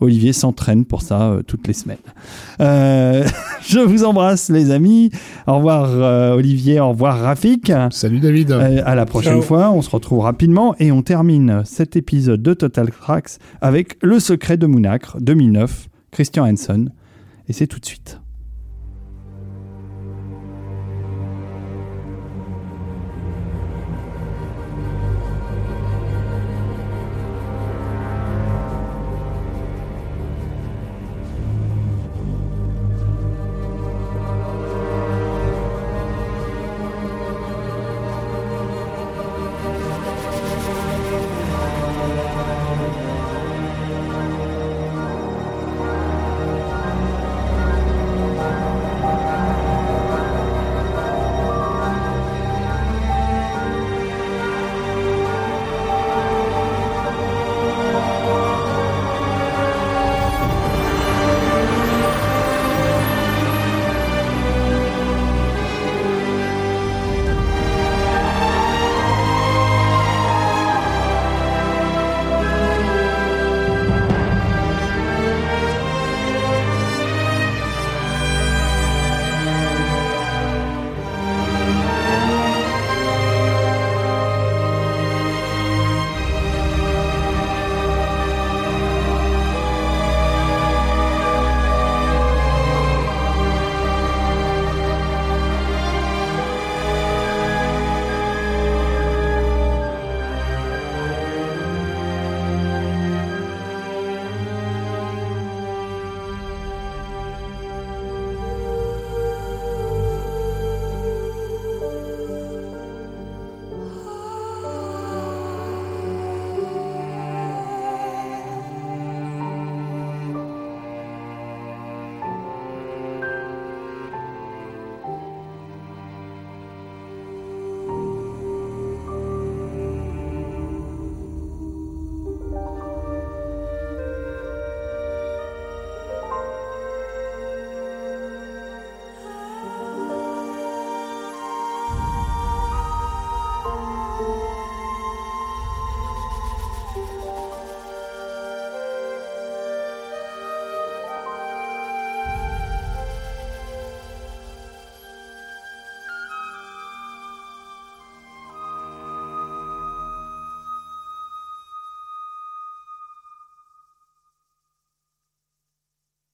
Olivier 0.00 0.32
s'entraîne 0.32 0.84
pour 0.84 1.02
ça 1.02 1.38
toutes 1.46 1.66
les 1.66 1.72
semaines. 1.72 1.96
je 2.58 3.78
vous 3.78 4.04
embrasse 4.04 4.50
les 4.50 4.70
amis. 4.70 5.10
Au 5.46 5.56
revoir 5.56 6.36
Olivier, 6.36 6.80
au 6.80 6.90
revoir 6.90 7.20
Rafik. 7.20 7.72
Salut 7.90 8.20
David. 8.20 8.52
à 8.52 8.94
la 8.94 9.06
prochaine 9.06 9.42
fois, 9.42 9.70
on 9.70 9.82
se 9.82 9.90
retrouve 9.90 10.20
rapidement 10.20 10.74
et 10.78 10.92
on 10.92 11.02
termine 11.02 11.62
cet 11.64 11.96
épisode 11.96 12.42
de 12.42 12.54
Total 12.54 12.90
Cracks 12.90 13.38
avec 13.60 13.96
Le 14.02 14.20
secret 14.20 14.56
de 14.56 14.66
Mounacre 14.66 15.18
2009. 15.20 15.88
Christian 16.16 16.46
Hanson, 16.46 16.86
et 17.46 17.52
c'est 17.52 17.66
tout 17.66 17.78
de 17.78 17.84
suite. 17.84 18.18